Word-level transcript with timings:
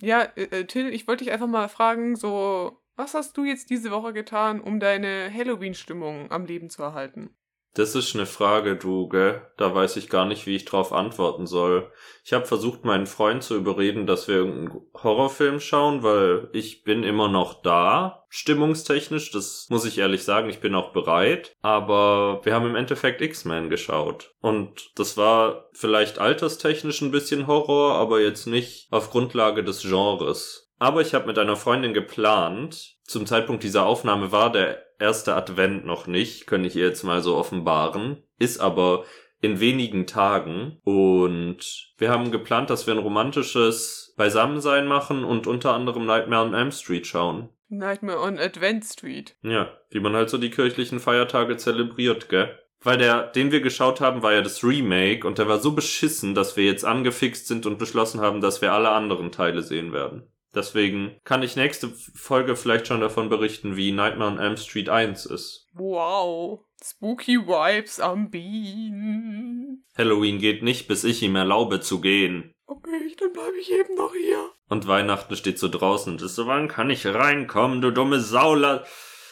Ja, 0.00 0.22
äh, 0.36 0.42
äh, 0.60 0.64
Till, 0.66 0.92
ich 0.92 1.06
wollte 1.08 1.24
dich 1.24 1.32
einfach 1.32 1.46
mal 1.46 1.68
fragen, 1.68 2.16
so, 2.16 2.80
was 2.96 3.14
hast 3.14 3.36
du 3.36 3.44
jetzt 3.44 3.70
diese 3.70 3.90
Woche 3.92 4.12
getan, 4.12 4.60
um 4.60 4.80
deine 4.80 5.32
Halloween-Stimmung 5.32 6.30
am 6.30 6.46
Leben 6.46 6.68
zu 6.70 6.82
erhalten? 6.82 7.30
Das 7.74 7.94
ist 7.94 8.14
eine 8.14 8.26
Frage, 8.26 8.76
du, 8.76 9.08
gell? 9.08 9.42
Da 9.56 9.74
weiß 9.74 9.96
ich 9.96 10.08
gar 10.08 10.24
nicht, 10.24 10.46
wie 10.46 10.56
ich 10.56 10.64
drauf 10.64 10.92
antworten 10.92 11.46
soll. 11.46 11.90
Ich 12.24 12.32
habe 12.32 12.44
versucht, 12.44 12.84
meinen 12.84 13.06
Freund 13.06 13.42
zu 13.42 13.56
überreden, 13.56 14.06
dass 14.06 14.26
wir 14.26 14.36
irgendeinen 14.36 14.80
Horrorfilm 14.94 15.60
schauen, 15.60 16.02
weil 16.02 16.48
ich 16.52 16.82
bin 16.82 17.04
immer 17.04 17.28
noch 17.28 17.62
da, 17.62 18.24
stimmungstechnisch. 18.30 19.30
Das 19.30 19.66
muss 19.70 19.84
ich 19.84 19.98
ehrlich 19.98 20.24
sagen, 20.24 20.48
ich 20.48 20.60
bin 20.60 20.74
auch 20.74 20.92
bereit. 20.92 21.56
Aber 21.62 22.40
wir 22.42 22.54
haben 22.54 22.66
im 22.66 22.76
Endeffekt 22.76 23.20
X-Men 23.20 23.70
geschaut. 23.70 24.34
Und 24.40 24.90
das 24.96 25.16
war 25.16 25.68
vielleicht 25.72 26.18
alterstechnisch 26.18 27.00
ein 27.02 27.12
bisschen 27.12 27.46
Horror, 27.46 27.94
aber 27.94 28.20
jetzt 28.20 28.46
nicht 28.46 28.88
auf 28.90 29.10
Grundlage 29.10 29.62
des 29.62 29.82
Genres. 29.82 30.72
Aber 30.78 31.00
ich 31.00 31.14
habe 31.14 31.26
mit 31.26 31.38
einer 31.38 31.56
Freundin 31.56 31.94
geplant. 31.94 32.96
Zum 33.04 33.26
Zeitpunkt 33.26 33.62
dieser 33.62 33.86
Aufnahme 33.86 34.32
war 34.32 34.50
der 34.52 34.87
erste 34.98 35.34
Advent 35.34 35.84
noch 35.84 36.06
nicht, 36.06 36.46
kann 36.46 36.64
ich 36.64 36.76
ihr 36.76 36.86
jetzt 36.86 37.02
mal 37.02 37.22
so 37.22 37.36
offenbaren. 37.36 38.22
Ist 38.38 38.60
aber 38.60 39.04
in 39.40 39.60
wenigen 39.60 40.06
Tagen. 40.06 40.78
Und 40.84 41.92
wir 41.96 42.10
haben 42.10 42.30
geplant, 42.30 42.70
dass 42.70 42.86
wir 42.86 42.94
ein 42.94 43.00
romantisches 43.00 44.14
Beisammensein 44.16 44.86
machen 44.86 45.24
und 45.24 45.46
unter 45.46 45.74
anderem 45.74 46.06
Nightmare 46.06 46.46
on 46.46 46.54
Elm 46.54 46.72
Street 46.72 47.06
schauen. 47.06 47.48
Nightmare 47.68 48.20
on 48.20 48.38
Advent 48.38 48.84
Street. 48.84 49.36
Ja, 49.42 49.70
wie 49.90 50.00
man 50.00 50.14
halt 50.14 50.30
so 50.30 50.38
die 50.38 50.50
kirchlichen 50.50 51.00
Feiertage 51.00 51.56
zelebriert, 51.56 52.28
gell? 52.28 52.58
Weil 52.80 52.98
der, 52.98 53.26
den 53.26 53.50
wir 53.50 53.60
geschaut 53.60 54.00
haben, 54.00 54.22
war 54.22 54.32
ja 54.32 54.40
das 54.40 54.62
Remake 54.62 55.26
und 55.26 55.38
der 55.38 55.48
war 55.48 55.58
so 55.58 55.72
beschissen, 55.72 56.34
dass 56.34 56.56
wir 56.56 56.64
jetzt 56.64 56.84
angefixt 56.84 57.48
sind 57.48 57.66
und 57.66 57.78
beschlossen 57.78 58.20
haben, 58.20 58.40
dass 58.40 58.62
wir 58.62 58.72
alle 58.72 58.90
anderen 58.90 59.32
Teile 59.32 59.62
sehen 59.62 59.92
werden. 59.92 60.32
Deswegen 60.54 61.20
kann 61.24 61.42
ich 61.42 61.56
nächste 61.56 61.88
Folge 61.88 62.56
vielleicht 62.56 62.86
schon 62.86 63.00
davon 63.00 63.28
berichten, 63.28 63.76
wie 63.76 63.92
Nightmare 63.92 64.30
on 64.30 64.38
Elm 64.38 64.56
Street 64.56 64.88
1 64.88 65.26
ist. 65.26 65.66
Wow. 65.74 66.60
Spooky 66.82 67.38
Vibes 67.38 68.00
am 68.00 68.30
Bean. 68.30 69.84
Halloween 69.96 70.38
geht 70.38 70.62
nicht, 70.62 70.88
bis 70.88 71.04
ich 71.04 71.22
ihm 71.22 71.36
erlaube 71.36 71.80
zu 71.80 72.00
gehen. 72.00 72.52
Okay, 72.66 73.14
dann 73.18 73.32
bleibe 73.32 73.58
ich 73.60 73.70
eben 73.72 73.94
noch 73.96 74.14
hier. 74.14 74.50
Und 74.68 74.86
Weihnachten 74.86 75.36
steht 75.36 75.58
so 75.58 75.68
draußen 75.68 76.12
und 76.12 76.22
ist 76.22 76.34
so, 76.34 76.46
wann 76.46 76.68
kann 76.68 76.90
ich 76.90 77.06
reinkommen, 77.06 77.80
du 77.80 77.90
dumme 77.90 78.20
Sau? 78.20 78.54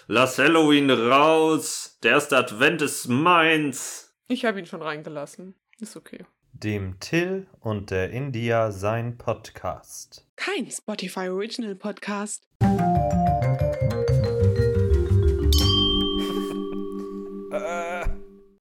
Lass 0.08 0.38
Halloween 0.38 0.90
raus. 0.90 1.98
Der 2.02 2.12
erste 2.12 2.36
Advent 2.36 2.82
ist 2.82 3.08
meins. 3.08 4.14
Ich 4.28 4.44
habe 4.44 4.58
ihn 4.58 4.66
schon 4.66 4.82
reingelassen. 4.82 5.54
Ist 5.78 5.96
okay 5.96 6.24
dem 6.62 6.98
Till 7.00 7.46
und 7.60 7.90
der 7.90 8.10
India 8.10 8.70
sein 8.70 9.18
Podcast. 9.18 10.24
Kein 10.36 10.70
Spotify 10.70 11.28
Original 11.28 11.74
Podcast. 11.74 12.46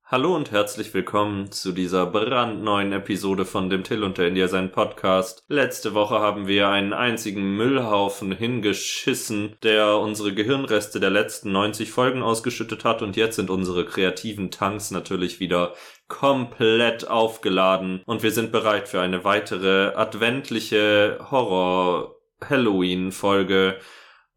Hallo 0.08 0.36
und 0.36 0.52
herzlich 0.52 0.94
willkommen 0.94 1.52
zu 1.52 1.72
dieser 1.72 2.06
brandneuen 2.06 2.92
Episode 2.92 3.44
von 3.44 3.72
dem 3.72 3.84
Till 3.84 4.04
und 4.04 4.20
der 4.20 4.28
India 4.28 4.48
sein 4.48 4.72
Podcast. 4.72 5.44
Letzte 5.48 5.96
Woche 5.96 6.20
haben 6.20 6.46
wir 6.46 6.68
einen 6.70 6.94
einzigen 6.94 7.58
Müllhaufen 7.58 8.32
hingeschissen, 8.32 9.56
der 9.64 9.98
unsere 9.98 10.36
Gehirnreste 10.36 11.00
der 11.00 11.10
letzten 11.10 11.52
90 11.52 11.92
Folgen 11.92 12.22
ausgeschüttet 12.22 12.86
hat 12.86 13.02
und 13.02 13.16
jetzt 13.16 13.36
sind 13.38 13.50
unsere 13.50 13.84
kreativen 13.84 14.52
Tanks 14.52 14.92
natürlich 14.92 15.40
wieder 15.40 15.74
komplett 16.08 17.08
aufgeladen 17.08 18.04
und 18.06 18.22
wir 18.22 18.30
sind 18.30 18.52
bereit 18.52 18.88
für 18.88 19.02
eine 19.02 19.24
weitere 19.24 19.96
adventliche 19.96 21.18
Horror 21.32 22.14
Halloween 22.48 23.12
Folge 23.12 23.80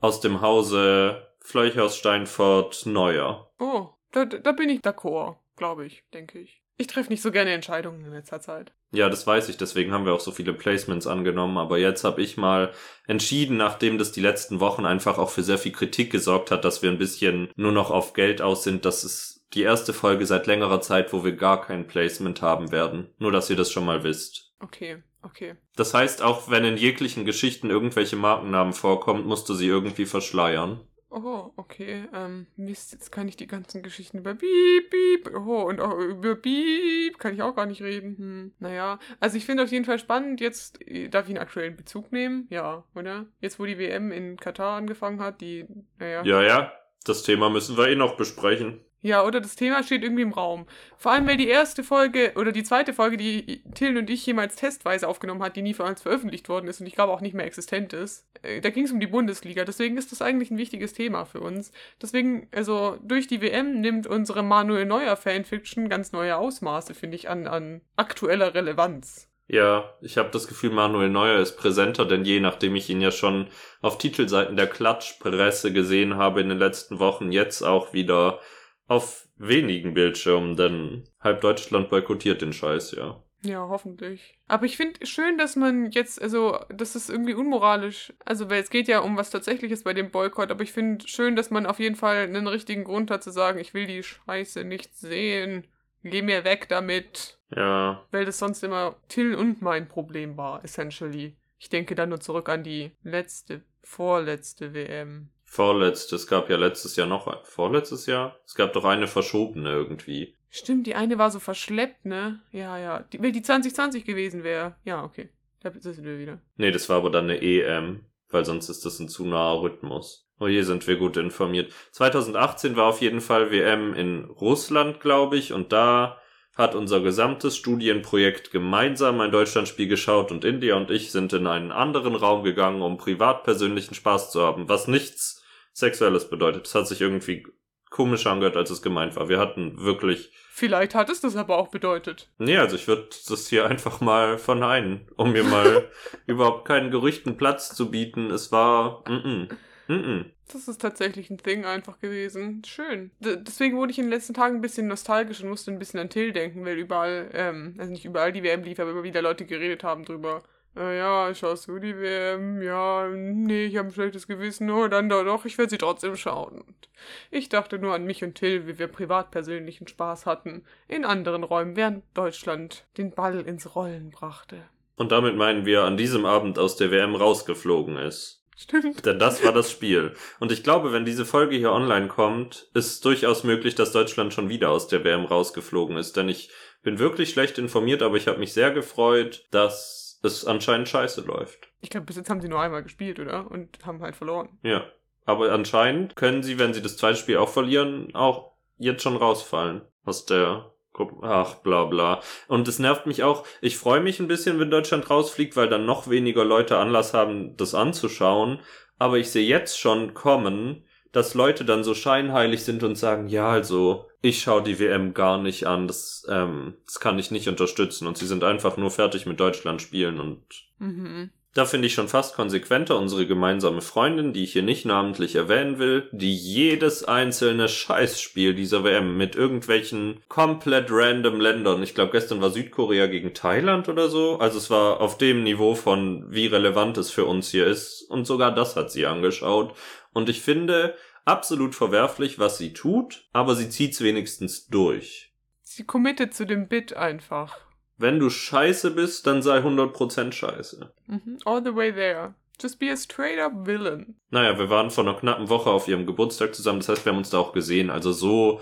aus 0.00 0.22
dem 0.22 0.40
Hause 0.40 1.28
Fleuchhaus 1.40 1.98
Steinfurt 1.98 2.86
Neuer. 2.86 3.50
Oh, 3.60 3.88
da, 4.12 4.24
da 4.24 4.52
bin 4.52 4.70
ich 4.70 4.80
d'accord. 4.80 5.36
Glaube 5.58 5.84
ich, 5.84 6.04
denke 6.14 6.38
ich. 6.38 6.62
Ich 6.76 6.86
treffe 6.86 7.10
nicht 7.10 7.22
so 7.22 7.32
gerne 7.32 7.52
Entscheidungen 7.52 8.04
in 8.04 8.12
letzter 8.12 8.40
Zeit. 8.40 8.72
Ja, 8.92 9.08
das 9.08 9.26
weiß 9.26 9.48
ich, 9.48 9.56
deswegen 9.56 9.92
haben 9.92 10.06
wir 10.06 10.14
auch 10.14 10.20
so 10.20 10.30
viele 10.30 10.54
Placements 10.54 11.08
angenommen, 11.08 11.58
aber 11.58 11.76
jetzt 11.78 12.04
habe 12.04 12.22
ich 12.22 12.36
mal 12.36 12.72
entschieden, 13.08 13.56
nachdem 13.56 13.98
das 13.98 14.12
die 14.12 14.20
letzten 14.20 14.60
Wochen 14.60 14.86
einfach 14.86 15.18
auch 15.18 15.30
für 15.30 15.42
sehr 15.42 15.58
viel 15.58 15.72
Kritik 15.72 16.12
gesorgt 16.12 16.52
hat, 16.52 16.64
dass 16.64 16.80
wir 16.80 16.90
ein 16.90 16.98
bisschen 16.98 17.50
nur 17.56 17.72
noch 17.72 17.90
auf 17.90 18.12
Geld 18.12 18.40
aus 18.40 18.62
sind, 18.62 18.84
dass 18.84 19.02
es 19.02 19.44
die 19.52 19.62
erste 19.62 19.92
Folge 19.92 20.24
seit 20.26 20.46
längerer 20.46 20.80
Zeit, 20.80 21.12
wo 21.12 21.24
wir 21.24 21.32
gar 21.32 21.60
kein 21.60 21.88
Placement 21.88 22.40
haben 22.40 22.70
werden. 22.70 23.12
Nur, 23.18 23.32
dass 23.32 23.50
ihr 23.50 23.56
das 23.56 23.72
schon 23.72 23.84
mal 23.84 24.04
wisst. 24.04 24.52
Okay, 24.60 25.02
okay. 25.22 25.56
Das 25.74 25.94
heißt, 25.94 26.22
auch 26.22 26.48
wenn 26.48 26.64
in 26.64 26.76
jeglichen 26.76 27.24
Geschichten 27.24 27.70
irgendwelche 27.70 28.16
Markennamen 28.16 28.72
vorkommt, 28.72 29.26
musst 29.26 29.48
du 29.48 29.54
sie 29.54 29.66
irgendwie 29.66 30.06
verschleiern. 30.06 30.80
Oh, 31.10 31.52
okay. 31.56 32.04
Ähm, 32.12 32.46
Mist, 32.56 32.92
jetzt 32.92 33.10
kann 33.10 33.28
ich 33.28 33.36
die 33.36 33.46
ganzen 33.46 33.82
Geschichten 33.82 34.18
über 34.18 34.34
Beep, 34.34 34.90
Beep, 34.90 35.34
oh, 35.34 35.62
und 35.62 35.80
auch 35.80 35.98
über 35.98 36.34
Beep 36.34 37.18
kann 37.18 37.34
ich 37.34 37.42
auch 37.42 37.56
gar 37.56 37.66
nicht 37.66 37.82
reden. 37.82 38.16
Hm. 38.18 38.52
Naja, 38.58 38.98
also 39.18 39.36
ich 39.36 39.46
finde 39.46 39.62
auf 39.62 39.70
jeden 39.70 39.86
Fall 39.86 39.98
spannend, 39.98 40.40
jetzt 40.40 40.86
äh, 40.86 41.08
darf 41.08 41.24
ich 41.24 41.30
einen 41.30 41.42
aktuellen 41.42 41.76
Bezug 41.76 42.12
nehmen, 42.12 42.46
ja, 42.50 42.84
oder? 42.94 43.26
Jetzt, 43.40 43.58
wo 43.58 43.64
die 43.64 43.78
WM 43.78 44.12
in 44.12 44.36
Katar 44.36 44.76
angefangen 44.76 45.20
hat, 45.20 45.40
die, 45.40 45.66
naja. 45.98 46.22
Ja, 46.24 46.42
ja, 46.42 46.72
das 47.04 47.22
Thema 47.22 47.48
müssen 47.48 47.78
wir 47.78 47.88
eh 47.88 47.96
noch 47.96 48.16
besprechen. 48.16 48.80
Ja, 49.00 49.24
oder 49.24 49.40
das 49.40 49.54
Thema 49.54 49.84
steht 49.84 50.02
irgendwie 50.02 50.22
im 50.22 50.32
Raum. 50.32 50.66
Vor 50.96 51.12
allem, 51.12 51.26
weil 51.28 51.36
die 51.36 51.46
erste 51.46 51.84
Folge 51.84 52.32
oder 52.34 52.50
die 52.50 52.64
zweite 52.64 52.92
Folge, 52.92 53.16
die 53.16 53.62
Till 53.74 53.96
und 53.96 54.10
ich 54.10 54.26
jemals 54.26 54.56
testweise 54.56 55.06
aufgenommen 55.06 55.42
hat, 55.42 55.54
die 55.54 55.62
nie 55.62 55.74
veröffentlicht 55.74 56.48
worden 56.48 56.66
ist 56.66 56.80
und 56.80 56.86
ich 56.86 56.96
glaube 56.96 57.12
auch 57.12 57.20
nicht 57.20 57.34
mehr 57.34 57.46
existent 57.46 57.92
ist, 57.92 58.26
äh, 58.42 58.60
da 58.60 58.70
ging 58.70 58.84
es 58.84 58.92
um 58.92 58.98
die 58.98 59.06
Bundesliga. 59.06 59.64
Deswegen 59.64 59.96
ist 59.96 60.10
das 60.10 60.20
eigentlich 60.20 60.50
ein 60.50 60.58
wichtiges 60.58 60.94
Thema 60.94 61.26
für 61.26 61.40
uns. 61.40 61.70
Deswegen, 62.02 62.48
also 62.52 62.98
durch 63.02 63.28
die 63.28 63.40
WM 63.40 63.80
nimmt 63.80 64.08
unsere 64.08 64.42
Manuel 64.42 64.86
Neuer 64.86 65.16
Fanfiction 65.16 65.88
ganz 65.88 66.10
neue 66.10 66.36
Ausmaße, 66.36 66.94
finde 66.94 67.16
ich, 67.16 67.28
an, 67.28 67.46
an 67.46 67.82
aktueller 67.94 68.54
Relevanz. 68.54 69.28
Ja, 69.46 69.94
ich 70.02 70.18
habe 70.18 70.28
das 70.30 70.46
Gefühl, 70.46 70.70
Manuel 70.70 71.08
Neuer 71.08 71.38
ist 71.38 71.56
präsenter 71.56 72.04
denn 72.04 72.24
je, 72.24 72.38
nachdem 72.38 72.76
ich 72.76 72.90
ihn 72.90 73.00
ja 73.00 73.10
schon 73.10 73.46
auf 73.80 73.96
Titelseiten 73.96 74.56
der 74.56 74.66
Klatschpresse 74.66 75.72
gesehen 75.72 76.16
habe 76.16 76.42
in 76.42 76.50
den 76.50 76.58
letzten 76.58 76.98
Wochen, 76.98 77.32
jetzt 77.32 77.62
auch 77.62 77.94
wieder 77.94 78.40
auf 78.88 79.28
wenigen 79.36 79.94
Bildschirmen, 79.94 80.56
denn 80.56 81.04
halb 81.20 81.40
Deutschland 81.42 81.90
boykottiert 81.90 82.42
den 82.42 82.52
Scheiß, 82.52 82.92
ja. 82.92 83.22
Ja, 83.42 83.68
hoffentlich. 83.68 84.36
Aber 84.48 84.66
ich 84.66 84.76
finde 84.76 85.06
schön, 85.06 85.38
dass 85.38 85.54
man 85.54 85.92
jetzt, 85.92 86.20
also, 86.20 86.58
das 86.70 86.96
ist 86.96 87.08
irgendwie 87.08 87.34
unmoralisch. 87.34 88.12
Also, 88.24 88.50
weil 88.50 88.60
es 88.60 88.70
geht 88.70 88.88
ja 88.88 88.98
um 88.98 89.16
was 89.16 89.30
Tatsächliches 89.30 89.84
bei 89.84 89.94
dem 89.94 90.10
Boykott, 90.10 90.50
aber 90.50 90.64
ich 90.64 90.72
finde 90.72 91.06
schön, 91.06 91.36
dass 91.36 91.50
man 91.50 91.64
auf 91.64 91.78
jeden 91.78 91.94
Fall 91.94 92.24
einen 92.24 92.48
richtigen 92.48 92.82
Grund 92.82 93.12
hat 93.12 93.22
zu 93.22 93.30
sagen, 93.30 93.60
ich 93.60 93.74
will 93.74 93.86
die 93.86 94.02
Scheiße 94.02 94.64
nicht 94.64 94.96
sehen. 94.96 95.68
Geh 96.02 96.22
mir 96.22 96.44
weg 96.44 96.68
damit. 96.68 97.38
Ja. 97.54 98.04
Weil 98.10 98.24
das 98.24 98.38
sonst 98.38 98.64
immer 98.64 98.96
Till 99.08 99.34
und 99.34 99.62
mein 99.62 99.86
Problem 99.86 100.36
war, 100.36 100.64
essentially. 100.64 101.36
Ich 101.58 101.68
denke 101.68 101.94
dann 101.94 102.08
nur 102.08 102.20
zurück 102.20 102.48
an 102.48 102.64
die 102.64 102.92
letzte, 103.02 103.62
vorletzte 103.82 104.74
WM. 104.74 105.30
Vorletzte, 105.50 106.14
es 106.14 106.26
gab 106.26 106.50
ja 106.50 106.56
letztes 106.56 106.94
Jahr 106.96 107.06
noch, 107.06 107.44
vorletztes 107.46 108.04
Jahr? 108.04 108.38
Es 108.44 108.54
gab 108.54 108.74
doch 108.74 108.84
eine 108.84 109.06
verschobene 109.06 109.70
irgendwie. 109.70 110.34
Stimmt, 110.50 110.86
die 110.86 110.94
eine 110.94 111.16
war 111.16 111.30
so 111.30 111.40
verschleppt, 111.40 112.04
ne? 112.04 112.40
Ja, 112.52 112.78
ja. 112.78 113.00
Die, 113.00 113.20
wenn 113.20 113.32
die 113.32 113.42
2020 113.42 114.04
gewesen 114.04 114.44
wäre. 114.44 114.76
Ja, 114.84 115.02
okay. 115.02 115.30
Da 115.62 115.72
sind 115.72 116.04
wir 116.04 116.18
wieder. 116.18 116.38
Nee, 116.56 116.70
das 116.70 116.88
war 116.88 116.98
aber 116.98 117.10
dann 117.10 117.24
eine 117.24 117.42
EM, 117.42 118.04
weil 118.28 118.44
sonst 118.44 118.68
ist 118.68 118.84
das 118.84 119.00
ein 119.00 119.08
zu 119.08 119.24
naher 119.24 119.62
Rhythmus. 119.62 120.28
Oh, 120.38 120.46
hier 120.46 120.64
sind 120.64 120.86
wir 120.86 120.96
gut 120.96 121.16
informiert. 121.16 121.72
2018 121.92 122.76
war 122.76 122.86
auf 122.86 123.00
jeden 123.00 123.22
Fall 123.22 123.50
WM 123.50 123.94
in 123.94 124.24
Russland, 124.24 125.00
glaube 125.00 125.38
ich, 125.38 125.52
und 125.52 125.72
da 125.72 126.20
hat 126.54 126.74
unser 126.74 127.00
gesamtes 127.00 127.56
Studienprojekt 127.56 128.50
gemeinsam 128.50 129.20
ein 129.20 129.30
Deutschlandspiel 129.30 129.88
geschaut 129.88 130.30
und 130.30 130.44
India 130.44 130.76
und 130.76 130.90
ich 130.90 131.10
sind 131.10 131.32
in 131.32 131.46
einen 131.46 131.72
anderen 131.72 132.14
Raum 132.14 132.42
gegangen, 132.42 132.82
um 132.82 132.98
privat 132.98 133.44
persönlichen 133.44 133.94
Spaß 133.94 134.30
zu 134.30 134.42
haben, 134.42 134.68
was 134.68 134.88
nichts 134.88 135.37
Sexuelles 135.78 136.28
bedeutet. 136.28 136.66
Es 136.66 136.74
hat 136.74 136.88
sich 136.88 137.00
irgendwie 137.00 137.44
komisch 137.90 138.26
angehört, 138.26 138.56
als 138.56 138.70
es 138.70 138.82
gemeint 138.82 139.16
war. 139.16 139.28
Wir 139.28 139.38
hatten 139.38 139.78
wirklich. 139.78 140.32
Vielleicht 140.50 140.94
hat 140.94 141.08
es 141.08 141.20
das 141.20 141.36
aber 141.36 141.56
auch 141.56 141.68
bedeutet. 141.68 142.30
Nee, 142.38 142.58
also 142.58 142.76
ich 142.76 142.88
würde 142.88 143.08
das 143.28 143.48
hier 143.48 143.66
einfach 143.66 144.00
mal 144.00 144.38
verneinen, 144.38 145.08
um 145.16 145.32
mir 145.32 145.44
mal 145.44 145.88
überhaupt 146.26 146.66
keinen 146.66 146.90
Gerüchten 146.90 147.36
Platz 147.36 147.74
zu 147.74 147.90
bieten. 147.90 148.30
Es 148.30 148.50
war. 148.52 149.04
Mm 149.08 149.12
-mm, 149.12 149.48
mm 149.88 149.92
-mm. 149.92 150.24
Das 150.52 150.66
ist 150.66 150.80
tatsächlich 150.80 151.30
ein 151.30 151.38
Thing 151.38 151.64
einfach 151.64 152.00
gewesen. 152.00 152.62
Schön. 152.66 153.10
D 153.20 153.36
deswegen 153.36 153.76
wurde 153.76 153.92
ich 153.92 153.98
in 153.98 154.06
den 154.06 154.12
letzten 154.12 154.34
Tagen 154.34 154.56
ein 154.56 154.62
bisschen 154.62 154.86
nostalgisch 154.86 155.42
und 155.42 155.50
musste 155.50 155.70
ein 155.70 155.78
bisschen 155.78 156.00
an 156.00 156.10
Till 156.10 156.32
denken, 156.32 156.64
weil 156.64 156.78
überall, 156.78 157.30
ähm, 157.34 157.74
also 157.78 157.92
nicht 157.92 158.04
überall 158.04 158.32
die 158.32 158.42
WM 158.42 158.62
lief, 158.62 158.80
aber 158.80 158.90
immer 158.90 159.02
wieder 159.02 159.22
Leute 159.22 159.44
geredet 159.44 159.84
haben 159.84 160.04
drüber 160.04 160.42
ja, 160.76 161.34
schaust 161.34 161.68
du 161.68 161.78
die 161.78 161.96
WM? 161.96 162.62
Ja, 162.62 163.08
nee, 163.08 163.66
ich 163.66 163.76
habe 163.76 163.88
ein 163.88 163.92
schlechtes 163.92 164.26
Gewissen. 164.26 164.70
Oh, 164.70 164.88
dann 164.88 165.08
doch, 165.08 165.24
doch 165.24 165.44
ich 165.44 165.58
werde 165.58 165.70
sie 165.70 165.78
trotzdem 165.78 166.16
schauen. 166.16 166.60
Und 166.60 166.88
ich 167.30 167.48
dachte 167.48 167.78
nur 167.78 167.94
an 167.94 168.04
mich 168.04 168.22
und 168.22 168.34
Till, 168.34 168.66
wie 168.66 168.78
wir 168.78 168.88
privat 168.88 169.30
persönlichen 169.30 169.88
Spaß 169.88 170.26
hatten. 170.26 170.64
In 170.86 171.04
anderen 171.04 171.42
Räumen, 171.42 171.76
während 171.76 172.04
Deutschland 172.14 172.84
den 172.96 173.10
Ball 173.10 173.40
ins 173.40 173.74
Rollen 173.74 174.10
brachte. 174.10 174.62
Und 174.96 175.12
damit 175.12 175.36
meinen 175.36 175.64
wir 175.64 175.84
an 175.84 175.96
diesem 175.96 176.26
Abend 176.26 176.58
aus 176.58 176.76
der 176.76 176.90
WM 176.90 177.14
rausgeflogen 177.14 177.96
ist. 177.96 178.38
Stimmt. 178.56 179.06
Denn 179.06 179.20
das 179.20 179.44
war 179.44 179.52
das 179.52 179.70
Spiel. 179.70 180.14
Und 180.40 180.50
ich 180.50 180.64
glaube, 180.64 180.92
wenn 180.92 181.04
diese 181.04 181.24
Folge 181.24 181.56
hier 181.56 181.70
online 181.70 182.08
kommt, 182.08 182.68
ist 182.74 183.04
durchaus 183.04 183.44
möglich, 183.44 183.76
dass 183.76 183.92
Deutschland 183.92 184.34
schon 184.34 184.48
wieder 184.48 184.70
aus 184.70 184.88
der 184.88 185.04
WM 185.04 185.26
rausgeflogen 185.26 185.96
ist. 185.96 186.16
Denn 186.16 186.28
ich 186.28 186.50
bin 186.82 186.98
wirklich 186.98 187.30
schlecht 187.30 187.58
informiert, 187.58 188.02
aber 188.02 188.16
ich 188.16 188.26
habe 188.26 188.40
mich 188.40 188.52
sehr 188.52 188.72
gefreut, 188.72 189.46
dass 189.52 190.07
es 190.22 190.44
anscheinend 190.44 190.88
scheiße 190.88 191.22
läuft. 191.22 191.68
Ich 191.80 191.90
glaube, 191.90 192.06
bis 192.06 192.16
jetzt 192.16 192.30
haben 192.30 192.40
sie 192.40 192.48
nur 192.48 192.60
einmal 192.60 192.82
gespielt, 192.82 193.20
oder? 193.20 193.50
Und 193.50 193.84
haben 193.84 194.02
halt 194.02 194.16
verloren. 194.16 194.58
Ja. 194.62 194.84
Aber 195.24 195.52
anscheinend 195.52 196.16
können 196.16 196.42
sie, 196.42 196.58
wenn 196.58 196.72
sie 196.72 196.80
das 196.80 196.96
zweite 196.96 197.18
Spiel 197.18 197.36
auch 197.36 197.50
verlieren, 197.50 198.14
auch 198.14 198.52
jetzt 198.78 199.02
schon 199.02 199.16
rausfallen 199.16 199.82
aus 200.04 200.24
der 200.24 200.72
Gruppe. 200.92 201.18
Ach, 201.22 201.56
bla 201.56 201.84
bla. 201.84 202.20
Und 202.48 202.66
es 202.66 202.78
nervt 202.78 203.06
mich 203.06 203.22
auch. 203.22 203.46
Ich 203.60 203.76
freue 203.76 204.00
mich 204.00 204.20
ein 204.20 204.28
bisschen, 204.28 204.58
wenn 204.58 204.70
Deutschland 204.70 205.08
rausfliegt, 205.10 205.54
weil 205.54 205.68
dann 205.68 205.86
noch 205.86 206.08
weniger 206.08 206.44
Leute 206.44 206.78
Anlass 206.78 207.14
haben, 207.14 207.56
das 207.56 207.74
anzuschauen. 207.74 208.60
Aber 208.98 209.18
ich 209.18 209.30
sehe 209.30 209.46
jetzt 209.46 209.78
schon 209.78 210.14
kommen, 210.14 210.84
dass 211.12 211.34
Leute 211.34 211.64
dann 211.64 211.84
so 211.84 211.94
scheinheilig 211.94 212.64
sind 212.64 212.82
und 212.82 212.96
sagen, 212.96 213.28
ja, 213.28 213.48
also 213.48 214.07
ich 214.20 214.40
schaue 214.40 214.62
die 214.62 214.78
WM 214.78 215.14
gar 215.14 215.38
nicht 215.38 215.66
an, 215.66 215.86
das, 215.86 216.26
ähm, 216.28 216.74
das 216.86 217.00
kann 217.00 217.18
ich 217.18 217.30
nicht 217.30 217.48
unterstützen. 217.48 218.06
Und 218.06 218.18
sie 218.18 218.26
sind 218.26 218.44
einfach 218.44 218.76
nur 218.76 218.90
fertig 218.90 219.26
mit 219.26 219.38
Deutschland 219.40 219.80
spielen 219.82 220.20
und 220.20 220.42
Mhm. 220.80 221.30
da 221.54 221.64
finde 221.64 221.86
ich 221.88 221.94
schon 221.94 222.06
fast 222.06 222.36
konsequenter 222.36 222.96
unsere 222.96 223.26
gemeinsame 223.26 223.80
Freundin, 223.80 224.32
die 224.32 224.44
ich 224.44 224.52
hier 224.52 224.62
nicht 224.62 224.84
namentlich 224.84 225.34
erwähnen 225.34 225.80
will, 225.80 226.08
die 226.12 226.32
jedes 226.32 227.02
einzelne 227.04 227.68
Scheißspiel 227.68 228.54
dieser 228.54 228.84
WM 228.84 229.16
mit 229.16 229.34
irgendwelchen 229.34 230.20
komplett 230.28 230.86
random 230.90 231.40
Ländern, 231.40 231.82
ich 231.82 231.96
glaube 231.96 232.12
gestern 232.12 232.40
war 232.40 232.50
Südkorea 232.50 233.06
gegen 233.08 233.34
Thailand 233.34 233.88
oder 233.88 234.08
so, 234.08 234.38
also 234.38 234.56
es 234.56 234.70
war 234.70 235.00
auf 235.00 235.18
dem 235.18 235.42
Niveau 235.42 235.74
von 235.74 236.26
wie 236.28 236.46
relevant 236.46 236.96
es 236.96 237.10
für 237.10 237.24
uns 237.24 237.50
hier 237.50 237.66
ist. 237.66 238.02
Und 238.08 238.24
sogar 238.26 238.54
das 238.54 238.76
hat 238.76 238.92
sie 238.92 239.06
angeschaut. 239.06 239.74
Und 240.12 240.28
ich 240.28 240.40
finde 240.40 240.94
absolut 241.28 241.74
verwerflich, 241.74 242.38
was 242.38 242.58
sie 242.58 242.72
tut, 242.72 243.28
aber 243.32 243.54
sie 243.54 243.68
zieht's 243.68 244.00
wenigstens 244.00 244.66
durch. 244.66 245.32
Sie 245.62 245.84
committet 245.84 246.34
zu 246.34 246.46
dem 246.46 246.68
Bit 246.68 246.94
einfach. 246.94 247.56
Wenn 247.98 248.18
du 248.18 248.30
scheiße 248.30 248.92
bist, 248.92 249.26
dann 249.26 249.42
sei 249.42 249.58
100% 249.58 250.32
scheiße. 250.32 250.92
Mhm. 251.06 251.38
All 251.44 251.62
the 251.62 251.74
way 251.74 251.92
there. 251.92 252.34
Just 252.60 252.80
be 252.80 252.90
a 252.90 252.96
straight 252.96 253.38
up 253.38 253.66
villain. 253.66 254.16
Naja, 254.30 254.58
wir 254.58 254.70
waren 254.70 254.90
vor 254.90 255.04
einer 255.04 255.18
knappen 255.18 255.48
Woche 255.48 255.70
auf 255.70 255.86
ihrem 255.86 256.06
Geburtstag 256.06 256.54
zusammen, 256.54 256.80
das 256.80 256.88
heißt, 256.88 257.04
wir 257.04 257.12
haben 257.12 257.18
uns 257.18 257.30
da 257.30 257.38
auch 257.38 257.52
gesehen. 257.52 257.90
Also 257.90 258.12
so 258.12 258.60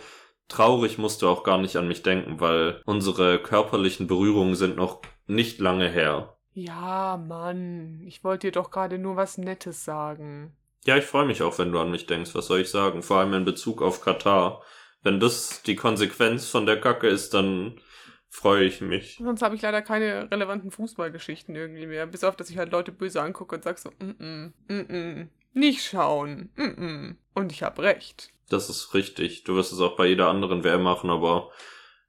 traurig 0.48 0.98
musst 0.98 1.22
du 1.22 1.28
auch 1.28 1.44
gar 1.44 1.58
nicht 1.58 1.76
an 1.76 1.88
mich 1.88 2.02
denken, 2.02 2.40
weil 2.40 2.82
unsere 2.84 3.38
körperlichen 3.38 4.06
Berührungen 4.06 4.54
sind 4.54 4.76
noch 4.76 5.02
nicht 5.26 5.60
lange 5.60 5.88
her. 5.88 6.36
Ja, 6.52 7.16
Mann. 7.16 8.00
Ich 8.06 8.24
wollte 8.24 8.48
dir 8.48 8.52
doch 8.52 8.70
gerade 8.70 8.98
nur 8.98 9.16
was 9.16 9.38
Nettes 9.38 9.84
sagen. 9.84 10.56
Ja, 10.86 10.96
ich 10.96 11.04
freue 11.04 11.26
mich 11.26 11.42
auch, 11.42 11.58
wenn 11.58 11.72
du 11.72 11.80
an 11.80 11.90
mich 11.90 12.06
denkst, 12.06 12.32
was 12.36 12.46
soll 12.46 12.60
ich 12.60 12.70
sagen? 12.70 13.02
Vor 13.02 13.18
allem 13.18 13.34
in 13.34 13.44
Bezug 13.44 13.82
auf 13.82 14.00
Katar. 14.00 14.62
Wenn 15.02 15.18
das 15.18 15.62
die 15.62 15.74
Konsequenz 15.74 16.48
von 16.48 16.64
der 16.64 16.80
Kacke 16.80 17.08
ist, 17.08 17.34
dann 17.34 17.80
freue 18.28 18.64
ich 18.64 18.80
mich. 18.80 19.18
Sonst 19.20 19.42
habe 19.42 19.56
ich 19.56 19.62
leider 19.62 19.82
keine 19.82 20.30
relevanten 20.30 20.70
Fußballgeschichten 20.70 21.56
irgendwie 21.56 21.88
mehr. 21.88 22.06
Bis 22.06 22.22
auf, 22.22 22.36
dass 22.36 22.50
ich 22.50 22.58
halt 22.58 22.70
Leute 22.70 22.92
böse 22.92 23.20
angucke 23.20 23.56
und 23.56 23.64
sag 23.64 23.78
so, 23.78 23.90
mm 23.98 24.10
-mm, 24.10 24.52
mm 24.68 24.80
-mm, 24.80 25.28
nicht 25.54 25.82
schauen, 25.82 26.50
mm 26.54 26.62
-mm. 26.62 27.16
Und 27.34 27.50
ich 27.50 27.64
habe 27.64 27.82
recht. 27.82 28.30
Das 28.48 28.70
ist 28.70 28.94
richtig. 28.94 29.42
Du 29.42 29.56
wirst 29.56 29.72
es 29.72 29.80
auch 29.80 29.96
bei 29.96 30.06
jeder 30.06 30.28
anderen 30.28 30.62
WM 30.62 30.82
machen, 30.82 31.10
aber 31.10 31.50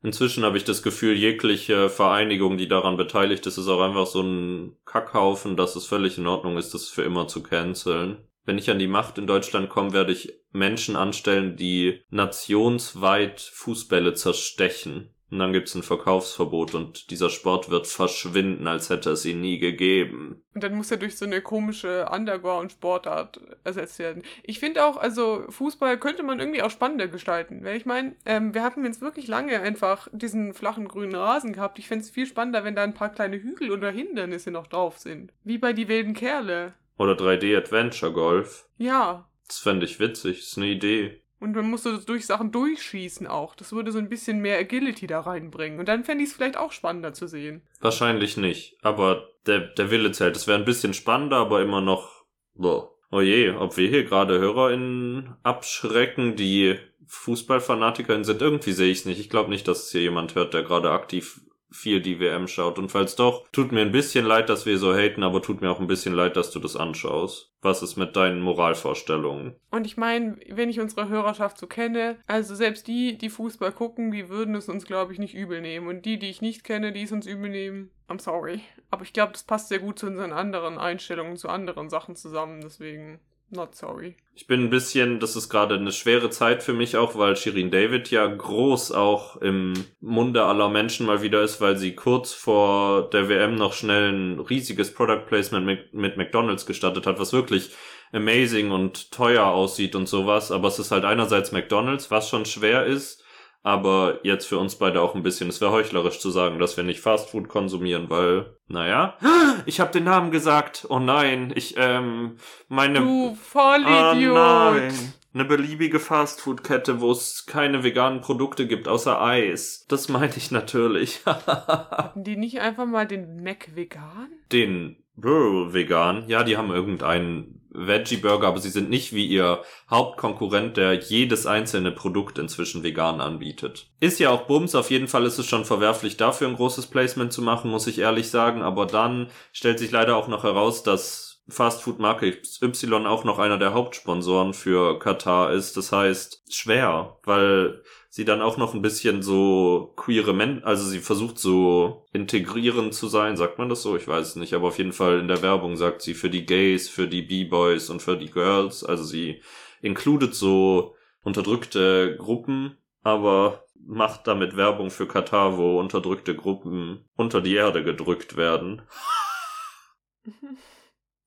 inzwischen 0.03 0.43
habe 0.43 0.57
ich 0.57 0.65
das 0.65 0.83
Gefühl, 0.83 1.15
jegliche 1.15 1.89
Vereinigung, 1.89 2.59
die 2.59 2.67
daran 2.67 2.95
beteiligt 2.95 3.47
ist, 3.47 3.57
ist 3.57 3.67
auch 3.67 3.81
einfach 3.81 4.05
so 4.05 4.21
ein 4.21 4.77
Kackhaufen, 4.85 5.57
dass 5.57 5.75
es 5.75 5.87
völlig 5.87 6.19
in 6.19 6.27
Ordnung 6.27 6.57
ist, 6.57 6.75
das 6.75 6.89
für 6.89 7.01
immer 7.01 7.27
zu 7.27 7.41
canceln. 7.41 8.26
Wenn 8.47 8.57
ich 8.57 8.71
an 8.71 8.79
die 8.79 8.87
Macht 8.87 9.17
in 9.17 9.27
Deutschland 9.27 9.67
komme, 9.67 9.91
werde 9.91 10.13
ich 10.13 10.33
Menschen 10.53 10.95
anstellen, 10.95 11.57
die 11.57 12.01
nationsweit 12.09 13.41
Fußbälle 13.41 14.13
zerstechen. 14.13 15.13
Und 15.29 15.39
dann 15.39 15.51
gibt's 15.51 15.75
ein 15.75 15.83
Verkaufsverbot 15.83 16.73
und 16.73 17.11
dieser 17.11 17.29
Sport 17.29 17.69
wird 17.69 17.87
verschwinden, 17.87 18.65
als 18.65 18.89
hätte 18.89 19.09
es 19.09 19.25
ihn 19.25 19.41
nie 19.41 19.59
gegeben. 19.59 20.41
Und 20.55 20.63
dann 20.63 20.75
muss 20.75 20.89
er 20.89 20.95
durch 20.95 21.17
so 21.17 21.25
eine 21.25 21.41
komische 21.41 22.07
Underground-Sportart 22.09 23.41
ersetzt 23.65 23.99
werden. 23.99 24.23
Ich 24.43 24.61
finde 24.61 24.85
auch, 24.85 24.95
also 24.95 25.43
Fußball 25.49 25.97
könnte 25.97 26.23
man 26.23 26.39
irgendwie 26.39 26.61
auch 26.61 26.71
spannender 26.71 27.09
gestalten. 27.09 27.65
Weil 27.65 27.75
ich 27.75 27.85
meine, 27.85 28.15
ähm, 28.25 28.53
wir 28.53 28.63
hatten 28.63 28.85
jetzt 28.85 29.01
wirklich 29.01 29.27
lange 29.27 29.59
einfach 29.59 30.07
diesen 30.13 30.53
flachen 30.53 30.87
grünen 30.87 31.15
Rasen 31.15 31.51
gehabt. 31.51 31.79
Ich 31.79 31.89
fände 31.89 32.05
es 32.05 32.09
viel 32.09 32.27
spannender, 32.27 32.63
wenn 32.63 32.77
da 32.77 32.83
ein 32.83 32.93
paar 32.93 33.11
kleine 33.11 33.41
Hügel 33.41 33.71
oder 33.71 33.91
Hindernisse 33.91 34.51
noch 34.51 34.67
drauf 34.67 34.97
sind. 34.99 35.33
Wie 35.43 35.57
bei 35.57 35.73
die 35.73 35.89
wilden 35.89 36.13
Kerle. 36.13 36.73
Oder 36.97 37.13
3D 37.13 37.57
Adventure 37.57 38.11
Golf. 38.11 38.67
Ja. 38.77 39.29
Das 39.47 39.59
fände 39.59 39.85
ich 39.85 39.99
witzig, 39.99 40.39
ist 40.39 40.57
eine 40.57 40.67
Idee. 40.67 41.21
Und 41.39 41.55
man 41.55 41.69
musste 41.69 41.95
so 41.95 42.03
durch 42.03 42.25
Sachen 42.25 42.51
durchschießen 42.51 43.27
auch. 43.27 43.55
Das 43.55 43.71
würde 43.71 43.91
so 43.91 43.99
ein 43.99 44.09
bisschen 44.09 44.39
mehr 44.39 44.57
Agility 44.57 45.05
da 45.05 45.19
reinbringen. 45.19 45.79
Und 45.79 45.87
dann 45.87 46.03
fände 46.03 46.23
ich 46.23 46.31
es 46.31 46.35
vielleicht 46.35 46.57
auch 46.57 46.71
spannender 46.71 47.13
zu 47.13 47.27
sehen. 47.27 47.61
Wahrscheinlich 47.79 48.37
nicht. 48.37 48.77
Aber 48.81 49.29
der, 49.45 49.59
der 49.59 49.91
Wille 49.91 50.11
zählt. 50.11 50.35
Es 50.35 50.47
wäre 50.47 50.57
ein 50.57 50.65
bisschen 50.65 50.93
spannender, 50.93 51.37
aber 51.37 51.61
immer 51.61 51.81
noch. 51.81 52.25
Boah. 52.55 52.91
Oh 53.11 53.21
je, 53.21 53.51
ob 53.51 53.77
wir 53.77 53.87
hier 53.87 54.03
gerade 54.03 54.39
HörerInnen 54.39 55.35
abschrecken, 55.43 56.35
die 56.35 56.77
FußballfanatikerInnen 57.05 58.25
sind, 58.25 58.41
irgendwie 58.41 58.73
sehe 58.73 58.91
ich 58.91 58.99
es 58.99 59.05
nicht. 59.05 59.19
Ich 59.19 59.29
glaube 59.29 59.49
nicht, 59.49 59.67
dass 59.67 59.83
es 59.83 59.91
hier 59.91 60.01
jemand 60.01 60.35
hört, 60.35 60.53
der 60.53 60.63
gerade 60.63 60.91
aktiv 60.91 61.39
viel 61.77 62.01
die 62.01 62.19
WM 62.19 62.47
schaut. 62.47 62.79
Und 62.79 62.91
falls 62.91 63.15
doch, 63.15 63.47
tut 63.51 63.71
mir 63.71 63.81
ein 63.81 63.91
bisschen 63.91 64.25
leid, 64.25 64.49
dass 64.49 64.65
wir 64.65 64.77
so 64.77 64.93
haten, 64.93 65.23
aber 65.23 65.41
tut 65.41 65.61
mir 65.61 65.69
auch 65.69 65.79
ein 65.79 65.87
bisschen 65.87 66.13
leid, 66.13 66.35
dass 66.35 66.51
du 66.51 66.59
das 66.59 66.75
anschaust. 66.75 67.53
Was 67.61 67.83
ist 67.83 67.95
mit 67.95 68.15
deinen 68.15 68.41
Moralvorstellungen? 68.41 69.55
Und 69.71 69.85
ich 69.85 69.97
meine, 69.97 70.37
wenn 70.49 70.69
ich 70.69 70.79
unsere 70.79 71.09
Hörerschaft 71.09 71.57
so 71.57 71.67
kenne, 71.67 72.17
also 72.25 72.55
selbst 72.55 72.87
die, 72.87 73.17
die 73.17 73.29
Fußball 73.29 73.71
gucken, 73.71 74.11
die 74.11 74.29
würden 74.29 74.55
es 74.55 74.69
uns, 74.69 74.85
glaube 74.85 75.13
ich, 75.13 75.19
nicht 75.19 75.35
übel 75.35 75.61
nehmen. 75.61 75.87
Und 75.87 76.05
die, 76.05 76.17
die 76.17 76.29
ich 76.29 76.41
nicht 76.41 76.63
kenne, 76.63 76.91
die 76.91 77.03
es 77.03 77.11
uns 77.11 77.27
übel 77.27 77.49
nehmen, 77.49 77.91
I'm 78.09 78.19
sorry. 78.19 78.61
Aber 78.89 79.03
ich 79.03 79.13
glaube, 79.13 79.33
das 79.33 79.43
passt 79.43 79.69
sehr 79.69 79.79
gut 79.79 79.99
zu 79.99 80.07
unseren 80.07 80.33
anderen 80.33 80.77
Einstellungen, 80.77 81.37
zu 81.37 81.49
anderen 81.49 81.89
Sachen 81.89 82.15
zusammen. 82.15 82.61
Deswegen, 82.61 83.19
not 83.49 83.75
sorry. 83.75 84.15
Ich 84.33 84.45
bin 84.45 84.65
ein 84.65 84.69
bisschen, 84.69 85.19
das 85.19 85.35
ist 85.35 85.49
gerade 85.49 85.75
eine 85.75 85.91
schwere 85.91 86.29
Zeit 86.29 86.61
für 86.61 86.73
mich 86.73 86.95
auch, 86.95 87.17
weil 87.17 87.35
Shirin 87.35 87.71
David 87.71 88.11
ja 88.11 88.27
groß 88.27 88.91
auch 88.91 89.37
im 89.37 89.73
Munde 89.99 90.43
aller 90.43 90.69
Menschen 90.69 91.05
mal 91.07 91.21
wieder 91.21 91.41
ist, 91.41 91.59
weil 91.59 91.77
sie 91.77 91.95
kurz 91.95 92.33
vor 92.33 93.09
der 93.09 93.29
WM 93.29 93.55
noch 93.55 93.73
schnell 93.73 94.11
ein 94.11 94.39
riesiges 94.39 94.93
Product 94.93 95.25
Placement 95.27 95.91
mit, 95.91 96.17
McDonald's 96.17 96.65
gestartet 96.65 97.07
hat, 97.07 97.19
was 97.19 97.33
wirklich 97.33 97.71
amazing 98.11 98.71
und 98.71 99.11
teuer 99.11 99.45
aussieht 99.45 99.95
und 99.95 100.07
sowas. 100.07 100.51
Aber 100.51 100.67
es 100.67 100.79
ist 100.79 100.91
halt 100.91 101.03
einerseits 101.03 101.51
McDonald's, 101.51 102.11
was 102.11 102.29
schon 102.29 102.45
schwer 102.45 102.85
ist, 102.85 103.23
aber 103.67 104.19
jetzt 104.23 104.45
für 104.47 104.57
uns 104.57 104.75
beide 104.77 105.01
auch 105.01 105.13
ein 105.13 105.23
bisschen. 105.23 105.49
Es 105.49 105.59
wäre 105.59 105.73
heuchlerisch 105.73 106.19
zu 106.19 106.29
sagen, 106.31 106.57
dass 106.57 106.77
wir 106.77 106.85
nicht 106.85 107.01
Fastfood 107.01 107.49
konsumieren, 107.49 108.09
weil, 108.09 108.45
naja, 108.69 109.17
ich 109.65 109.81
habe 109.81 109.91
den 109.91 110.05
Namen 110.05 110.31
gesagt. 110.31 110.87
Oh 110.89 110.99
nein, 110.99 111.51
ich, 111.53 111.75
ähm, 111.77 112.37
meine... 112.69 112.99
Du 113.01 113.31
Ah, 113.31 113.35
Vollidiot! 113.35 114.35
nein. 114.35 115.13
Eine 115.33 115.43
beliebige 115.43 115.99
Fastfood-Kette, 115.99 117.01
wo 117.01 117.11
es 117.11 117.45
keine 117.45 117.83
veganen 117.83 118.21
Produkte 118.21 118.67
gibt, 118.67 118.87
außer 118.87 119.21
Eis. 119.21 119.85
Das 119.89 120.07
meine 120.07 120.31
ich 120.37 120.49
natürlich. 120.49 121.19
Hatten 121.25 122.23
die 122.23 122.37
nicht 122.37 122.61
einfach 122.61 122.85
mal 122.85 123.05
den 123.05 123.43
Mac 123.43 123.75
vegan? 123.75 124.29
Den 124.53 125.03
Burl 125.17 125.73
vegan, 125.73 126.23
ja, 126.27 126.43
die 126.43 126.55
haben 126.55 126.71
irgendeinen 126.71 127.66
Veggie-Burger, 127.77 128.47
aber 128.47 128.59
sie 128.59 128.69
sind 128.69 128.89
nicht 128.89 129.13
wie 129.13 129.25
ihr 129.25 129.61
Hauptkonkurrent, 129.89 130.77
der 130.77 130.93
jedes 130.93 131.45
einzelne 131.45 131.91
Produkt 131.91 132.37
inzwischen 132.39 132.83
vegan 132.83 133.21
anbietet. 133.21 133.87
Ist 133.99 134.19
ja 134.19 134.31
auch 134.31 134.41
Bums, 134.47 134.75
auf 134.75 134.89
jeden 134.91 135.07
Fall 135.07 135.25
ist 135.25 135.37
es 135.37 135.45
schon 135.45 135.65
verwerflich, 135.65 136.17
dafür 136.17 136.47
ein 136.47 136.55
großes 136.55 136.87
Placement 136.87 137.31
zu 137.31 137.41
machen, 137.41 137.71
muss 137.71 137.87
ich 137.87 137.99
ehrlich 137.99 138.29
sagen, 138.29 138.61
aber 138.61 138.85
dann 138.85 139.29
stellt 139.53 139.79
sich 139.79 139.91
leider 139.91 140.17
auch 140.17 140.27
noch 140.27 140.43
heraus, 140.43 140.83
dass 140.83 141.27
Fastfood-Marke 141.49 142.41
Y 142.61 143.05
auch 143.05 143.23
noch 143.23 143.39
einer 143.39 143.57
der 143.57 143.73
Hauptsponsoren 143.73 144.53
für 144.53 144.99
Katar 144.99 145.51
ist. 145.51 145.77
Das 145.77 145.91
heißt, 145.91 146.43
schwer, 146.49 147.17
weil 147.23 147.81
sie 148.09 148.25
dann 148.25 148.41
auch 148.41 148.57
noch 148.57 148.73
ein 148.73 148.81
bisschen 148.81 149.21
so 149.21 149.93
queere 149.95 150.33
Men, 150.33 150.63
also 150.63 150.85
sie 150.87 150.99
versucht 150.99 151.37
so 151.39 152.05
integrierend 152.13 152.93
zu 152.93 153.07
sein, 153.07 153.37
sagt 153.37 153.57
man 153.57 153.69
das 153.69 153.81
so? 153.81 153.95
Ich 153.95 154.07
weiß 154.07 154.27
es 154.29 154.35
nicht, 154.35 154.53
aber 154.53 154.69
auf 154.69 154.77
jeden 154.77 154.93
Fall 154.93 155.19
in 155.19 155.27
der 155.27 155.41
Werbung 155.41 155.75
sagt 155.77 156.01
sie 156.01 156.13
für 156.13 156.29
die 156.29 156.45
Gays, 156.45 156.89
für 156.89 157.07
die 157.07 157.21
B-Boys 157.21 157.89
und 157.89 158.01
für 158.01 158.17
die 158.17 158.31
Girls, 158.31 158.83
also 158.83 159.03
sie 159.03 159.41
includet 159.81 160.35
so 160.35 160.95
unterdrückte 161.23 162.15
Gruppen, 162.17 162.77
aber 163.03 163.65
macht 163.85 164.27
damit 164.27 164.57
Werbung 164.57 164.89
für 164.89 165.07
Katar, 165.07 165.57
wo 165.57 165.79
unterdrückte 165.79 166.35
Gruppen 166.35 167.05
unter 167.15 167.41
die 167.41 167.55
Erde 167.55 167.83
gedrückt 167.83 168.35
werden. 168.37 168.81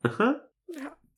Ja. 0.05 0.41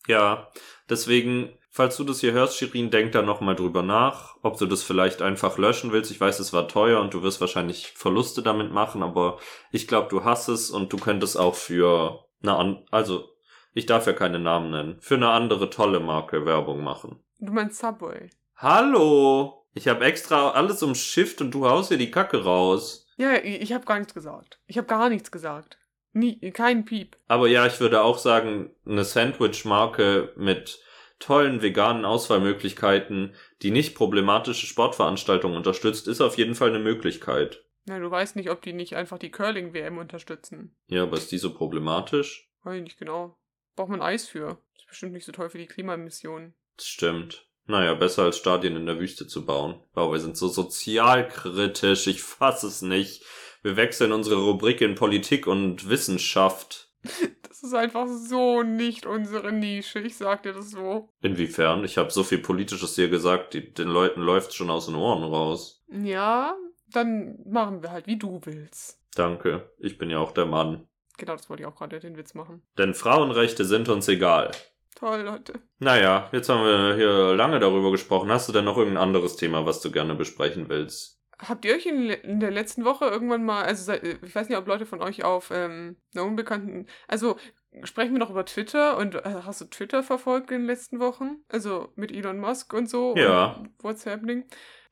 Ja, 0.09 0.50
deswegen, 0.90 1.57
falls 1.72 1.96
du 1.96 2.04
das 2.04 2.20
hier 2.20 2.32
hörst, 2.32 2.58
Shirin, 2.58 2.90
denk 2.90 3.12
da 3.12 3.22
nochmal 3.22 3.56
drüber 3.56 3.82
nach, 3.82 4.36
ob 4.42 4.58
du 4.58 4.66
das 4.66 4.82
vielleicht 4.82 5.22
einfach 5.22 5.58
löschen 5.58 5.90
willst. 5.90 6.10
Ich 6.10 6.20
weiß, 6.20 6.38
es 6.38 6.52
war 6.52 6.68
teuer 6.68 7.00
und 7.00 7.14
du 7.14 7.22
wirst 7.22 7.40
wahrscheinlich 7.40 7.92
Verluste 7.96 8.42
damit 8.42 8.70
machen, 8.70 9.02
aber 9.02 9.38
ich 9.72 9.88
glaube, 9.88 10.08
du 10.10 10.22
hast 10.22 10.48
es 10.48 10.70
und 10.70 10.92
du 10.92 10.98
könntest 10.98 11.36
auch 11.38 11.54
für 11.54 12.24
eine 12.42 12.84
also 12.90 13.30
ich 13.74 13.86
darf 13.86 14.06
ja 14.06 14.12
keine 14.12 14.38
Namen 14.38 14.70
nennen, 14.70 14.96
für 15.00 15.14
eine 15.14 15.30
andere 15.30 15.70
tolle 15.70 15.98
Marke 15.98 16.44
Werbung 16.44 16.84
machen. 16.84 17.20
Du 17.38 17.52
meinst 17.52 17.80
Subway. 17.80 18.28
Hallo! 18.56 19.64
Ich 19.74 19.88
habe 19.88 20.04
extra 20.04 20.50
alles 20.50 20.82
umschifft 20.82 21.40
und 21.40 21.52
du 21.52 21.66
haust 21.66 21.88
hier 21.88 21.96
die 21.96 22.10
Kacke 22.10 22.44
raus. 22.44 23.06
Ja, 23.16 23.34
ich, 23.36 23.62
ich 23.62 23.72
habe 23.72 23.86
gar 23.86 23.98
nichts 23.98 24.12
gesagt. 24.12 24.60
Ich 24.66 24.76
habe 24.76 24.86
gar 24.86 25.08
nichts 25.08 25.32
gesagt. 25.32 25.78
Nie, 26.12 26.38
kein 26.50 26.84
Piep. 26.84 27.16
Aber 27.26 27.48
ja, 27.48 27.66
ich 27.66 27.80
würde 27.80 28.02
auch 28.02 28.18
sagen, 28.18 28.70
eine 28.84 29.04
Sandwich-Marke 29.04 30.34
mit 30.36 30.82
tollen 31.22 31.62
veganen 31.62 32.04
Auswahlmöglichkeiten, 32.04 33.34
die 33.62 33.70
nicht 33.70 33.94
problematische 33.94 34.66
Sportveranstaltungen 34.66 35.56
unterstützt, 35.56 36.08
ist 36.08 36.20
auf 36.20 36.36
jeden 36.36 36.54
Fall 36.54 36.70
eine 36.70 36.80
Möglichkeit. 36.80 37.64
Na, 37.84 37.98
du 37.98 38.10
weißt 38.10 38.36
nicht, 38.36 38.50
ob 38.50 38.62
die 38.62 38.72
nicht 38.72 38.94
einfach 38.94 39.18
die 39.18 39.30
Curling-WM 39.30 39.98
unterstützen. 39.98 40.76
Ja, 40.88 41.04
aber 41.04 41.16
ist 41.16 41.32
die 41.32 41.38
so 41.38 41.54
problematisch? 41.54 42.50
Weiß 42.62 42.76
ich 42.76 42.82
nicht 42.82 42.98
genau. 42.98 43.36
Braucht 43.74 43.88
man 43.88 44.02
Eis 44.02 44.28
für. 44.28 44.58
Ist 44.76 44.86
bestimmt 44.86 45.12
nicht 45.12 45.24
so 45.24 45.32
toll 45.32 45.50
für 45.50 45.58
die 45.58 45.66
Klimaemissionen. 45.66 46.54
Das 46.76 46.86
stimmt. 46.86 47.48
Naja, 47.66 47.94
besser 47.94 48.24
als 48.24 48.38
Stadien 48.38 48.76
in 48.76 48.86
der 48.86 48.98
Wüste 48.98 49.26
zu 49.26 49.46
bauen. 49.46 49.80
Wow, 49.94 50.12
wir 50.12 50.20
sind 50.20 50.36
so 50.36 50.48
sozialkritisch, 50.48 52.06
ich 52.08 52.22
fass 52.22 52.64
es 52.64 52.82
nicht. 52.82 53.24
Wir 53.62 53.76
wechseln 53.76 54.12
unsere 54.12 54.42
Rubrik 54.42 54.80
in 54.80 54.96
Politik 54.96 55.46
und 55.46 55.88
Wissenschaft. 55.88 56.92
Das 57.62 57.71
ist 57.71 57.76
einfach 57.76 58.09
so 58.09 58.64
nicht 58.64 59.07
unsere 59.07 59.52
Nische, 59.52 60.00
ich 60.00 60.16
sag 60.16 60.42
dir 60.42 60.52
das 60.52 60.73
so. 60.73 61.09
Inwiefern? 61.21 61.85
Ich 61.85 61.97
habe 61.97 62.11
so 62.11 62.25
viel 62.25 62.38
Politisches 62.38 62.97
dir 62.97 63.09
gesagt, 63.09 63.54
die, 63.54 63.73
den 63.73 63.87
Leuten 63.87 64.21
läuft's 64.21 64.57
schon 64.57 64.69
aus 64.69 64.87
den 64.87 64.97
Ohren 64.97 65.23
raus. 65.23 65.85
Ja, 65.88 66.57
dann 66.90 67.38
machen 67.47 67.85
wir 67.85 67.92
halt, 67.92 68.09
wie 68.09 68.19
du 68.19 68.40
willst. 68.42 69.00
Danke, 69.14 69.71
ich 69.78 69.97
bin 69.97 70.11
ja 70.11 70.19
auch 70.19 70.33
der 70.33 70.47
Mann. 70.47 70.88
Genau, 71.19 71.37
das 71.37 71.49
wollte 71.49 71.62
ich 71.62 71.69
auch 71.69 71.76
gerade 71.76 72.00
den 72.00 72.16
Witz 72.16 72.35
machen. 72.35 72.62
Denn 72.78 72.95
Frauenrechte 72.95 73.64
sind 73.64 73.88
uns 73.88 74.09
egal. 74.09 74.50
Toll, 74.97 75.21
Leute. 75.21 75.54
Naja, 75.78 76.28
jetzt 76.33 76.49
haben 76.49 76.64
wir 76.64 76.97
hier 76.97 77.37
lange 77.37 77.61
darüber 77.61 77.92
gesprochen. 77.92 78.33
Hast 78.33 78.49
du 78.49 78.52
denn 78.52 78.64
noch 78.64 78.76
irgendein 78.76 79.04
anderes 79.04 79.37
Thema, 79.37 79.64
was 79.66 79.81
du 79.81 79.92
gerne 79.92 80.16
besprechen 80.16 80.69
willst? 80.69 81.21
Habt 81.38 81.64
ihr 81.64 81.74
euch 81.74 81.86
in, 81.86 82.08
in 82.10 82.40
der 82.40 82.50
letzten 82.50 82.84
Woche 82.84 83.06
irgendwann 83.06 83.44
mal, 83.44 83.64
also 83.64 83.92
ich 83.92 84.34
weiß 84.34 84.48
nicht, 84.48 84.58
ob 84.58 84.66
Leute 84.68 84.86
von 84.86 85.02
euch 85.02 85.24
auf 85.24 85.50
ähm, 85.52 85.96
einer 86.14 86.24
unbekannten, 86.24 86.86
also 87.08 87.36
sprechen 87.84 88.12
wir 88.12 88.18
noch 88.18 88.30
über 88.30 88.44
Twitter 88.44 88.96
und 88.98 89.14
äh, 89.16 89.40
hast 89.44 89.60
du 89.60 89.64
Twitter 89.64 90.02
verfolgt 90.02 90.50
in 90.50 90.58
den 90.60 90.66
letzten 90.66 91.00
Wochen? 91.00 91.38
Also 91.48 91.92
mit 91.96 92.12
Elon 92.12 92.38
Musk 92.38 92.72
und 92.74 92.88
so? 92.88 93.14
Ja. 93.16 93.54
Und 93.54 93.70
what's 93.82 94.06
happening? 94.06 94.44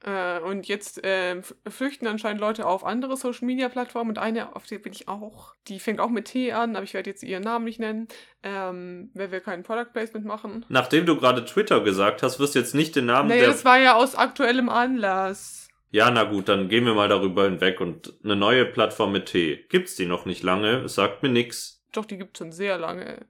Äh, 0.02 0.40
und 0.40 0.66
jetzt 0.66 1.04
f- 1.04 1.54
flüchten 1.68 2.06
anscheinend 2.06 2.40
Leute 2.40 2.66
auf 2.66 2.84
andere 2.84 3.18
Social 3.18 3.44
Media 3.46 3.68
Plattformen 3.68 4.08
und 4.08 4.18
eine, 4.18 4.56
auf 4.56 4.66
der 4.66 4.78
bin 4.78 4.94
ich 4.94 5.08
auch. 5.08 5.54
Die 5.68 5.78
fängt 5.78 6.00
auch 6.00 6.08
mit 6.08 6.24
T 6.24 6.52
an, 6.52 6.74
aber 6.74 6.84
ich 6.84 6.94
werde 6.94 7.10
jetzt 7.10 7.22
ihren 7.22 7.42
Namen 7.42 7.66
nicht 7.66 7.80
nennen, 7.80 8.08
ähm, 8.42 9.10
weil 9.12 9.30
wir 9.30 9.40
kein 9.40 9.62
Product 9.62 9.92
Placement 9.92 10.24
machen. 10.24 10.64
Nachdem 10.70 11.04
du 11.04 11.16
gerade 11.18 11.44
Twitter 11.44 11.82
gesagt 11.82 12.22
hast, 12.22 12.40
wirst 12.40 12.54
du 12.54 12.60
jetzt 12.60 12.74
nicht 12.74 12.96
den 12.96 13.04
Namen 13.06 13.28
Naja, 13.28 13.42
der... 13.42 13.50
das 13.50 13.64
war 13.66 13.78
ja 13.78 13.94
aus 13.94 14.14
aktuellem 14.14 14.70
Anlass. 14.70 15.68
Ja, 15.90 16.10
na 16.10 16.24
gut, 16.24 16.48
dann 16.48 16.68
gehen 16.68 16.84
wir 16.84 16.94
mal 16.94 17.08
darüber 17.08 17.44
hinweg 17.44 17.80
und 17.80 18.14
eine 18.22 18.36
neue 18.36 18.64
Plattform 18.64 19.12
mit 19.12 19.26
T. 19.26 19.64
Gibt's 19.68 19.96
die 19.96 20.06
noch 20.06 20.24
nicht 20.24 20.42
lange? 20.42 20.82
Es 20.84 20.94
sagt 20.94 21.22
mir 21.22 21.28
nix. 21.28 21.84
Doch, 21.92 22.04
die 22.04 22.18
gibt 22.18 22.38
schon 22.38 22.52
sehr 22.52 22.78
lange. 22.78 23.26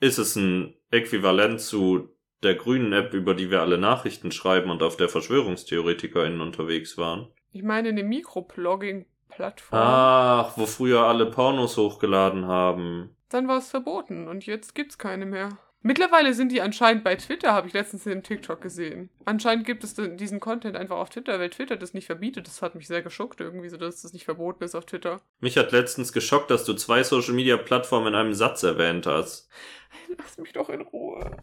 Ist 0.00 0.18
es 0.18 0.34
ein 0.34 0.74
Äquivalent 0.90 1.60
zu 1.60 2.08
der 2.42 2.56
grünen 2.56 2.92
App, 2.92 3.14
über 3.14 3.34
die 3.34 3.50
wir 3.50 3.60
alle 3.60 3.78
Nachrichten 3.78 4.32
schreiben 4.32 4.70
und 4.70 4.82
auf 4.82 4.96
der 4.96 5.08
VerschwörungstheoretikerInnen 5.08 6.40
unterwegs 6.40 6.98
waren? 6.98 7.28
Ich 7.52 7.62
meine 7.62 7.90
eine 7.90 8.02
Mikroblogging-Plattform. 8.02 9.80
Ach, 9.80 10.56
wo 10.56 10.66
früher 10.66 11.02
alle 11.02 11.26
Pornos 11.26 11.76
hochgeladen 11.76 12.46
haben. 12.46 13.14
Dann 13.28 13.46
war 13.46 13.58
es 13.58 13.70
verboten 13.70 14.26
und 14.26 14.46
jetzt 14.46 14.74
gibt's 14.74 14.98
keine 14.98 15.26
mehr. 15.26 15.58
Mittlerweile 15.82 16.34
sind 16.34 16.52
die 16.52 16.60
anscheinend 16.60 17.04
bei 17.04 17.16
Twitter, 17.16 17.54
habe 17.54 17.66
ich 17.66 17.72
letztens 17.72 18.04
in 18.04 18.12
dem 18.12 18.22
TikTok 18.22 18.60
gesehen. 18.60 19.08
Anscheinend 19.24 19.64
gibt 19.64 19.82
es 19.82 19.94
diesen 19.94 20.38
Content 20.38 20.76
einfach 20.76 20.98
auf 20.98 21.08
Twitter, 21.08 21.38
weil 21.38 21.48
Twitter 21.48 21.76
das 21.76 21.94
nicht 21.94 22.04
verbietet. 22.04 22.46
Das 22.46 22.60
hat 22.60 22.74
mich 22.74 22.86
sehr 22.86 23.00
geschockt 23.00 23.40
irgendwie, 23.40 23.70
so 23.70 23.78
dass 23.78 24.02
das 24.02 24.12
nicht 24.12 24.26
verboten 24.26 24.62
ist 24.62 24.74
auf 24.74 24.84
Twitter. 24.84 25.22
Mich 25.40 25.56
hat 25.56 25.72
letztens 25.72 26.12
geschockt, 26.12 26.50
dass 26.50 26.64
du 26.64 26.74
zwei 26.74 27.02
Social-Media-Plattformen 27.02 28.08
in 28.08 28.14
einem 28.14 28.34
Satz 28.34 28.62
erwähnt 28.62 29.06
hast. 29.06 29.48
Lass 30.18 30.36
mich 30.36 30.52
doch 30.52 30.68
in 30.68 30.82
Ruhe. 30.82 31.36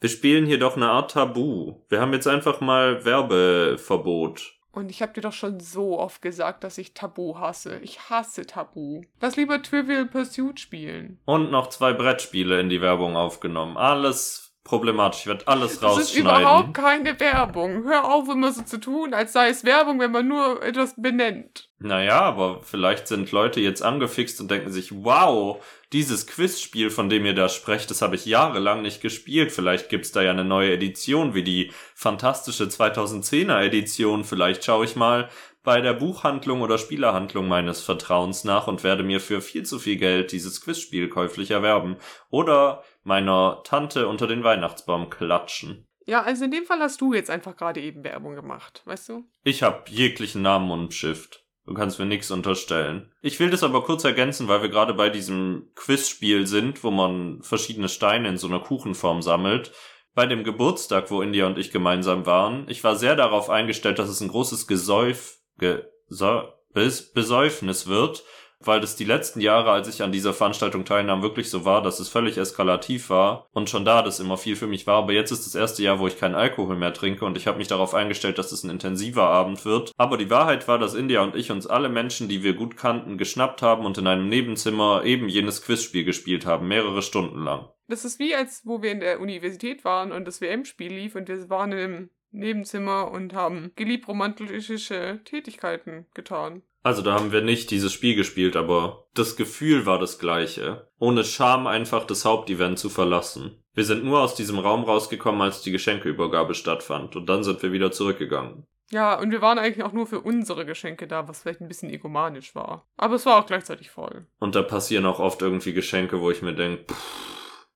Wir 0.00 0.08
spielen 0.08 0.46
hier 0.46 0.58
doch 0.58 0.76
eine 0.76 0.88
Art 0.88 1.10
Tabu. 1.10 1.82
Wir 1.88 2.00
haben 2.00 2.12
jetzt 2.12 2.28
einfach 2.28 2.60
mal 2.60 3.04
Werbeverbot. 3.04 4.59
Und 4.72 4.90
ich 4.90 5.02
habe 5.02 5.12
dir 5.12 5.20
doch 5.20 5.32
schon 5.32 5.58
so 5.58 5.98
oft 5.98 6.22
gesagt, 6.22 6.62
dass 6.62 6.78
ich 6.78 6.94
Tabu 6.94 7.38
hasse. 7.38 7.78
Ich 7.80 8.08
hasse 8.08 8.46
Tabu. 8.46 9.02
Lass 9.20 9.36
lieber 9.36 9.62
Trivial 9.62 10.06
Pursuit 10.06 10.60
spielen. 10.60 11.18
Und 11.24 11.50
noch 11.50 11.68
zwei 11.68 11.92
Brettspiele 11.92 12.60
in 12.60 12.68
die 12.68 12.80
Werbung 12.80 13.16
aufgenommen. 13.16 13.76
Alles 13.76 14.49
problematisch. 14.70 15.20
Ich 15.22 15.26
werde 15.26 15.48
alles 15.48 15.80
Das 15.80 15.98
ist 15.98 16.14
überhaupt 16.16 16.44
rausschneiden. 16.44 16.72
keine 16.72 17.20
Werbung. 17.20 17.84
Hör 17.84 18.04
auf, 18.04 18.28
immer 18.28 18.52
so 18.52 18.62
zu 18.62 18.78
tun, 18.78 19.12
als 19.12 19.32
sei 19.32 19.48
es 19.48 19.64
Werbung, 19.64 19.98
wenn 19.98 20.12
man 20.12 20.28
nur 20.28 20.62
etwas 20.62 20.94
benennt. 20.96 21.68
Naja, 21.80 22.20
aber 22.20 22.60
vielleicht 22.62 23.08
sind 23.08 23.32
Leute 23.32 23.60
jetzt 23.60 23.82
angefixt 23.82 24.40
und 24.40 24.50
denken 24.50 24.70
sich, 24.70 24.92
wow, 25.04 25.62
dieses 25.92 26.26
Quizspiel, 26.28 26.90
von 26.90 27.08
dem 27.08 27.26
ihr 27.26 27.34
da 27.34 27.48
sprecht, 27.48 27.90
das 27.90 28.00
habe 28.00 28.14
ich 28.14 28.26
jahrelang 28.26 28.82
nicht 28.82 29.00
gespielt. 29.00 29.50
Vielleicht 29.50 29.88
gibt's 29.88 30.12
da 30.12 30.22
ja 30.22 30.30
eine 30.30 30.44
neue 30.44 30.72
Edition, 30.72 31.34
wie 31.34 31.42
die 31.42 31.72
fantastische 31.94 32.64
2010er 32.64 33.60
Edition. 33.60 34.22
Vielleicht 34.24 34.64
schaue 34.64 34.84
ich 34.84 34.94
mal 34.94 35.28
bei 35.62 35.80
der 35.80 35.92
Buchhandlung 35.92 36.62
oder 36.62 36.78
Spielerhandlung 36.78 37.46
meines 37.48 37.82
Vertrauens 37.82 38.44
nach 38.44 38.66
und 38.66 38.82
werde 38.84 39.02
mir 39.02 39.20
für 39.20 39.40
viel 39.42 39.64
zu 39.64 39.78
viel 39.78 39.96
Geld 39.96 40.32
dieses 40.32 40.60
Quizspiel 40.62 41.08
käuflich 41.08 41.50
erwerben. 41.50 41.96
Oder 42.30 42.82
meiner 43.02 43.62
Tante 43.64 44.08
unter 44.08 44.26
den 44.26 44.44
Weihnachtsbaum 44.44 45.10
klatschen. 45.10 45.86
Ja, 46.06 46.22
also 46.22 46.44
in 46.44 46.50
dem 46.50 46.64
Fall 46.64 46.80
hast 46.80 47.00
du 47.00 47.12
jetzt 47.14 47.30
einfach 47.30 47.56
gerade 47.56 47.80
eben 47.80 48.04
Werbung 48.04 48.34
gemacht, 48.34 48.82
weißt 48.84 49.08
du? 49.10 49.24
Ich 49.44 49.62
hab 49.62 49.88
jeglichen 49.88 50.42
Namen 50.42 50.70
umschifft. 50.70 51.44
Du 51.66 51.74
kannst 51.74 51.98
mir 51.98 52.06
nichts 52.06 52.30
unterstellen. 52.30 53.12
Ich 53.22 53.38
will 53.38 53.50
das 53.50 53.62
aber 53.62 53.84
kurz 53.84 54.02
ergänzen, 54.02 54.48
weil 54.48 54.62
wir 54.62 54.70
gerade 54.70 54.94
bei 54.94 55.08
diesem 55.08 55.70
Quizspiel 55.76 56.46
sind, 56.46 56.82
wo 56.82 56.90
man 56.90 57.42
verschiedene 57.42 57.88
Steine 57.88 58.28
in 58.28 58.38
so 58.38 58.48
einer 58.48 58.60
Kuchenform 58.60 59.22
sammelt. 59.22 59.72
Bei 60.14 60.26
dem 60.26 60.42
Geburtstag, 60.42 61.10
wo 61.10 61.22
India 61.22 61.46
und 61.46 61.58
ich 61.58 61.70
gemeinsam 61.70 62.26
waren, 62.26 62.66
ich 62.68 62.82
war 62.82 62.96
sehr 62.96 63.14
darauf 63.14 63.48
eingestellt, 63.50 64.00
dass 64.00 64.08
es 64.08 64.20
ein 64.20 64.28
großes 64.28 64.66
Gesäuf, 64.66 65.38
Gesäu, 65.58 66.42
Bes, 66.72 67.12
Besäufnis 67.12 67.86
wird, 67.86 68.24
weil 68.64 68.80
das 68.80 68.96
die 68.96 69.04
letzten 69.04 69.40
Jahre, 69.40 69.70
als 69.70 69.88
ich 69.88 70.02
an 70.02 70.12
dieser 70.12 70.34
Veranstaltung 70.34 70.84
teilnahm, 70.84 71.22
wirklich 71.22 71.48
so 71.48 71.64
war, 71.64 71.82
dass 71.82 71.98
es 71.98 72.08
völlig 72.08 72.36
eskalativ 72.36 73.08
war 73.08 73.48
und 73.52 73.70
schon 73.70 73.84
da 73.84 74.02
das 74.02 74.20
immer 74.20 74.36
viel 74.36 74.56
für 74.56 74.66
mich 74.66 74.86
war. 74.86 74.96
Aber 74.96 75.12
jetzt 75.12 75.30
ist 75.30 75.46
das 75.46 75.54
erste 75.54 75.82
Jahr, 75.82 75.98
wo 75.98 76.06
ich 76.06 76.18
keinen 76.18 76.34
Alkohol 76.34 76.76
mehr 76.76 76.92
trinke 76.92 77.24
und 77.24 77.36
ich 77.36 77.46
habe 77.46 77.58
mich 77.58 77.68
darauf 77.68 77.94
eingestellt, 77.94 78.38
dass 78.38 78.52
es 78.52 78.62
ein 78.62 78.70
intensiver 78.70 79.24
Abend 79.24 79.64
wird. 79.64 79.92
Aber 79.96 80.18
die 80.18 80.30
Wahrheit 80.30 80.68
war, 80.68 80.78
dass 80.78 80.94
India 80.94 81.22
und 81.22 81.34
ich 81.34 81.50
uns 81.50 81.66
alle 81.66 81.88
Menschen, 81.88 82.28
die 82.28 82.42
wir 82.42 82.54
gut 82.54 82.76
kannten, 82.76 83.16
geschnappt 83.16 83.62
haben 83.62 83.86
und 83.86 83.96
in 83.96 84.06
einem 84.06 84.28
Nebenzimmer 84.28 85.04
eben 85.04 85.28
jenes 85.28 85.62
Quizspiel 85.62 86.04
gespielt 86.04 86.44
haben, 86.44 86.68
mehrere 86.68 87.02
Stunden 87.02 87.42
lang. 87.42 87.68
Das 87.88 88.04
ist 88.04 88.18
wie 88.18 88.34
als 88.34 88.62
wo 88.64 88.82
wir 88.82 88.92
in 88.92 89.00
der 89.00 89.20
Universität 89.20 89.84
waren 89.84 90.12
und 90.12 90.26
das 90.26 90.40
WM-Spiel 90.40 90.92
lief 90.92 91.16
und 91.16 91.28
wir 91.28 91.48
waren 91.48 91.72
im 91.72 92.10
Nebenzimmer 92.30 93.10
und 93.10 93.34
haben 93.34 93.72
geliebt 93.74 94.06
romantische 94.06 95.20
Tätigkeiten 95.24 96.06
getan. 96.14 96.62
Also 96.82 97.02
da 97.02 97.12
haben 97.12 97.32
wir 97.32 97.42
nicht 97.42 97.70
dieses 97.70 97.92
Spiel 97.92 98.14
gespielt, 98.14 98.56
aber 98.56 99.04
das 99.14 99.36
Gefühl 99.36 99.84
war 99.84 99.98
das 99.98 100.18
gleiche. 100.18 100.88
Ohne 100.98 101.24
Scham 101.24 101.66
einfach 101.66 102.04
das 102.04 102.24
Hauptevent 102.24 102.78
zu 102.78 102.88
verlassen. 102.88 103.62
Wir 103.74 103.84
sind 103.84 104.04
nur 104.04 104.20
aus 104.20 104.34
diesem 104.34 104.58
Raum 104.58 104.84
rausgekommen, 104.84 105.42
als 105.42 105.62
die 105.62 105.72
Geschenkeübergabe 105.72 106.54
stattfand, 106.54 107.16
und 107.16 107.28
dann 107.28 107.44
sind 107.44 107.62
wir 107.62 107.72
wieder 107.72 107.92
zurückgegangen. 107.92 108.64
Ja, 108.90 109.16
und 109.20 109.30
wir 109.30 109.40
waren 109.40 109.58
eigentlich 109.58 109.84
auch 109.84 109.92
nur 109.92 110.06
für 110.06 110.20
unsere 110.20 110.66
Geschenke 110.66 111.06
da, 111.06 111.28
was 111.28 111.42
vielleicht 111.42 111.60
ein 111.60 111.68
bisschen 111.68 111.90
egomanisch 111.90 112.56
war. 112.56 112.88
Aber 112.96 113.14
es 113.14 113.26
war 113.26 113.38
auch 113.38 113.46
gleichzeitig 113.46 113.90
voll. 113.90 114.26
Und 114.40 114.56
da 114.56 114.62
passieren 114.62 115.06
auch 115.06 115.20
oft 115.20 115.42
irgendwie 115.42 115.72
Geschenke, 115.72 116.20
wo 116.20 116.30
ich 116.30 116.42
mir 116.42 116.54
denke, 116.54 116.92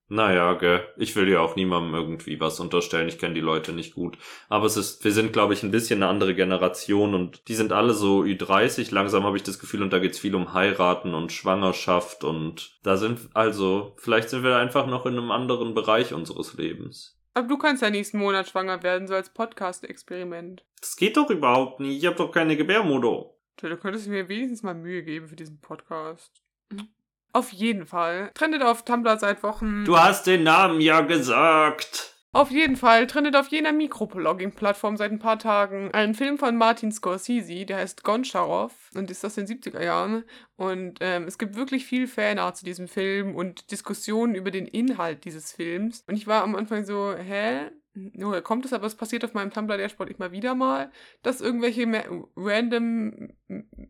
naja, 0.07 0.53
gell, 0.53 0.85
ich 0.97 1.15
will 1.15 1.27
ja 1.27 1.39
auch 1.39 1.55
niemandem 1.55 1.95
irgendwie 1.95 2.39
was 2.39 2.59
unterstellen, 2.59 3.07
ich 3.07 3.17
kenne 3.17 3.33
die 3.33 3.41
Leute 3.41 3.73
nicht 3.73 3.95
gut. 3.95 4.17
Aber 4.49 4.65
es 4.65 4.77
ist, 4.77 5.03
wir 5.03 5.11
sind, 5.11 5.33
glaube 5.33 5.53
ich, 5.53 5.63
ein 5.63 5.71
bisschen 5.71 6.03
eine 6.03 6.11
andere 6.11 6.35
Generation 6.35 7.15
und 7.15 7.47
die 7.47 7.55
sind 7.55 7.73
alle 7.73 7.93
so 7.93 8.21
Ü30, 8.21 8.93
langsam 8.93 9.23
habe 9.23 9.37
ich 9.37 9.43
das 9.43 9.59
Gefühl, 9.59 9.81
und 9.81 9.91
da 9.91 9.99
geht's 9.99 10.19
viel 10.19 10.35
um 10.35 10.53
Heiraten 10.53 11.13
und 11.13 11.31
Schwangerschaft 11.31 12.23
und 12.23 12.79
da 12.83 12.97
sind, 12.97 13.29
also, 13.33 13.95
vielleicht 13.97 14.29
sind 14.29 14.43
wir 14.43 14.57
einfach 14.57 14.85
noch 14.87 15.05
in 15.05 15.17
einem 15.17 15.31
anderen 15.31 15.73
Bereich 15.73 16.13
unseres 16.13 16.53
Lebens. 16.53 17.19
Aber 17.33 17.47
du 17.47 17.57
kannst 17.57 17.81
ja 17.81 17.89
nächsten 17.89 18.19
Monat 18.19 18.47
schwanger 18.47 18.81
werden, 18.83 19.07
so 19.07 19.13
als 19.13 19.33
Podcast-Experiment. 19.33 20.63
Das 20.79 20.95
geht 20.95 21.17
doch 21.17 21.29
überhaupt 21.29 21.79
nicht, 21.79 21.97
ich 21.97 22.05
habe 22.05 22.15
doch 22.15 22.31
keine 22.31 22.55
Gebärmutter. 22.55 23.31
Tja, 23.57 23.69
Du 23.69 23.77
könntest 23.77 24.07
mir 24.07 24.29
wenigstens 24.29 24.63
mal 24.63 24.75
Mühe 24.75 25.03
geben 25.03 25.27
für 25.27 25.35
diesen 25.35 25.59
Podcast. 25.59 26.43
Auf 27.35 27.51
jeden 27.51 27.85
Fall. 27.85 28.31
Trendet 28.33 28.63
auf 28.63 28.85
Tumblr 28.85 29.17
seit 29.17 29.43
Wochen. 29.43 29.83
Du 29.83 29.99
hast 29.99 30.25
den 30.25 30.43
Namen 30.43 30.79
ja 30.79 31.01
gesagt. 31.01 32.15
Auf 32.31 32.49
jeden 32.49 32.77
Fall 32.77 33.07
trendet 33.07 33.35
auf 33.35 33.49
jener 33.49 33.73
Mikroblogging-Plattform 33.73 34.95
seit 34.95 35.11
ein 35.11 35.19
paar 35.19 35.37
Tagen 35.37 35.89
ein 35.91 36.13
Film 36.13 36.37
von 36.37 36.55
Martin 36.55 36.93
Scorsese, 36.93 37.65
der 37.65 37.79
heißt 37.79 38.05
Goncharov 38.05 38.71
und 38.93 39.11
ist 39.11 39.25
aus 39.25 39.35
den 39.35 39.47
70er 39.47 39.83
Jahren. 39.83 40.23
Und 40.55 40.99
ähm, 41.01 41.25
es 41.27 41.37
gibt 41.37 41.57
wirklich 41.57 41.85
viel 41.85 42.07
Fanart 42.07 42.55
zu 42.55 42.63
diesem 42.63 42.87
Film 42.87 43.35
und 43.35 43.69
Diskussionen 43.69 44.33
über 44.33 44.49
den 44.49 44.65
Inhalt 44.65 45.25
dieses 45.25 45.51
Films. 45.51 46.05
Und 46.07 46.15
ich 46.15 46.27
war 46.27 46.41
am 46.41 46.55
Anfang 46.55 46.85
so, 46.85 47.13
hä? 47.13 47.69
Woher 47.95 48.41
kommt 48.41 48.65
es? 48.65 48.73
Aber 48.73 48.87
es 48.87 48.95
passiert 48.95 49.23
auf 49.23 49.33
meinem 49.33 49.51
Tumblr-Dashboard 49.51 50.09
immer 50.09 50.31
wieder 50.31 50.53
mal, 50.53 50.91
dass 51.23 51.39
irgendwelche 51.39 51.85
random 52.35 53.29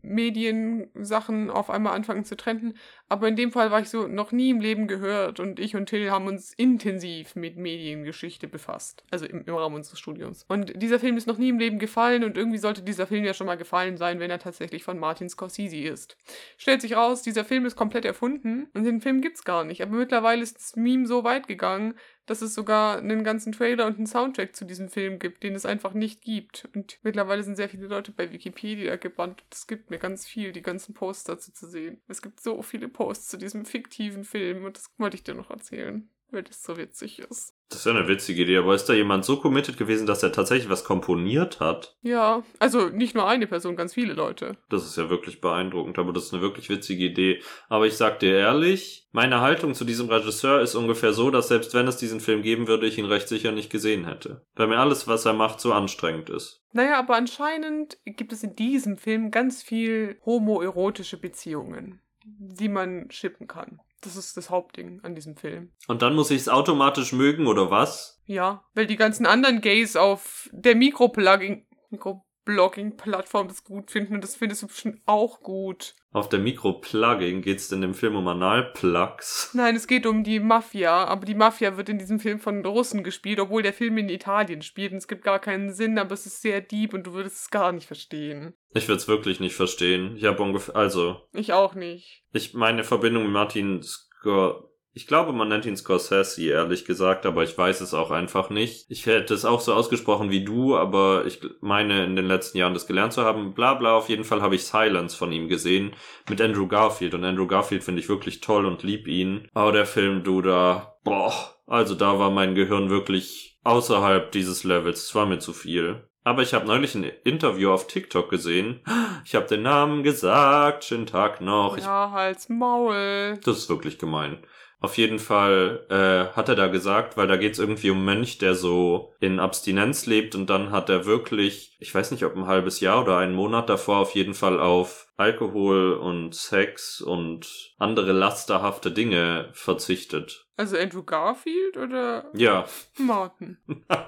Mediensachen 0.02 1.50
auf 1.50 1.70
einmal 1.70 1.94
anfangen 1.94 2.24
zu 2.24 2.36
trenden. 2.36 2.74
Aber 3.08 3.26
in 3.26 3.36
dem 3.36 3.50
Fall 3.50 3.70
war 3.70 3.80
ich 3.80 3.88
so 3.88 4.06
noch 4.06 4.30
nie 4.30 4.50
im 4.50 4.60
Leben 4.60 4.86
gehört 4.86 5.40
und 5.40 5.58
ich 5.58 5.74
und 5.74 5.86
Till 5.86 6.10
haben 6.10 6.26
uns 6.26 6.52
intensiv 6.54 7.34
mit 7.34 7.56
Mediengeschichte 7.56 8.46
befasst. 8.46 9.04
Also 9.10 9.26
im, 9.26 9.44
im 9.44 9.54
Rahmen 9.54 9.74
unseres 9.74 9.98
Studiums. 9.98 10.44
Und 10.48 10.80
dieser 10.80 11.00
Film 11.00 11.16
ist 11.16 11.26
noch 11.26 11.38
nie 11.38 11.48
im 11.48 11.58
Leben 11.58 11.78
gefallen 11.78 12.22
und 12.22 12.36
irgendwie 12.36 12.58
sollte 12.58 12.82
dieser 12.82 13.06
Film 13.06 13.24
ja 13.24 13.34
schon 13.34 13.46
mal 13.46 13.56
gefallen 13.56 13.96
sein, 13.96 14.20
wenn 14.20 14.30
er 14.30 14.38
tatsächlich 14.38 14.84
von 14.84 14.98
Martin 14.98 15.28
Scorsese 15.28 15.78
ist. 15.78 16.16
Stellt 16.58 16.80
sich 16.80 16.96
raus, 16.96 17.22
dieser 17.22 17.44
Film 17.44 17.66
ist 17.66 17.76
komplett 17.76 18.04
erfunden 18.04 18.68
und 18.74 18.84
den 18.84 19.00
Film 19.00 19.20
gibt's 19.20 19.44
gar 19.44 19.64
nicht. 19.64 19.82
Aber 19.82 19.96
mittlerweile 19.96 20.42
ist 20.42 20.56
das 20.56 20.76
Meme 20.76 21.06
so 21.06 21.24
weit 21.24 21.48
gegangen, 21.48 21.94
dass 22.26 22.42
es 22.42 22.54
sogar 22.54 22.98
einen 22.98 23.24
ganzen 23.24 23.52
Trailer 23.52 23.86
und 23.86 23.96
einen 23.96 24.06
Soundtrack 24.06 24.54
zu 24.54 24.64
diesem 24.64 24.88
Film 24.88 25.18
gibt, 25.18 25.42
den 25.42 25.54
es 25.54 25.64
einfach 25.64 25.94
nicht 25.94 26.22
gibt. 26.22 26.68
Und 26.74 26.98
mittlerweile 27.02 27.42
sind 27.42 27.56
sehr 27.56 27.68
viele 27.68 27.86
Leute 27.86 28.12
bei 28.12 28.32
Wikipedia 28.32 28.96
gebannt. 28.96 29.44
Es 29.50 29.66
gibt 29.66 29.90
mir 29.90 29.98
ganz 29.98 30.26
viel, 30.26 30.52
die 30.52 30.62
ganzen 30.62 30.94
Posts 30.94 31.24
dazu 31.24 31.52
zu 31.52 31.66
sehen. 31.66 32.00
Es 32.08 32.22
gibt 32.22 32.40
so 32.40 32.62
viele 32.62 32.88
Posts 32.88 33.28
zu 33.28 33.36
diesem 33.38 33.64
fiktiven 33.64 34.24
Film 34.24 34.64
und 34.64 34.76
das 34.76 34.90
wollte 34.98 35.16
ich 35.16 35.24
dir 35.24 35.34
noch 35.34 35.50
erzählen 35.50 36.08
weil 36.30 36.42
das 36.42 36.62
so 36.62 36.76
witzig 36.76 37.20
ist. 37.20 37.54
Das 37.68 37.80
ist 37.80 37.86
ja 37.86 37.92
eine 37.92 38.06
witzige 38.06 38.42
Idee, 38.42 38.58
aber 38.58 38.74
ist 38.74 38.84
da 38.84 38.92
jemand 38.92 39.24
so 39.24 39.38
committed 39.38 39.76
gewesen, 39.76 40.06
dass 40.06 40.22
er 40.22 40.30
tatsächlich 40.30 40.70
was 40.70 40.84
komponiert 40.84 41.58
hat? 41.58 41.96
Ja, 42.02 42.44
also 42.60 42.88
nicht 42.90 43.16
nur 43.16 43.26
eine 43.26 43.48
Person, 43.48 43.74
ganz 43.74 43.94
viele 43.94 44.12
Leute. 44.12 44.56
Das 44.68 44.84
ist 44.84 44.96
ja 44.96 45.10
wirklich 45.10 45.40
beeindruckend, 45.40 45.98
aber 45.98 46.12
das 46.12 46.26
ist 46.26 46.32
eine 46.32 46.42
wirklich 46.42 46.68
witzige 46.68 47.04
Idee. 47.04 47.42
Aber 47.68 47.86
ich 47.86 47.96
sag 47.96 48.20
dir 48.20 48.36
ehrlich, 48.36 49.08
meine 49.10 49.40
Haltung 49.40 49.74
zu 49.74 49.84
diesem 49.84 50.08
Regisseur 50.08 50.60
ist 50.60 50.76
ungefähr 50.76 51.12
so, 51.12 51.30
dass 51.30 51.48
selbst 51.48 51.74
wenn 51.74 51.88
es 51.88 51.96
diesen 51.96 52.20
Film 52.20 52.42
geben 52.42 52.68
würde, 52.68 52.86
ich 52.86 52.98
ihn 52.98 53.04
recht 53.04 53.26
sicher 53.26 53.50
nicht 53.50 53.70
gesehen 53.70 54.04
hätte. 54.04 54.46
Weil 54.54 54.68
mir 54.68 54.78
alles, 54.78 55.08
was 55.08 55.24
er 55.24 55.32
macht, 55.32 55.60
so 55.60 55.72
anstrengend 55.72 56.30
ist. 56.30 56.62
Naja, 56.72 56.98
aber 56.98 57.16
anscheinend 57.16 57.98
gibt 58.04 58.32
es 58.32 58.44
in 58.44 58.54
diesem 58.54 58.96
Film 58.96 59.32
ganz 59.32 59.62
viel 59.62 60.20
homoerotische 60.24 61.16
Beziehungen, 61.16 62.00
die 62.24 62.68
man 62.68 63.10
shippen 63.10 63.48
kann. 63.48 63.80
Das 64.00 64.16
ist 64.16 64.36
das 64.36 64.50
Hauptding 64.50 65.00
an 65.02 65.14
diesem 65.14 65.36
Film. 65.36 65.72
Und 65.88 66.02
dann 66.02 66.14
muss 66.14 66.30
ich 66.30 66.42
es 66.42 66.48
automatisch 66.48 67.12
mögen, 67.12 67.46
oder 67.46 67.70
was? 67.70 68.20
Ja, 68.26 68.64
weil 68.74 68.86
die 68.86 68.96
ganzen 68.96 69.26
anderen 69.26 69.60
Gays 69.60 69.96
auf 69.96 70.48
der 70.52 70.74
Mikroplugging, 70.74 71.66
Mikroblogging-Plattform 71.90 73.48
das 73.48 73.64
gut 73.64 73.90
finden 73.90 74.14
und 74.14 74.24
das 74.24 74.36
findest 74.36 74.62
du 74.62 74.66
bestimmt 74.68 75.00
auch 75.06 75.40
gut. 75.40 75.94
Auf 76.16 76.30
der 76.30 76.38
Mikroplugging 76.38 77.42
geht 77.42 77.58
es 77.58 77.70
in 77.70 77.82
dem 77.82 77.92
Film 77.92 78.16
um 78.16 78.26
Analplugs. 78.26 79.50
Nein, 79.52 79.76
es 79.76 79.86
geht 79.86 80.06
um 80.06 80.24
die 80.24 80.40
Mafia, 80.40 81.04
aber 81.04 81.26
die 81.26 81.34
Mafia 81.34 81.76
wird 81.76 81.90
in 81.90 81.98
diesem 81.98 82.20
Film 82.20 82.40
von 82.40 82.64
Russen 82.64 83.04
gespielt, 83.04 83.38
obwohl 83.38 83.62
der 83.62 83.74
Film 83.74 83.98
in 83.98 84.08
Italien 84.08 84.62
spielt 84.62 84.92
und 84.92 84.96
es 84.96 85.08
gibt 85.08 85.24
gar 85.24 85.38
keinen 85.38 85.74
Sinn, 85.74 85.98
aber 85.98 86.14
es 86.14 86.24
ist 86.24 86.40
sehr 86.40 86.62
deep 86.62 86.94
und 86.94 87.06
du 87.06 87.12
würdest 87.12 87.36
es 87.36 87.50
gar 87.50 87.70
nicht 87.70 87.86
verstehen. 87.86 88.54
Ich 88.72 88.88
würde 88.88 88.96
es 88.96 89.08
wirklich 89.08 89.40
nicht 89.40 89.56
verstehen. 89.56 90.16
Ich 90.16 90.24
habe 90.24 90.42
ungefähr, 90.42 90.74
also. 90.74 91.20
Ich 91.34 91.52
auch 91.52 91.74
nicht. 91.74 92.24
Ich 92.32 92.54
meine 92.54 92.82
Verbindung 92.82 93.24
mit 93.24 93.32
Martin 93.32 93.82
Scor 93.82 94.70
ich 94.96 95.06
glaube, 95.06 95.34
man 95.34 95.48
nennt 95.48 95.66
ihn 95.66 95.76
Scorsese, 95.76 96.42
ehrlich 96.42 96.86
gesagt, 96.86 97.26
aber 97.26 97.42
ich 97.42 97.56
weiß 97.56 97.82
es 97.82 97.92
auch 97.92 98.10
einfach 98.10 98.48
nicht. 98.48 98.86
Ich 98.88 99.04
hätte 99.04 99.34
es 99.34 99.44
auch 99.44 99.60
so 99.60 99.74
ausgesprochen 99.74 100.30
wie 100.30 100.42
du, 100.42 100.74
aber 100.74 101.26
ich 101.26 101.42
meine, 101.60 102.06
in 102.06 102.16
den 102.16 102.24
letzten 102.24 102.56
Jahren 102.56 102.72
das 102.72 102.86
gelernt 102.86 103.12
zu 103.12 103.22
haben. 103.22 103.52
Bla 103.52 103.74
bla, 103.74 103.94
auf 103.94 104.08
jeden 104.08 104.24
Fall 104.24 104.40
habe 104.40 104.54
ich 104.54 104.64
Silence 104.64 105.14
von 105.14 105.32
ihm 105.32 105.48
gesehen 105.48 105.92
mit 106.30 106.40
Andrew 106.40 106.66
Garfield. 106.66 107.12
Und 107.12 107.24
Andrew 107.24 107.46
Garfield 107.46 107.84
finde 107.84 108.00
ich 108.00 108.08
wirklich 108.08 108.40
toll 108.40 108.64
und 108.64 108.84
lieb 108.84 109.06
ihn. 109.06 109.50
Aber 109.52 109.70
der 109.70 109.84
Film, 109.84 110.24
du 110.24 110.40
da, 110.40 110.96
boah, 111.04 111.34
also 111.66 111.94
da 111.94 112.18
war 112.18 112.30
mein 112.30 112.54
Gehirn 112.54 112.88
wirklich 112.88 113.58
außerhalb 113.64 114.32
dieses 114.32 114.64
Levels. 114.64 115.08
Es 115.08 115.14
war 115.14 115.26
mir 115.26 115.40
zu 115.40 115.52
viel. 115.52 116.08
Aber 116.24 116.40
ich 116.40 116.54
habe 116.54 116.66
neulich 116.66 116.94
ein 116.94 117.04
Interview 117.22 117.70
auf 117.70 117.86
TikTok 117.86 118.30
gesehen. 118.30 118.80
Ich 119.26 119.34
habe 119.34 119.46
den 119.46 119.62
Namen 119.62 120.02
gesagt. 120.02 120.84
Schönen 120.84 121.06
Tag 121.06 121.42
noch. 121.42 121.76
Ja, 121.76 122.12
Hals 122.12 122.48
Maul. 122.48 123.38
Das 123.44 123.58
ist 123.58 123.68
wirklich 123.68 123.98
gemein. 123.98 124.38
Auf 124.78 124.98
jeden 124.98 125.18
Fall 125.18 125.86
äh, 125.88 126.36
hat 126.36 126.48
er 126.50 126.54
da 126.54 126.66
gesagt, 126.66 127.16
weil 127.16 127.26
da 127.26 127.36
geht's 127.36 127.58
irgendwie 127.58 127.90
um 127.90 128.04
Mönch, 128.04 128.38
der 128.38 128.54
so 128.54 129.14
in 129.20 129.40
Abstinenz 129.40 130.04
lebt 130.06 130.34
und 130.34 130.50
dann 130.50 130.70
hat 130.70 130.90
er 130.90 131.06
wirklich, 131.06 131.76
ich 131.80 131.94
weiß 131.94 132.10
nicht, 132.10 132.24
ob 132.24 132.36
ein 132.36 132.46
halbes 132.46 132.80
Jahr 132.80 133.02
oder 133.02 133.16
einen 133.16 133.34
Monat 133.34 133.70
davor 133.70 133.96
auf 133.98 134.14
jeden 134.14 134.34
Fall 134.34 134.60
auf 134.60 135.08
Alkohol 135.16 135.94
und 135.94 136.34
Sex 136.34 137.00
und 137.00 137.74
andere 137.78 138.12
lasterhafte 138.12 138.90
Dinge 138.90 139.48
verzichtet. 139.52 140.46
Also 140.58 140.76
Andrew 140.76 141.02
Garfield 141.02 141.78
oder 141.78 142.26
Ja. 142.34 142.66
Martin? 142.98 143.56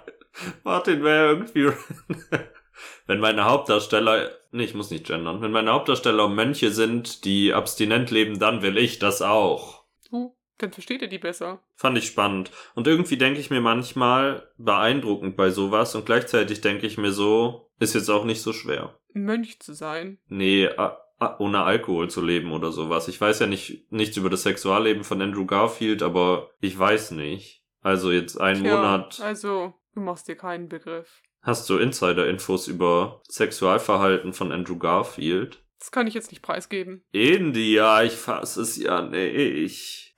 Martin 0.64 1.02
wäre 1.02 1.28
irgendwie. 1.30 1.70
Wenn 3.06 3.20
meine 3.20 3.44
Hauptdarsteller, 3.44 4.30
nee, 4.52 4.64
ich 4.64 4.74
muss 4.74 4.90
nicht 4.90 5.06
gendern, 5.06 5.40
wenn 5.40 5.50
meine 5.50 5.72
Hauptdarsteller 5.72 6.28
Mönche 6.28 6.70
sind, 6.70 7.24
die 7.24 7.52
abstinent 7.52 8.10
leben, 8.10 8.38
dann 8.38 8.62
will 8.62 8.76
ich 8.78 8.98
das 8.98 9.22
auch. 9.22 9.77
Dann 10.58 10.72
versteht 10.72 11.02
ihr 11.02 11.08
die 11.08 11.18
besser. 11.18 11.60
Fand 11.76 11.96
ich 11.96 12.06
spannend. 12.06 12.50
Und 12.74 12.86
irgendwie 12.86 13.16
denke 13.16 13.40
ich 13.40 13.50
mir 13.50 13.60
manchmal 13.60 14.48
beeindruckend 14.58 15.36
bei 15.36 15.50
sowas 15.50 15.94
und 15.94 16.04
gleichzeitig 16.04 16.60
denke 16.60 16.86
ich 16.86 16.98
mir 16.98 17.12
so, 17.12 17.70
ist 17.78 17.94
jetzt 17.94 18.10
auch 18.10 18.24
nicht 18.24 18.42
so 18.42 18.52
schwer. 18.52 18.98
Ein 19.14 19.24
Mönch 19.24 19.60
zu 19.60 19.72
sein. 19.72 20.18
Nee, 20.26 20.68
ohne 21.38 21.62
Alkohol 21.62 22.10
zu 22.10 22.20
leben 22.20 22.52
oder 22.52 22.72
sowas. 22.72 23.08
Ich 23.08 23.20
weiß 23.20 23.38
ja 23.40 23.46
nicht 23.46 23.90
nichts 23.92 24.16
über 24.16 24.30
das 24.30 24.42
Sexualleben 24.42 25.04
von 25.04 25.22
Andrew 25.22 25.46
Garfield, 25.46 26.02
aber 26.02 26.50
ich 26.60 26.78
weiß 26.78 27.12
nicht. 27.12 27.64
Also 27.80 28.10
jetzt 28.10 28.40
einen 28.40 28.64
Tja, 28.64 28.76
Monat. 28.76 29.20
Also, 29.20 29.74
du 29.94 30.00
machst 30.00 30.28
dir 30.28 30.36
keinen 30.36 30.68
Begriff. 30.68 31.22
Hast 31.40 31.70
du 31.70 31.78
Insider-Infos 31.78 32.66
über 32.66 33.22
Sexualverhalten 33.28 34.32
von 34.32 34.50
Andrew 34.50 34.76
Garfield? 34.76 35.62
Das 35.78 35.92
kann 35.92 36.08
ich 36.08 36.14
jetzt 36.14 36.32
nicht 36.32 36.42
preisgeben. 36.42 37.04
India, 37.12 38.02
ich 38.02 38.14
fass 38.14 38.56
es 38.56 38.76
ja 38.76 39.02
nicht. 39.02 40.16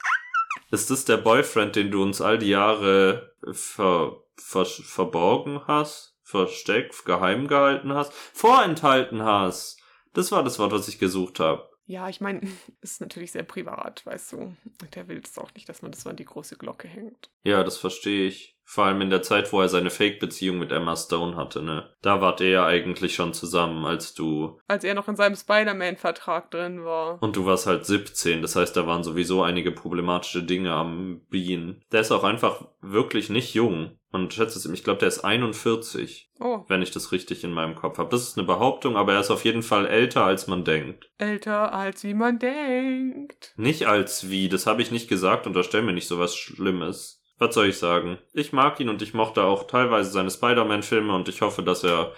Ist 0.71 0.91
das 0.91 1.05
der 1.05 1.17
Boyfriend, 1.17 1.77
den 1.77 1.91
du 1.91 2.03
uns 2.03 2.21
all 2.21 2.39
die 2.39 2.49
Jahre 2.49 3.35
ver, 3.53 4.23
ver, 4.37 4.65
verborgen 4.65 5.63
hast? 5.67 6.17
Versteckt, 6.23 7.05
geheim 7.05 7.49
gehalten 7.49 7.93
hast? 7.93 8.13
Vorenthalten 8.13 9.23
hast? 9.23 9.81
Das 10.13 10.31
war 10.31 10.45
das 10.45 10.59
Wort, 10.59 10.73
was 10.73 10.89
ich 10.89 10.99
gesucht 10.99 11.41
habe. 11.41 11.69
Ja, 11.87 12.09
ich 12.09 12.21
meine, 12.21 12.41
ist 12.81 13.01
natürlich 13.01 13.33
sehr 13.33 13.43
privat, 13.43 14.07
weißt 14.07 14.33
du. 14.33 14.57
Der 14.95 15.09
will 15.09 15.21
es 15.25 15.37
auch 15.39 15.53
nicht, 15.55 15.69
dass 15.69 15.83
man 15.83 15.91
das 15.91 16.03
so 16.03 16.11
an 16.11 16.17
die 16.17 16.25
große 16.25 16.57
Glocke 16.57 16.87
hängt. 16.87 17.31
Ja, 17.43 17.65
das 17.65 17.79
verstehe 17.79 18.29
ich. 18.29 18.57
Vor 18.73 18.85
allem 18.85 19.01
in 19.01 19.11
der 19.11 19.23
Zeit, 19.23 19.53
wo 19.53 19.61
er 19.61 19.69
seine 19.69 19.91
Fake-Beziehung 19.91 20.61
mit 20.61 20.71
Emma 20.71 20.95
Stone 20.95 21.35
hatte, 21.35 21.61
ne? 21.61 21.91
Da 22.03 22.21
wart 22.21 22.41
ihr 22.41 22.51
ja 22.51 22.67
eigentlich 22.67 23.17
schon 23.17 23.35
zusammen, 23.35 23.85
als 23.85 24.15
du. 24.15 24.61
Als 24.69 24.85
er 24.85 24.95
noch 24.95 25.09
in 25.09 25.17
seinem 25.17 25.35
Spider-Man-Vertrag 25.35 26.53
drin 26.53 26.85
war. 26.85 27.21
Und 27.21 27.35
du 27.35 27.47
warst 27.47 27.67
halt 27.67 27.85
17, 27.85 28.43
das 28.43 28.55
heißt, 28.55 28.77
da 28.77 28.87
waren 28.87 29.03
sowieso 29.03 29.43
einige 29.43 29.73
problematische 29.73 30.45
Dinge 30.45 30.73
am 30.73 31.23
Bean. 31.31 31.83
Der 31.91 32.03
ist 32.03 32.13
auch 32.13 32.23
einfach 32.23 32.65
wirklich 32.81 33.29
nicht 33.29 33.55
jung. 33.55 33.99
Und 34.13 34.35
schätze 34.35 34.57
es, 34.57 34.67
ich 34.67 34.85
glaube, 34.85 35.01
der 35.01 35.09
ist 35.09 35.25
41, 35.25 36.31
Oh, 36.39 36.65
wenn 36.69 36.83
ich 36.83 36.93
das 36.93 37.11
richtig 37.11 37.43
in 37.43 37.53
meinem 37.53 37.75
Kopf 37.75 37.99
habe. 37.99 38.11
Das 38.11 38.23
ist 38.23 38.39
eine 38.39 38.47
Behauptung, 38.47 38.97
aber 38.97 39.15
er 39.15 39.21
ist 39.21 39.31
auf 39.33 39.45
jeden 39.45 39.63
Fall 39.63 39.87
älter, 39.87 40.25
als 40.25 40.47
man 40.47 40.65
denkt. 40.65 41.11
älter 41.19 41.73
als 41.73 42.05
wie 42.05 42.15
man 42.15 42.39
denkt. 42.39 43.53
Nicht 43.57 43.87
als 43.87 44.31
wie, 44.31 44.49
das 44.49 44.67
habe 44.67 44.81
ich 44.81 44.93
nicht 44.93 45.09
gesagt, 45.09 45.49
unterstell 45.49 45.83
mir 45.83 45.93
nicht 45.93 46.09
sowas 46.09 46.37
Schlimmes. 46.37 47.20
Was 47.41 47.55
soll 47.55 47.69
ich 47.69 47.79
sagen? 47.79 48.19
Ich 48.35 48.53
mag 48.53 48.79
ihn 48.81 48.91
und 48.91 49.01
ich 49.01 49.15
mochte 49.15 49.45
auch 49.45 49.67
teilweise 49.67 50.11
seine 50.11 50.31
Spider-Man-Filme 50.31 51.15
und 51.15 51.27
ich 51.27 51.41
hoffe, 51.41 51.63
dass 51.63 51.83
er 51.83 52.13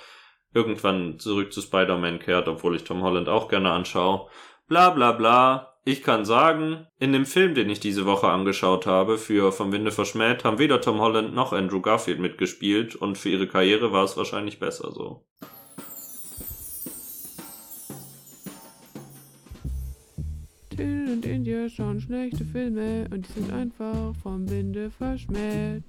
irgendwann 0.53 1.21
zurück 1.21 1.53
zu 1.53 1.63
Spider-Man 1.63 2.19
kehrt, 2.19 2.49
obwohl 2.49 2.75
ich 2.75 2.83
Tom 2.83 3.03
Holland 3.03 3.29
auch 3.29 3.47
gerne 3.47 3.71
anschaue. 3.71 4.29
Bla 4.67 4.91
bla 4.91 5.13
bla. 5.13 5.79
Ich 5.85 6.03
kann 6.03 6.25
sagen, 6.25 6.89
in 6.99 7.13
dem 7.13 7.25
Film, 7.25 7.55
den 7.55 7.71
ich 7.71 7.79
diese 7.79 8.05
Woche 8.05 8.29
angeschaut 8.29 8.85
habe, 8.87 9.17
für 9.17 9.53
Vom 9.53 9.71
Winde 9.71 9.93
verschmäht, 9.93 10.43
haben 10.43 10.59
weder 10.59 10.81
Tom 10.81 11.01
Holland 11.01 11.33
noch 11.35 11.53
Andrew 11.53 11.81
Garfield 11.81 12.19
mitgespielt 12.19 12.97
und 12.97 13.17
für 13.17 13.29
ihre 13.29 13.47
Karriere 13.47 13.93
war 13.93 14.03
es 14.03 14.17
wahrscheinlich 14.17 14.59
besser 14.59 14.91
so. 14.91 15.25
Und 21.13 21.27
India 21.27 21.69
schauen 21.69 22.01
schlechte 22.01 22.43
Filme 22.43 23.07
und 23.13 23.29
die 23.29 23.33
sind 23.33 23.53
einfach 23.53 24.17
vom 24.23 24.49
Winde 24.49 24.91
verschmäht. 24.91 25.85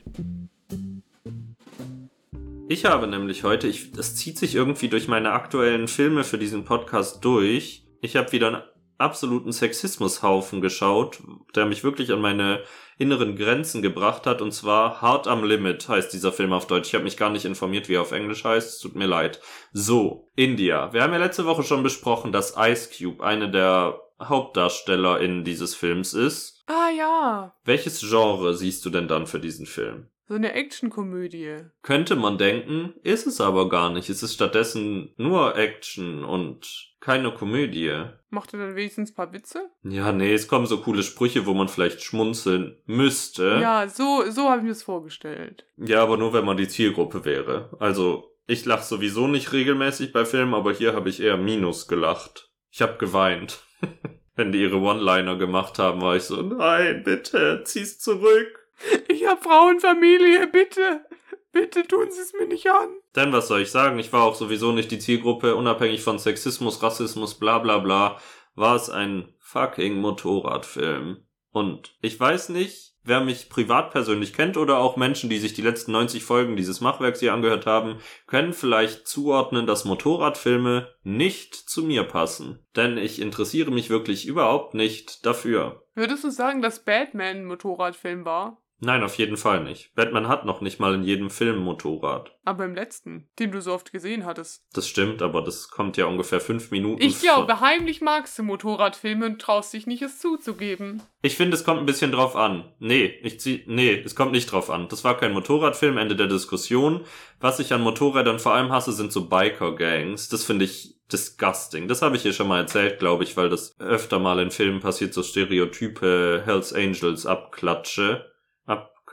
Ich 2.67 2.83
habe 2.83 3.07
nämlich 3.07 3.45
heute, 3.45 3.67
ich, 3.67 3.93
das 3.93 4.17
zieht 4.17 4.37
sich 4.37 4.53
irgendwie 4.53 4.89
durch 4.89 5.07
meine 5.07 5.31
aktuellen 5.31 5.87
Filme 5.87 6.25
für 6.25 6.37
diesen 6.37 6.65
Podcast 6.65 7.23
durch. 7.23 7.85
Ich 8.01 8.17
habe 8.17 8.33
wieder 8.33 8.73
absoluten 8.97 9.53
Sexismushaufen 9.53 10.59
geschaut, 10.59 11.23
der 11.55 11.67
mich 11.67 11.85
wirklich 11.85 12.11
an 12.11 12.19
meine 12.19 12.61
inneren 12.97 13.37
Grenzen 13.37 13.81
gebracht 13.81 14.27
hat. 14.27 14.41
Und 14.41 14.51
zwar 14.51 15.01
Hard 15.01 15.29
am 15.29 15.45
Limit 15.45 15.87
heißt 15.87 16.11
dieser 16.11 16.33
Film 16.33 16.51
auf 16.51 16.67
Deutsch. 16.67 16.89
Ich 16.89 16.95
habe 16.95 17.05
mich 17.05 17.15
gar 17.15 17.29
nicht 17.29 17.45
informiert, 17.45 17.87
wie 17.87 17.95
er 17.95 18.01
auf 18.01 18.11
Englisch 18.11 18.43
heißt. 18.43 18.81
Tut 18.81 18.95
mir 18.95 19.07
leid. 19.07 19.39
So, 19.71 20.29
India. 20.35 20.91
Wir 20.91 21.01
haben 21.01 21.13
ja 21.13 21.19
letzte 21.19 21.45
Woche 21.45 21.63
schon 21.63 21.81
besprochen, 21.81 22.33
dass 22.33 22.55
Ice 22.57 22.89
Cube 22.97 23.23
eine 23.23 23.49
der 23.49 24.02
HauptdarstellerInnen 24.19 25.43
dieses 25.43 25.75
Films 25.75 26.13
ist. 26.13 26.63
Ah 26.67 26.89
ja, 26.95 27.55
Welches 27.65 27.99
Genre 27.99 28.55
siehst 28.55 28.85
du 28.85 28.89
denn 28.89 29.07
dann 29.07 29.27
für 29.27 29.39
diesen 29.39 29.65
Film? 29.65 30.07
so 30.27 30.35
eine 30.35 30.53
Actionkomödie. 30.53 31.65
Könnte 31.81 32.15
man 32.15 32.37
denken, 32.37 32.93
ist 33.03 33.27
es 33.27 33.41
aber 33.41 33.69
gar 33.69 33.91
nicht. 33.91 34.09
Es 34.09 34.23
ist 34.23 34.33
stattdessen 34.33 35.13
nur 35.17 35.55
Action 35.57 36.23
und 36.23 36.93
keine 36.99 37.33
Komödie. 37.33 38.05
Macht 38.29 38.53
er 38.53 38.59
dann 38.59 38.75
wenigstens 38.75 39.11
ein 39.11 39.15
paar 39.15 39.33
Witze? 39.33 39.69
Ja, 39.83 40.11
nee, 40.11 40.33
es 40.33 40.47
kommen 40.47 40.65
so 40.65 40.81
coole 40.81 41.03
Sprüche, 41.03 41.45
wo 41.45 41.53
man 41.53 41.67
vielleicht 41.67 42.01
schmunzeln 42.01 42.77
müsste. 42.85 43.59
Ja, 43.61 43.87
so, 43.87 44.23
so 44.31 44.49
habe 44.49 44.59
ich 44.59 44.63
mir 44.63 44.69
das 44.69 44.83
vorgestellt. 44.83 45.65
Ja, 45.77 46.01
aber 46.01 46.17
nur 46.17 46.33
wenn 46.33 46.45
man 46.45 46.57
die 46.57 46.69
Zielgruppe 46.69 47.25
wäre. 47.25 47.75
Also, 47.79 48.31
ich 48.47 48.65
lach 48.65 48.81
sowieso 48.81 49.27
nicht 49.27 49.51
regelmäßig 49.51 50.13
bei 50.13 50.25
Filmen, 50.25 50.53
aber 50.53 50.73
hier 50.73 50.93
habe 50.93 51.09
ich 51.09 51.21
eher 51.21 51.37
Minus 51.37 51.87
gelacht. 51.87 52.49
Ich 52.71 52.81
habe 52.81 52.97
geweint. 52.97 53.59
wenn 54.35 54.51
die 54.51 54.61
ihre 54.61 54.77
One-Liner 54.77 55.37
gemacht 55.37 55.79
haben, 55.79 56.01
war 56.01 56.15
ich 56.15 56.23
so, 56.23 56.41
nein, 56.41 57.03
bitte, 57.03 57.61
zieh's 57.65 57.99
zurück. 57.99 58.67
Ich 59.07 59.25
hab 59.27 59.43
Frauenfamilie, 59.43 60.47
bitte. 60.47 61.05
Bitte 61.51 61.85
tun 61.87 62.07
Sie 62.09 62.19
es 62.19 62.33
mir 62.33 62.47
nicht 62.47 62.67
an. 62.67 62.89
Denn 63.15 63.31
was 63.31 63.47
soll 63.47 63.61
ich 63.61 63.69
sagen? 63.69 63.99
Ich 63.99 64.11
war 64.11 64.23
auch 64.23 64.33
sowieso 64.33 64.71
nicht 64.71 64.89
die 64.89 64.97
Zielgruppe, 64.97 65.55
unabhängig 65.55 66.01
von 66.01 66.17
Sexismus, 66.17 66.81
Rassismus, 66.81 67.35
bla 67.35 67.59
bla 67.59 67.77
bla, 67.77 68.17
war 68.55 68.75
es 68.75 68.89
ein 68.89 69.33
fucking 69.39 70.01
Motorradfilm. 70.01 71.17
Und 71.53 71.95
ich 72.01 72.19
weiß 72.19 72.49
nicht, 72.49 72.95
wer 73.03 73.21
mich 73.21 73.47
privat 73.47 73.91
persönlich 73.91 74.33
kennt 74.33 74.57
oder 74.57 74.79
auch 74.79 74.97
Menschen, 74.97 75.29
die 75.29 75.37
sich 75.37 75.53
die 75.53 75.61
letzten 75.61 75.91
90 75.91 76.23
Folgen 76.23 76.55
dieses 76.55 76.81
Machwerks 76.81 77.19
hier 77.19 77.31
angehört 77.31 77.67
haben, 77.67 77.99
können 78.25 78.53
vielleicht 78.53 79.07
zuordnen, 79.07 79.67
dass 79.67 79.85
Motorradfilme 79.85 80.89
nicht 81.03 81.53
zu 81.53 81.83
mir 81.83 82.03
passen. 82.05 82.65
Denn 82.75 82.97
ich 82.97 83.21
interessiere 83.21 83.69
mich 83.69 83.91
wirklich 83.91 84.25
überhaupt 84.25 84.73
nicht 84.73 85.25
dafür. 85.27 85.83
Würdest 85.93 86.23
du 86.23 86.31
sagen, 86.31 86.63
dass 86.63 86.83
Batman 86.83 87.37
ein 87.37 87.45
Motorradfilm 87.45 88.25
war? 88.25 88.62
Nein, 88.79 89.03
auf 89.03 89.15
jeden 89.15 89.37
Fall 89.37 89.63
nicht. 89.63 89.93
Batman 89.95 90.27
hat 90.27 90.45
noch 90.45 90.59
nicht 90.59 90.79
mal 90.79 90.93
in 90.93 91.03
jedem 91.03 91.29
Film 91.29 91.59
Motorrad. 91.59 92.35
Aber 92.43 92.65
im 92.65 92.75
letzten, 92.75 93.29
den 93.39 93.51
du 93.51 93.61
so 93.61 93.73
oft 93.73 93.93
gesehen 93.93 94.25
hattest. 94.25 94.65
Das 94.73 94.87
stimmt, 94.87 95.21
aber 95.21 95.41
das 95.41 95.69
kommt 95.69 95.95
ja 95.95 96.05
ungefähr 96.05 96.41
fünf 96.41 96.69
Minuten. 96.71 97.01
Ich 97.01 97.21
glaube, 97.21 97.61
heimlich 97.61 98.01
magst 98.01 98.37
du 98.37 98.43
Motorradfilme 98.43 99.25
und 99.25 99.41
traust 99.41 99.73
dich 99.73 99.87
nicht, 99.87 100.01
es 100.01 100.19
zuzugeben. 100.19 101.01
Ich 101.21 101.37
finde, 101.37 101.55
es 101.55 101.63
kommt 101.63 101.79
ein 101.79 101.85
bisschen 101.85 102.11
drauf 102.11 102.35
an. 102.35 102.73
Nee, 102.79 103.05
ich 103.23 103.39
zieh, 103.39 103.63
nee, 103.67 104.01
es 104.03 104.15
kommt 104.15 104.33
nicht 104.33 104.51
drauf 104.51 104.69
an. 104.69 104.89
Das 104.89 105.05
war 105.05 105.17
kein 105.17 105.31
Motorradfilm, 105.31 105.97
Ende 105.97 106.17
der 106.17 106.27
Diskussion. 106.27 107.05
Was 107.39 107.59
ich 107.59 107.71
an 107.73 107.81
Motorrädern 107.81 108.39
vor 108.39 108.53
allem 108.53 108.71
hasse, 108.71 108.91
sind 108.91 109.13
so 109.13 109.29
Biker-Gangs. 109.29 110.27
Das 110.27 110.43
finde 110.43 110.65
ich 110.65 110.99
disgusting. 111.11 111.87
Das 111.87 112.01
habe 112.01 112.15
ich 112.15 112.23
hier 112.23 112.33
schon 112.33 112.47
mal 112.47 112.59
erzählt, 112.59 112.99
glaube 112.99 113.23
ich, 113.23 113.37
weil 113.37 113.49
das 113.49 113.79
öfter 113.79 114.19
mal 114.19 114.39
in 114.39 114.51
Filmen 114.51 114.81
passiert, 114.81 115.13
so 115.13 115.23
Stereotype 115.23 116.43
Hells 116.45 116.73
Angels 116.73 117.25
abklatsche. 117.25 118.32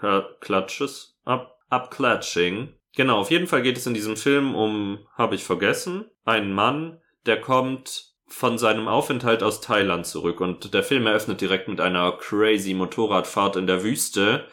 Abklatsches? 0.02 1.18
Ab, 1.24 1.58
abklatsching. 1.68 2.74
Genau, 2.96 3.18
auf 3.18 3.30
jeden 3.30 3.46
Fall 3.46 3.62
geht 3.62 3.76
es 3.76 3.86
in 3.86 3.94
diesem 3.94 4.16
Film 4.16 4.54
um, 4.54 5.06
habe 5.16 5.34
ich 5.34 5.44
vergessen, 5.44 6.10
einen 6.24 6.52
Mann, 6.52 7.00
der 7.26 7.40
kommt 7.40 8.10
von 8.26 8.58
seinem 8.58 8.88
Aufenthalt 8.88 9.42
aus 9.42 9.60
Thailand 9.60 10.06
zurück 10.06 10.40
und 10.40 10.72
der 10.72 10.82
Film 10.82 11.06
eröffnet 11.06 11.40
direkt 11.40 11.68
mit 11.68 11.80
einer 11.80 12.12
crazy 12.12 12.74
Motorradfahrt 12.74 13.56
in 13.56 13.66
der 13.66 13.82
Wüste 13.82 14.46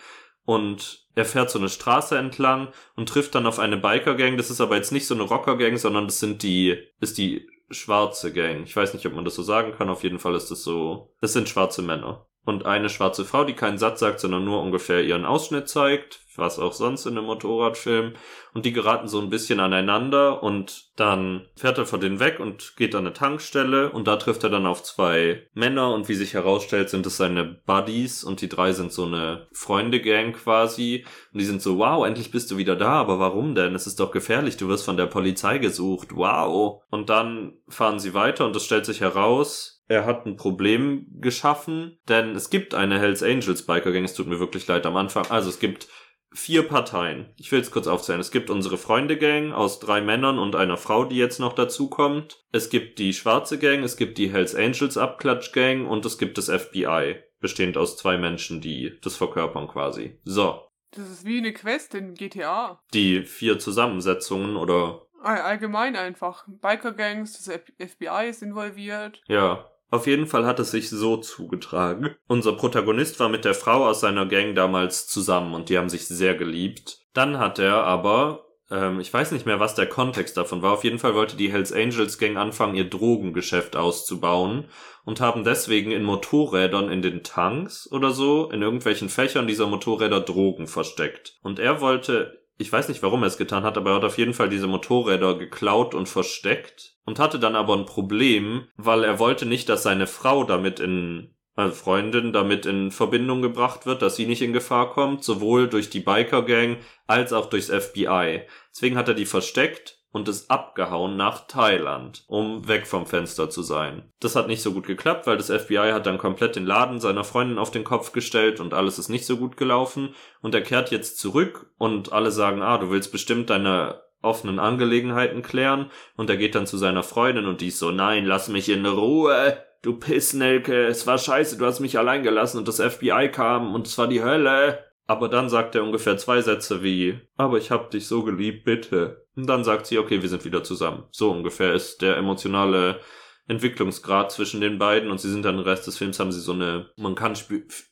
und 0.46 1.08
er 1.14 1.26
fährt 1.26 1.50
so 1.50 1.60
eine 1.60 1.70
Straße 1.70 2.18
entlang 2.18 2.70
und 2.96 3.10
trifft 3.10 3.36
dann 3.36 3.48
auf 3.48 3.60
eine 3.60 3.78
Biker-Gang. 3.78 4.38
Das 4.38 4.52
ist 4.52 4.62
aber 4.62 4.76
jetzt 4.76 4.92
nicht 4.92 5.08
so 5.08 5.16
eine 5.16 5.24
Rocker-Gang, 5.24 5.78
sondern 5.78 6.06
das 6.06 6.20
sind 6.20 6.44
die, 6.44 6.78
ist 7.00 7.18
die 7.18 7.48
schwarze 7.70 8.32
Gang. 8.32 8.64
Ich 8.64 8.76
weiß 8.76 8.94
nicht, 8.94 9.06
ob 9.06 9.14
man 9.14 9.26
das 9.26 9.36
so 9.36 9.42
sagen 9.42 9.74
kann. 9.74 9.90
Auf 9.90 10.04
jeden 10.04 10.20
Fall 10.20 10.36
ist 10.36 10.52
das 10.52 10.64
so, 10.64 11.14
das 11.20 11.34
sind 11.34 11.50
schwarze 11.50 11.82
Männer. 11.82 12.28
Und 12.48 12.66
eine 12.66 12.88
schwarze 12.88 13.26
Frau, 13.26 13.44
die 13.44 13.56
keinen 13.56 13.78
Satz 13.78 14.00
sagt, 14.00 14.22
sondern 14.22 14.46
nur 14.46 14.62
ungefähr 14.62 15.04
ihren 15.04 15.26
Ausschnitt 15.26 15.68
zeigt, 15.68 16.22
was 16.38 16.60
auch 16.60 16.72
sonst 16.72 17.06
in 17.06 17.18
einem 17.18 17.28
Motorradfilm. 17.28 18.14
Und 18.54 18.66
die 18.66 18.72
geraten 18.72 19.10
so 19.10 19.20
ein 19.20 19.30
bisschen 19.30 19.60
aneinander 19.60 20.42
und 20.42 20.86
dann 20.96 21.46
fährt 21.58 21.78
er 21.78 21.86
von 21.86 22.00
denen 22.00 22.22
weg 22.22 22.40
und 22.40 22.78
geht 22.78 22.96
an 22.96 23.02
eine 23.02 23.12
Tankstelle. 23.12 23.92
Und 23.92 24.08
da 24.08 24.16
trifft 24.16 24.46
er 24.46 24.50
dann 24.50 24.66
auf 24.66 24.82
zwei 24.82 25.46
Männer. 25.56 25.94
Und 25.94 26.08
wie 26.08 26.14
sich 26.14 26.36
herausstellt, 26.36 26.90
sind 26.90 27.06
es 27.06 27.18
seine 27.18 27.44
Buddies. 27.44 28.24
Und 28.24 28.40
die 28.40 28.48
drei 28.48 28.72
sind 28.72 28.94
so 28.94 29.04
eine 29.04 29.48
Freunde-Gang 29.52 30.32
quasi. 30.32 31.04
Und 31.34 31.42
die 31.42 31.46
sind 31.46 31.62
so, 31.62 31.80
wow, 31.80 32.08
endlich 32.08 32.32
bist 32.32 32.50
du 32.50 32.56
wieder 32.56 32.78
da, 32.78 32.94
aber 32.94 33.20
warum 33.20 33.56
denn? 33.56 33.76
Es 33.76 33.88
ist 33.88 34.00
doch 34.00 34.12
gefährlich, 34.12 34.56
du 34.56 34.70
wirst 34.70 34.86
von 34.86 34.96
der 34.96 35.08
Polizei 35.08 35.58
gesucht, 35.58 36.16
wow. 36.16 36.82
Und 36.92 37.10
dann 37.10 37.58
fahren 37.68 38.00
sie 38.00 38.14
weiter. 38.14 38.46
Und 38.46 38.56
es 38.56 38.64
stellt 38.64 38.86
sich 38.86 39.02
heraus, 39.02 39.77
er 39.88 40.06
hat 40.06 40.26
ein 40.26 40.36
Problem 40.36 41.06
geschaffen, 41.20 41.98
denn 42.10 42.36
es 42.36 42.50
gibt 42.50 42.74
eine 42.74 43.00
Hells 43.00 43.24
Angels 43.24 43.66
Biker 43.66 43.92
Gang, 43.92 44.04
es 44.04 44.14
tut 44.14 44.28
mir 44.28 44.40
wirklich 44.40 44.68
leid 44.68 44.86
am 44.86 44.98
Anfang. 44.98 45.26
Also 45.30 45.50
es 45.50 45.60
gibt 45.60 45.88
vier 46.34 46.68
Parteien. 46.68 47.34
Ich 47.38 47.52
will 47.52 47.62
es 47.62 47.72
kurz 47.72 47.88
aufzählen. 47.88 48.20
Es 48.20 48.32
gibt 48.32 48.50
unsere 48.50 48.78
Freunde-Gang 48.78 49.54
aus 49.54 49.80
drei 49.80 50.02
Männern 50.02 50.38
und 50.40 50.56
einer 50.56 50.76
Frau, 50.78 51.06
die 51.06 51.16
jetzt 51.16 51.40
noch 51.40 51.54
dazukommt. 51.54 52.44
Es 52.52 52.70
gibt 52.70 53.00
die 53.00 53.14
schwarze 53.14 53.58
Gang, 53.58 53.82
es 53.84 53.96
gibt 53.98 54.18
die 54.18 54.30
Hells 54.32 54.54
Angels 54.54 54.98
Abklatsch-Gang 54.98 55.88
und 55.88 56.06
es 56.06 56.18
gibt 56.18 56.38
das 56.38 56.50
FBI, 56.50 57.16
bestehend 57.40 57.78
aus 57.78 57.96
zwei 57.98 58.18
Menschen, 58.18 58.60
die 58.62 58.98
das 59.02 59.16
verkörpern 59.16 59.68
quasi. 59.68 60.20
So, 60.26 60.62
Das 60.92 61.10
ist 61.10 61.26
wie 61.26 61.38
eine 61.38 61.54
Quest 61.54 61.96
in 61.96 62.14
GTA. 62.14 62.80
die 62.94 63.24
vier 63.24 63.58
Zusammensetzungen 63.58 64.58
oder 64.58 65.02
All- 65.24 65.42
Allgemein 65.42 65.96
einfach. 65.96 66.46
Biker-Gangs, 66.48 67.34
das 67.34 67.48
F- 67.48 67.74
FBI 67.80 68.30
ist 68.30 68.44
involviert. 68.44 69.22
Ja, 69.28 69.66
auf 69.90 70.08
jeden 70.08 70.28
Fall 70.28 70.46
hat 70.46 70.60
es 70.60 70.72
sich 70.72 70.90
so 70.90 71.18
zugetragen. 71.18 72.16
Unser 72.28 72.54
Protagonist 72.54 73.20
war 73.20 73.30
mit 73.30 73.46
der 73.46 73.54
Frau 73.54 73.86
aus 73.86 74.02
seiner 74.02 74.26
Gang 74.26 74.56
damals 74.56 75.08
zusammen 75.08 75.54
und 75.54 75.70
die 75.70 75.78
haben 75.78 75.90
sich 75.90 76.08
sehr 76.08 76.36
geliebt. 76.36 77.00
Dann 77.14 77.40
hat 77.40 77.58
er 77.58 77.84
aber, 77.84 78.46
ähm, 78.70 79.00
ich 79.00 79.14
weiß 79.14 79.32
nicht 79.32 79.46
mehr, 79.46 79.62
was 79.62 79.76
der 79.76 79.88
Kontext 79.88 80.36
davon 80.36 80.62
war. 80.62 80.74
Auf 80.74 80.84
jeden 80.84 81.00
Fall 81.00 81.16
wollte 81.16 81.38
die 81.38 81.52
Hells 81.52 81.72
Angels 81.72 82.18
Gang 82.18 82.36
anfangen, 82.36 82.76
ihr 82.76 82.90
Drogengeschäft 82.90 83.78
auszubauen 83.78 84.66
und 85.06 85.22
haben 85.22 85.46
deswegen 85.46 85.92
in 85.92 86.04
Motorrädern 86.04 86.92
in 86.92 87.02
den 87.02 87.24
Tanks 87.24 87.90
oder 87.90 88.12
so, 88.12 88.52
in 88.52 88.62
irgendwelchen 88.62 89.08
Fächern 89.08 89.48
dieser 89.48 89.68
Motorräder 89.68 90.20
Drogen 90.20 90.68
versteckt. 90.68 91.38
Und 91.44 91.60
er 91.60 91.80
wollte 91.80 92.47
ich 92.58 92.72
weiß 92.72 92.90
nicht, 92.90 93.04
warum 93.04 93.24
er 93.24 93.28
es 93.28 93.38
getan 93.38 93.64
hat, 93.64 93.78
aber 93.78 93.92
er 93.92 93.96
hat 93.98 94.04
auf 94.04 94.18
jeden 94.18 94.34
Fall 94.34 94.50
diese 94.50 94.68
Motorräder 94.68 95.38
geklaut 95.38 95.94
und 95.94 96.10
versteckt 96.10 96.98
und 97.06 97.20
hatte 97.20 97.40
dann 97.40 97.56
aber 97.56 97.76
ein 97.76 97.86
Problem, 97.86 98.68
weil 98.78 99.04
er 99.04 99.20
wollte 99.20 99.46
nicht, 99.46 99.70
dass 99.70 99.84
seine 99.84 100.08
Frau 100.08 100.44
damit 100.44 100.80
in 100.80 101.34
also 101.58 101.74
Freundin 101.74 102.34
damit 102.34 102.68
in 102.68 102.92
Verbindung 102.92 103.42
gebracht 103.42 103.88
wird, 103.88 104.04
dass 104.04 104.16
sie 104.16 104.28
nicht 104.28 104.44
in 104.44 104.54
Gefahr 104.54 104.92
kommt, 104.92 105.24
sowohl 105.24 105.68
durch 105.68 105.90
die 105.90 106.00
Biker 106.00 106.44
Gang 106.44 106.78
als 107.08 107.34
auch 107.34 107.48
durchs 107.48 107.70
FBI. 107.70 108.44
Deswegen 108.72 108.96
hat 108.96 109.08
er 109.08 109.16
die 109.16 109.26
versteckt 109.26 110.00
und 110.18 110.28
ist 110.28 110.50
abgehauen 110.50 111.16
nach 111.16 111.48
Thailand, 111.48 112.24
um 112.28 112.68
weg 112.68 112.88
vom 112.88 113.06
Fenster 113.06 113.50
zu 113.50 113.62
sein. 113.62 114.12
Das 114.20 114.36
hat 114.36 114.48
nicht 114.48 114.62
so 114.62 114.74
gut 114.74 114.88
geklappt, 114.88 115.28
weil 115.28 115.38
das 115.38 115.52
FBI 115.52 115.92
hat 115.94 116.06
dann 116.08 116.18
komplett 116.18 116.56
den 116.56 116.66
Laden 116.66 117.00
seiner 117.00 117.24
Freundin 117.24 117.60
auf 117.60 117.72
den 117.72 117.84
Kopf 117.84 118.12
gestellt 118.12 118.60
und 118.60 118.74
alles 118.74 119.00
ist 119.00 119.10
nicht 119.10 119.26
so 119.26 119.38
gut 119.38 119.58
gelaufen 119.58 120.16
und 120.42 120.56
er 120.56 120.62
kehrt 120.62 120.92
jetzt 120.92 121.20
zurück 121.20 121.72
und 121.78 122.12
alle 122.12 122.32
sagen, 122.32 122.62
ah, 122.62 122.78
du 122.78 122.90
willst 122.90 123.12
bestimmt 123.12 123.50
deine 123.50 124.02
offenen 124.22 124.60
Angelegenheiten 124.60 125.44
klären 125.44 125.92
und 126.16 126.30
er 126.30 126.38
geht 126.38 126.56
dann 126.56 126.66
zu 126.66 126.78
seiner 126.78 127.04
Freundin 127.04 127.46
und 127.46 127.62
die 127.62 127.68
ist 127.68 127.80
so, 127.80 127.92
nein, 127.92 128.26
lass 128.26 128.50
mich 128.50 128.70
in 128.70 128.86
Ruhe, 128.86 129.64
du 129.84 129.94
Pissnelke, 129.94 130.88
es 130.88 131.06
war 131.06 131.18
scheiße, 131.18 131.58
du 131.58 131.66
hast 131.66 131.80
mich 131.80 131.98
allein 131.98 132.24
gelassen 132.24 132.58
und 132.58 132.68
das 132.68 132.82
FBI 132.82 133.30
kam 133.32 133.76
und 133.76 133.88
es 133.88 133.98
war 133.98 134.08
die 134.08 134.24
Hölle. 134.24 134.87
Aber 135.08 135.30
dann 135.30 135.50
sagt 135.50 135.74
er 135.76 135.84
ungefähr 135.84 136.18
zwei 136.18 136.42
Sätze 136.42 136.84
wie, 136.84 137.20
aber 137.38 137.58
ich 137.58 137.72
hab 137.72 137.92
dich 137.92 138.08
so 138.08 138.24
geliebt, 138.24 138.66
bitte. 138.66 139.26
Und 139.36 139.48
dann 139.48 139.64
sagt 139.64 139.88
sie, 139.88 139.98
okay, 139.98 140.22
wir 140.22 140.30
sind 140.30 140.44
wieder 140.44 140.64
zusammen. 140.64 141.06
So 141.12 141.32
ungefähr 141.32 141.74
ist 141.74 142.02
der 142.02 142.18
emotionale 142.18 143.00
Entwicklungsgrad 143.48 144.32
zwischen 144.32 144.60
den 144.60 144.78
beiden 144.78 145.10
und 145.10 145.22
sie 145.22 145.32
sind 145.32 145.46
dann 145.46 145.56
den 145.56 145.66
Rest 145.66 145.88
des 145.88 145.98
Films 145.98 146.20
haben 146.20 146.34
sie 146.34 146.42
so 146.42 146.52
eine, 146.52 146.90
man 146.98 147.16
kann 147.16 147.34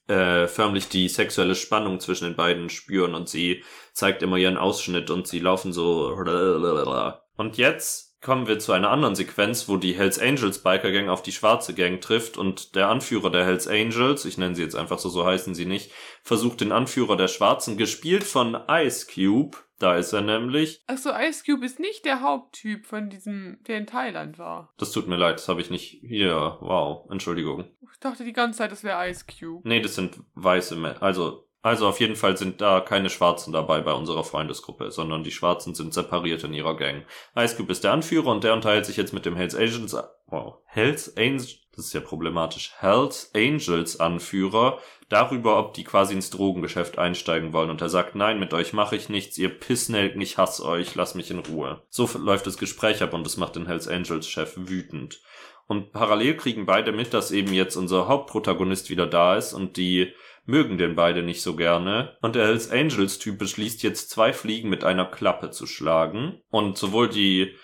äh, 0.07 0.47
förmlich 0.47 0.89
die 0.89 1.07
sexuelle 1.07 1.55
Spannung 1.55 2.01
zwischen 2.01 2.25
den 2.25 2.35
beiden 2.35 2.69
spüren 2.69 3.15
und 3.15 3.29
sie 3.29 3.63
zeigt 3.93 4.21
immer 4.21 4.35
ihren 4.35 4.57
Ausschnitt 4.57 5.09
und 5.09 5.27
sie 5.27 5.39
laufen 5.39 5.71
so 5.71 6.13
und 7.37 7.57
jetzt 7.57 8.04
kommen 8.25 8.47
wir 8.47 8.57
zu 8.57 8.71
einer 8.71 8.89
anderen 8.89 9.15
Sequenz, 9.15 9.69
wo 9.69 9.77
die 9.77 9.93
Hells 9.93 10.19
Angels 10.19 10.63
Biker 10.63 10.91
Gang 10.91 11.09
auf 11.09 11.21
die 11.21 11.31
schwarze 11.31 11.75
Gang 11.75 12.01
trifft 12.01 12.37
und 12.37 12.75
der 12.75 12.89
Anführer 12.89 13.29
der 13.29 13.45
Hells 13.45 13.67
Angels, 13.67 14.25
ich 14.25 14.39
nenne 14.39 14.55
sie 14.55 14.63
jetzt 14.63 14.75
einfach 14.75 14.97
so, 14.97 15.09
so 15.09 15.25
heißen 15.25 15.53
sie 15.53 15.65
nicht, 15.65 15.91
versucht 16.23 16.59
den 16.61 16.71
Anführer 16.71 17.15
der 17.17 17.27
Schwarzen, 17.27 17.77
gespielt 17.77 18.23
von 18.23 18.57
Ice 18.67 19.05
Cube, 19.05 19.57
da 19.77 19.95
ist 19.95 20.11
er 20.11 20.21
nämlich. 20.21 20.81
Achso, 20.87 21.11
Ice 21.11 21.43
Cube 21.45 21.63
ist 21.65 21.79
nicht 21.79 22.03
der 22.05 22.21
Haupttyp 22.21 22.85
von 22.85 23.09
diesem, 23.09 23.59
der 23.67 23.77
in 23.77 23.85
Thailand 23.85 24.39
war. 24.39 24.73
Das 24.77 24.91
tut 24.91 25.07
mir 25.07 25.17
leid, 25.17 25.35
das 25.35 25.47
habe 25.47 25.61
ich 25.61 25.69
nicht 25.69 25.99
hier. 26.01 26.57
Wow, 26.61 27.09
Entschuldigung. 27.11 27.65
Ich 27.91 27.99
dachte 27.99 28.23
die 28.23 28.33
ganze 28.33 28.57
Zeit, 28.57 28.71
das 28.71 28.83
wäre 28.83 29.07
Ice 29.07 29.25
Cube. 29.27 29.67
Nee, 29.67 29.81
das 29.81 29.95
sind 29.95 30.19
weiße 30.33 30.75
Männer. 30.75 31.03
Also 31.03 31.44
also 31.65 31.87
auf 31.87 31.99
jeden 31.99 32.15
Fall 32.15 32.37
sind 32.37 32.61
da 32.61 32.79
keine 32.79 33.09
Schwarzen 33.09 33.51
dabei 33.51 33.81
bei 33.81 33.91
unserer 33.91 34.23
Freundesgruppe, 34.23 34.91
sondern 34.91 35.23
die 35.23 35.31
Schwarzen 35.31 35.73
sind 35.73 35.95
separiert 35.95 36.43
in 36.43 36.53
ihrer 36.53 36.77
Gang. 36.77 37.05
Ice 37.35 37.55
Cube 37.55 37.71
ist 37.71 37.83
der 37.83 37.91
Anführer 37.91 38.27
und 38.27 38.43
der 38.43 38.53
unterhält 38.53 38.85
sich 38.85 38.97
jetzt 38.97 39.13
mit 39.13 39.25
dem 39.25 39.35
Hells 39.35 39.55
Angels, 39.55 39.97
wow, 40.27 40.57
Hells 40.65 41.17
Angels, 41.17 41.57
das 41.75 41.87
ist 41.87 41.93
ja 41.93 42.01
problematisch, 42.01 42.71
Hells 42.77 43.31
Angels 43.33 43.99
Anführer 43.99 44.77
darüber, 45.09 45.57
ob 45.57 45.73
die 45.73 45.83
quasi 45.83 46.13
ins 46.13 46.29
Drogengeschäft 46.29 46.99
einsteigen 46.99 47.51
wollen. 47.51 47.71
Und 47.71 47.81
er 47.81 47.89
sagt, 47.89 48.13
nein, 48.13 48.39
mit 48.39 48.53
euch 48.53 48.73
mache 48.73 48.95
ich 48.95 49.09
nichts, 49.09 49.35
ihr 49.39 49.49
Pissnelken, 49.49 50.21
ich 50.21 50.37
hasse 50.37 50.63
euch, 50.65 50.93
lass 50.93 51.15
mich 51.15 51.31
in 51.31 51.39
Ruhe. 51.39 51.81
So 51.89 52.07
läuft 52.19 52.45
das 52.45 52.59
Gespräch 52.59 53.01
ab 53.01 53.15
und 53.15 53.25
das 53.25 53.37
macht 53.37 53.55
den 53.55 53.65
Hells 53.65 53.87
Angels 53.87 54.27
Chef 54.27 54.53
wütend. 54.55 55.19
Und 55.65 55.93
parallel 55.93 56.37
kriegen 56.37 56.67
beide 56.67 56.91
mit, 56.91 57.15
dass 57.15 57.31
eben 57.31 57.51
jetzt 57.51 57.75
unser 57.75 58.07
Hauptprotagonist 58.07 58.91
wieder 58.91 59.07
da 59.07 59.35
ist 59.35 59.53
und 59.53 59.77
die 59.77 60.13
mögen 60.45 60.77
den 60.77 60.95
beide 60.95 61.23
nicht 61.23 61.41
so 61.41 61.55
gerne. 61.55 62.17
Und 62.21 62.35
der 62.35 62.45
Hells 62.45 62.71
Angels 62.71 63.19
Typ 63.19 63.37
beschließt 63.37 63.83
jetzt 63.83 64.09
zwei 64.09 64.33
Fliegen 64.33 64.69
mit 64.69 64.83
einer 64.83 65.05
Klappe 65.05 65.51
zu 65.51 65.67
schlagen. 65.67 66.41
Und 66.49 66.77
sowohl 66.77 67.09
die 67.09 67.55